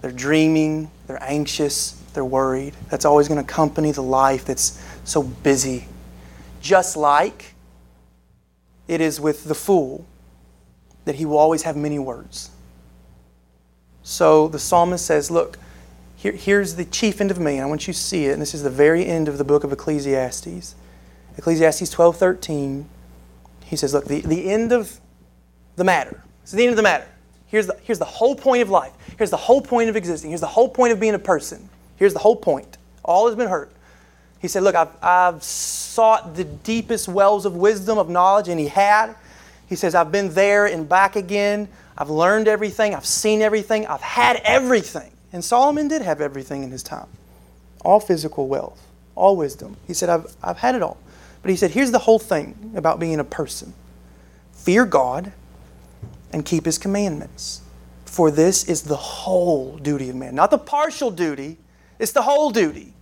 they're 0.00 0.10
dreaming, 0.10 0.90
they're 1.06 1.22
anxious, 1.22 1.90
they're 2.14 2.24
worried. 2.24 2.72
That's 2.88 3.04
always 3.04 3.28
going 3.28 3.36
to 3.36 3.44
accompany 3.44 3.92
the 3.92 4.02
life 4.02 4.46
that's 4.46 4.82
so 5.04 5.22
busy. 5.22 5.86
Just 6.62 6.96
like 6.96 7.52
it 8.88 9.02
is 9.02 9.20
with 9.20 9.44
the 9.44 9.54
fool, 9.54 10.06
that 11.04 11.16
he 11.16 11.26
will 11.26 11.36
always 11.36 11.64
have 11.64 11.76
many 11.76 11.98
words. 11.98 12.48
So 14.02 14.48
the 14.48 14.58
psalmist 14.58 15.04
says, 15.04 15.30
Look, 15.30 15.58
here, 16.16 16.32
here's 16.32 16.76
the 16.76 16.86
chief 16.86 17.20
end 17.20 17.30
of 17.30 17.38
me. 17.38 17.60
I 17.60 17.66
want 17.66 17.86
you 17.86 17.92
to 17.92 18.00
see 18.00 18.24
it. 18.24 18.32
And 18.32 18.40
this 18.40 18.54
is 18.54 18.62
the 18.62 18.70
very 18.70 19.04
end 19.04 19.28
of 19.28 19.36
the 19.36 19.44
book 19.44 19.64
of 19.64 19.70
Ecclesiastes. 19.70 20.76
Ecclesiastes 21.36 21.90
12 21.90 22.16
13. 22.16 22.88
He 23.66 23.76
says, 23.76 23.92
Look, 23.92 24.06
the, 24.06 24.22
the 24.22 24.50
end 24.50 24.72
of 24.72 24.98
the 25.76 25.84
matter. 25.84 26.22
It's 26.42 26.52
the 26.52 26.62
end 26.62 26.70
of 26.70 26.76
the 26.76 26.82
matter. 26.82 27.06
Here's 27.46 27.66
the, 27.66 27.76
here's 27.82 27.98
the 27.98 28.04
whole 28.04 28.34
point 28.34 28.62
of 28.62 28.70
life. 28.70 28.92
Here's 29.16 29.30
the 29.30 29.36
whole 29.36 29.60
point 29.60 29.88
of 29.88 29.96
existing. 29.96 30.30
Here's 30.30 30.40
the 30.40 30.46
whole 30.46 30.68
point 30.68 30.92
of 30.92 31.00
being 31.00 31.14
a 31.14 31.18
person. 31.18 31.68
Here's 31.96 32.12
the 32.12 32.18
whole 32.18 32.36
point. 32.36 32.78
All 33.04 33.26
has 33.26 33.36
been 33.36 33.48
hurt. 33.48 33.70
He 34.40 34.48
said, 34.48 34.62
Look, 34.62 34.74
I've, 34.74 34.90
I've 35.02 35.42
sought 35.42 36.34
the 36.34 36.44
deepest 36.44 37.08
wells 37.08 37.46
of 37.46 37.56
wisdom, 37.56 37.96
of 37.96 38.08
knowledge, 38.08 38.48
and 38.48 38.58
he 38.58 38.68
had. 38.68 39.14
He 39.68 39.76
says, 39.76 39.94
I've 39.94 40.12
been 40.12 40.34
there 40.34 40.66
and 40.66 40.88
back 40.88 41.16
again. 41.16 41.68
I've 41.96 42.10
learned 42.10 42.48
everything. 42.48 42.94
I've 42.94 43.06
seen 43.06 43.40
everything. 43.40 43.86
I've 43.86 44.00
had 44.00 44.40
everything. 44.44 45.12
And 45.32 45.44
Solomon 45.44 45.88
did 45.88 46.02
have 46.02 46.20
everything 46.20 46.62
in 46.62 46.70
his 46.70 46.82
time 46.82 47.08
all 47.84 48.00
physical 48.00 48.48
wealth, 48.48 48.86
all 49.14 49.36
wisdom. 49.36 49.76
He 49.86 49.94
said, 49.94 50.08
I've, 50.08 50.34
I've 50.42 50.58
had 50.58 50.74
it 50.74 50.82
all. 50.82 50.96
But 51.42 51.50
he 51.50 51.56
said, 51.56 51.70
Here's 51.70 51.90
the 51.90 51.98
whole 51.98 52.18
thing 52.18 52.72
about 52.74 52.98
being 52.98 53.20
a 53.20 53.24
person 53.24 53.72
fear 54.52 54.84
God 54.84 55.32
and 56.34 56.44
keep 56.44 56.64
his 56.64 56.78
commandments. 56.78 57.62
For 58.06 58.28
this 58.30 58.64
is 58.64 58.82
the 58.82 58.96
whole 58.96 59.76
duty 59.78 60.10
of 60.10 60.16
man, 60.16 60.34
not 60.34 60.50
the 60.50 60.58
partial 60.58 61.12
duty, 61.12 61.58
it's 62.00 62.10
the 62.10 62.22
whole 62.22 62.50
duty. 62.50 62.92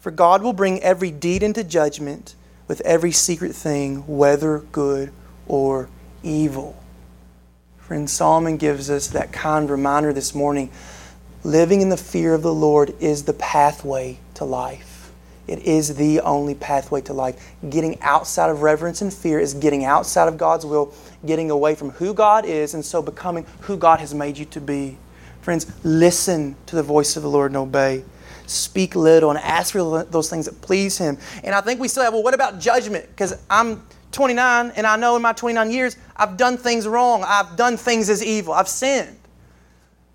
For 0.00 0.10
God 0.10 0.42
will 0.42 0.52
bring 0.52 0.82
every 0.82 1.12
deed 1.12 1.44
into 1.44 1.62
judgment 1.62 2.34
with 2.66 2.80
every 2.80 3.12
secret 3.12 3.54
thing, 3.54 4.04
whether 4.08 4.58
good 4.72 5.12
or 5.46 5.88
evil. 6.24 6.76
Friend, 7.78 8.10
Solomon 8.10 8.56
gives 8.56 8.90
us 8.90 9.06
that 9.08 9.32
kind 9.32 9.70
reminder 9.70 10.12
this 10.12 10.34
morning. 10.34 10.70
Living 11.44 11.82
in 11.82 11.88
the 11.88 11.96
fear 11.96 12.34
of 12.34 12.42
the 12.42 12.52
Lord 12.52 12.94
is 12.98 13.22
the 13.22 13.32
pathway 13.32 14.18
to 14.34 14.44
life. 14.44 15.12
It 15.46 15.60
is 15.60 15.94
the 15.94 16.20
only 16.20 16.56
pathway 16.56 17.00
to 17.02 17.12
life. 17.12 17.54
Getting 17.70 18.02
outside 18.02 18.50
of 18.50 18.62
reverence 18.62 19.02
and 19.02 19.14
fear 19.14 19.38
is 19.38 19.54
getting 19.54 19.84
outside 19.84 20.26
of 20.26 20.36
God's 20.36 20.66
will, 20.66 20.92
getting 21.24 21.50
away 21.50 21.74
from 21.74 21.90
who 21.90 22.12
God 22.12 22.44
is, 22.44 22.74
and 22.74 22.84
so 22.84 23.00
becoming 23.00 23.46
who 23.62 23.76
God 23.76 24.00
has 24.00 24.14
made 24.14 24.36
you 24.36 24.44
to 24.46 24.60
be. 24.60 24.98
Friends, 25.40 25.66
listen 25.84 26.56
to 26.66 26.76
the 26.76 26.82
voice 26.82 27.16
of 27.16 27.22
the 27.22 27.30
Lord 27.30 27.52
and 27.52 27.56
obey. 27.56 28.04
Speak 28.46 28.94
little 28.94 29.30
and 29.30 29.38
ask 29.38 29.72
for 29.72 30.04
those 30.04 30.28
things 30.28 30.46
that 30.46 30.60
please 30.60 30.98
Him. 30.98 31.18
And 31.42 31.54
I 31.54 31.60
think 31.60 31.80
we 31.80 31.88
still 31.88 32.02
have, 32.02 32.12
well, 32.12 32.22
what 32.22 32.34
about 32.34 32.58
judgment? 32.60 33.06
Because 33.08 33.40
I'm 33.48 33.82
29 34.12 34.72
and 34.76 34.86
I 34.86 34.96
know 34.96 35.16
in 35.16 35.22
my 35.22 35.32
29 35.32 35.70
years 35.70 35.96
I've 36.16 36.36
done 36.36 36.56
things 36.56 36.86
wrong. 36.86 37.24
I've 37.26 37.56
done 37.56 37.76
things 37.76 38.08
as 38.08 38.24
evil. 38.24 38.54
I've 38.54 38.68
sinned. 38.68 39.16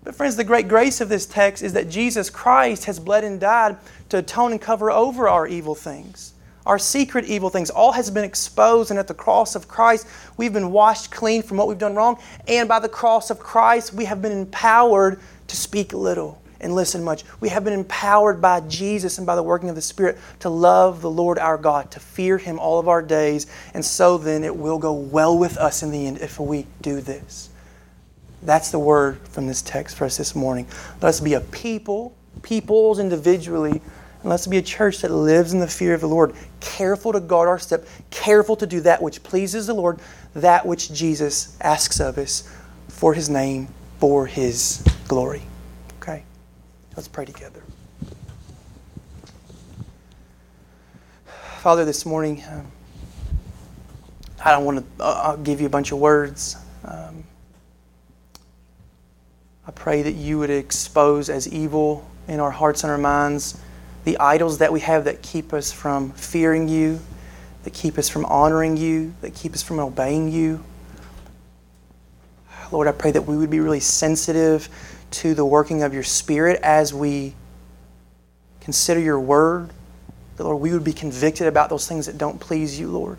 But, 0.04 0.16
friends, 0.16 0.34
the 0.34 0.44
great 0.44 0.66
grace 0.66 1.00
of 1.00 1.08
this 1.08 1.26
text 1.26 1.62
is 1.62 1.74
that 1.74 1.88
Jesus 1.88 2.28
Christ 2.28 2.86
has 2.86 2.98
bled 2.98 3.22
and 3.22 3.38
died 3.38 3.76
to 4.08 4.18
atone 4.18 4.52
and 4.52 4.60
cover 4.60 4.90
over 4.90 5.28
our 5.28 5.46
evil 5.46 5.74
things. 5.74 6.31
Our 6.66 6.78
secret 6.78 7.24
evil 7.24 7.50
things, 7.50 7.70
all 7.70 7.92
has 7.92 8.10
been 8.10 8.24
exposed, 8.24 8.90
and 8.90 8.98
at 8.98 9.08
the 9.08 9.14
cross 9.14 9.54
of 9.54 9.66
Christ, 9.66 10.06
we've 10.36 10.52
been 10.52 10.70
washed 10.70 11.10
clean 11.10 11.42
from 11.42 11.56
what 11.56 11.66
we've 11.66 11.78
done 11.78 11.94
wrong. 11.94 12.18
And 12.46 12.68
by 12.68 12.78
the 12.78 12.88
cross 12.88 13.30
of 13.30 13.38
Christ, 13.38 13.92
we 13.92 14.04
have 14.04 14.22
been 14.22 14.32
empowered 14.32 15.20
to 15.48 15.56
speak 15.56 15.92
little 15.92 16.40
and 16.60 16.74
listen 16.74 17.02
much. 17.02 17.24
We 17.40 17.48
have 17.48 17.64
been 17.64 17.72
empowered 17.72 18.40
by 18.40 18.60
Jesus 18.60 19.18
and 19.18 19.26
by 19.26 19.34
the 19.34 19.42
working 19.42 19.68
of 19.68 19.74
the 19.74 19.82
Spirit 19.82 20.18
to 20.40 20.48
love 20.48 21.02
the 21.02 21.10
Lord 21.10 21.38
our 21.38 21.58
God, 21.58 21.90
to 21.90 22.00
fear 22.00 22.38
Him 22.38 22.58
all 22.58 22.78
of 22.78 22.88
our 22.88 23.02
days. 23.02 23.48
And 23.74 23.84
so 23.84 24.16
then 24.16 24.44
it 24.44 24.56
will 24.56 24.78
go 24.78 24.92
well 24.92 25.36
with 25.36 25.56
us 25.56 25.82
in 25.82 25.90
the 25.90 26.06
end 26.06 26.18
if 26.18 26.38
we 26.38 26.66
do 26.80 27.00
this. 27.00 27.50
That's 28.44 28.70
the 28.70 28.78
word 28.78 29.18
from 29.28 29.46
this 29.46 29.62
text 29.62 29.96
for 29.96 30.04
us 30.04 30.16
this 30.16 30.34
morning. 30.34 30.66
Let 31.00 31.10
us 31.10 31.20
be 31.20 31.34
a 31.34 31.40
people, 31.40 32.14
peoples 32.42 32.98
individually, 32.98 33.80
and 34.22 34.30
let's 34.30 34.46
be 34.46 34.56
a 34.56 34.62
church 34.62 34.98
that 35.00 35.10
lives 35.10 35.52
in 35.52 35.58
the 35.58 35.66
fear 35.66 35.94
of 35.94 36.00
the 36.00 36.08
Lord, 36.08 36.32
careful 36.60 37.12
to 37.12 37.18
guard 37.18 37.48
our 37.48 37.58
step, 37.58 37.84
careful 38.10 38.54
to 38.56 38.66
do 38.66 38.80
that 38.82 39.02
which 39.02 39.20
pleases 39.24 39.66
the 39.66 39.74
Lord, 39.74 39.98
that 40.34 40.64
which 40.64 40.92
Jesus 40.92 41.56
asks 41.60 41.98
of 41.98 42.18
us 42.18 42.48
for 42.86 43.14
His 43.14 43.28
name, 43.28 43.66
for 43.98 44.26
His 44.26 44.84
glory. 45.08 45.42
Okay? 46.00 46.22
Let's 46.96 47.08
pray 47.08 47.24
together. 47.24 47.64
Father, 51.58 51.84
this 51.84 52.06
morning, 52.06 52.44
um, 52.48 52.66
I 54.44 54.52
don't 54.52 54.64
want 54.64 54.98
to 54.98 55.04
uh, 55.04 55.36
give 55.36 55.60
you 55.60 55.66
a 55.66 55.70
bunch 55.70 55.90
of 55.90 55.98
words. 55.98 56.56
Um, 56.84 57.24
I 59.66 59.72
pray 59.72 60.02
that 60.02 60.12
you 60.12 60.38
would 60.38 60.50
expose 60.50 61.28
as 61.28 61.48
evil 61.48 62.08
in 62.28 62.38
our 62.38 62.50
hearts 62.52 62.84
and 62.84 62.90
our 62.92 62.98
minds 62.98 63.60
the 64.04 64.18
idols 64.18 64.58
that 64.58 64.72
we 64.72 64.80
have 64.80 65.04
that 65.04 65.22
keep 65.22 65.52
us 65.52 65.72
from 65.72 66.10
fearing 66.12 66.68
you, 66.68 67.00
that 67.64 67.72
keep 67.72 67.98
us 67.98 68.08
from 68.08 68.24
honoring 68.24 68.76
you, 68.76 69.14
that 69.20 69.34
keep 69.34 69.54
us 69.54 69.62
from 69.62 69.78
obeying 69.78 70.30
you. 70.30 70.62
Lord, 72.72 72.88
I 72.88 72.92
pray 72.92 73.10
that 73.10 73.22
we 73.22 73.36
would 73.36 73.50
be 73.50 73.60
really 73.60 73.80
sensitive 73.80 74.68
to 75.12 75.34
the 75.34 75.44
working 75.44 75.82
of 75.82 75.92
your 75.92 76.02
Spirit 76.02 76.58
as 76.62 76.92
we 76.94 77.34
consider 78.60 78.98
your 78.98 79.20
word. 79.20 79.70
That, 80.36 80.44
Lord, 80.44 80.60
we 80.60 80.72
would 80.72 80.84
be 80.84 80.94
convicted 80.94 81.46
about 81.46 81.68
those 81.68 81.86
things 81.86 82.06
that 82.06 82.16
don't 82.16 82.40
please 82.40 82.80
you, 82.80 82.88
Lord. 82.88 83.18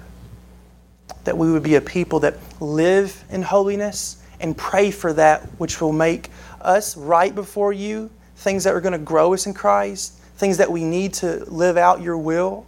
That 1.26 1.38
we 1.38 1.52
would 1.52 1.64
be 1.64 1.76
a 1.76 1.82
people 1.82 2.22
that 2.22 2.36
live 2.60 3.24
in 3.30 3.44
holiness 3.44 4.18
and 4.40 4.58
pray 4.58 4.90
for 4.92 5.14
that 5.14 5.44
which 5.60 5.80
will 5.80 5.94
make 5.94 6.30
us 6.60 6.98
right 6.98 7.34
before 7.34 7.72
you, 7.72 8.10
things 8.38 8.64
that 8.64 8.74
are 8.74 8.82
going 8.82 8.94
to 8.94 8.98
grow 8.98 9.34
us 9.34 9.46
in 9.46 9.54
Christ, 9.54 10.20
things 10.44 10.58
that 10.58 10.70
we 10.70 10.84
need 10.84 11.14
to 11.14 11.46
live 11.46 11.78
out 11.78 12.02
your 12.02 12.18
will. 12.18 12.66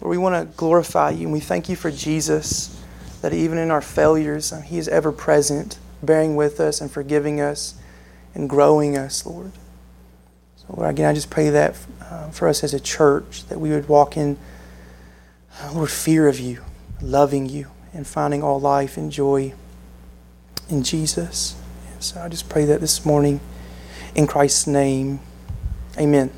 Lord, 0.00 0.10
we 0.10 0.16
want 0.16 0.48
to 0.48 0.56
glorify 0.56 1.10
you 1.10 1.24
and 1.24 1.32
we 1.32 1.40
thank 1.40 1.68
you 1.68 1.74
for 1.74 1.90
Jesus, 1.90 2.80
that 3.20 3.34
even 3.34 3.58
in 3.58 3.72
our 3.72 3.80
failures, 3.80 4.52
um, 4.52 4.62
he 4.62 4.78
is 4.78 4.86
ever 4.86 5.10
present, 5.10 5.76
bearing 6.04 6.36
with 6.36 6.60
us 6.60 6.80
and 6.80 6.88
forgiving 6.88 7.40
us 7.40 7.74
and 8.32 8.48
growing 8.48 8.96
us, 8.96 9.26
Lord. 9.26 9.50
So, 10.54 10.66
Lord, 10.76 10.88
again, 10.88 11.10
I 11.10 11.14
just 11.14 11.30
pray 11.30 11.50
that 11.50 11.74
uh, 12.00 12.30
for 12.30 12.46
us 12.46 12.62
as 12.62 12.74
a 12.74 12.80
church, 12.80 13.44
that 13.48 13.58
we 13.58 13.70
would 13.70 13.88
walk 13.88 14.16
in, 14.16 14.38
uh, 15.60 15.72
Lord, 15.74 15.90
fear 15.90 16.28
of 16.28 16.38
you, 16.38 16.62
loving 17.02 17.48
you, 17.48 17.72
and 17.92 18.06
finding 18.06 18.44
all 18.44 18.60
life 18.60 18.96
and 18.96 19.10
joy 19.10 19.52
in 20.70 20.84
Jesus. 20.84 21.60
So 21.98 22.20
I 22.20 22.28
just 22.28 22.48
pray 22.48 22.66
that 22.66 22.80
this 22.80 23.04
morning 23.04 23.40
in 24.14 24.28
Christ's 24.28 24.68
name. 24.68 25.18
Amen. 25.98 26.30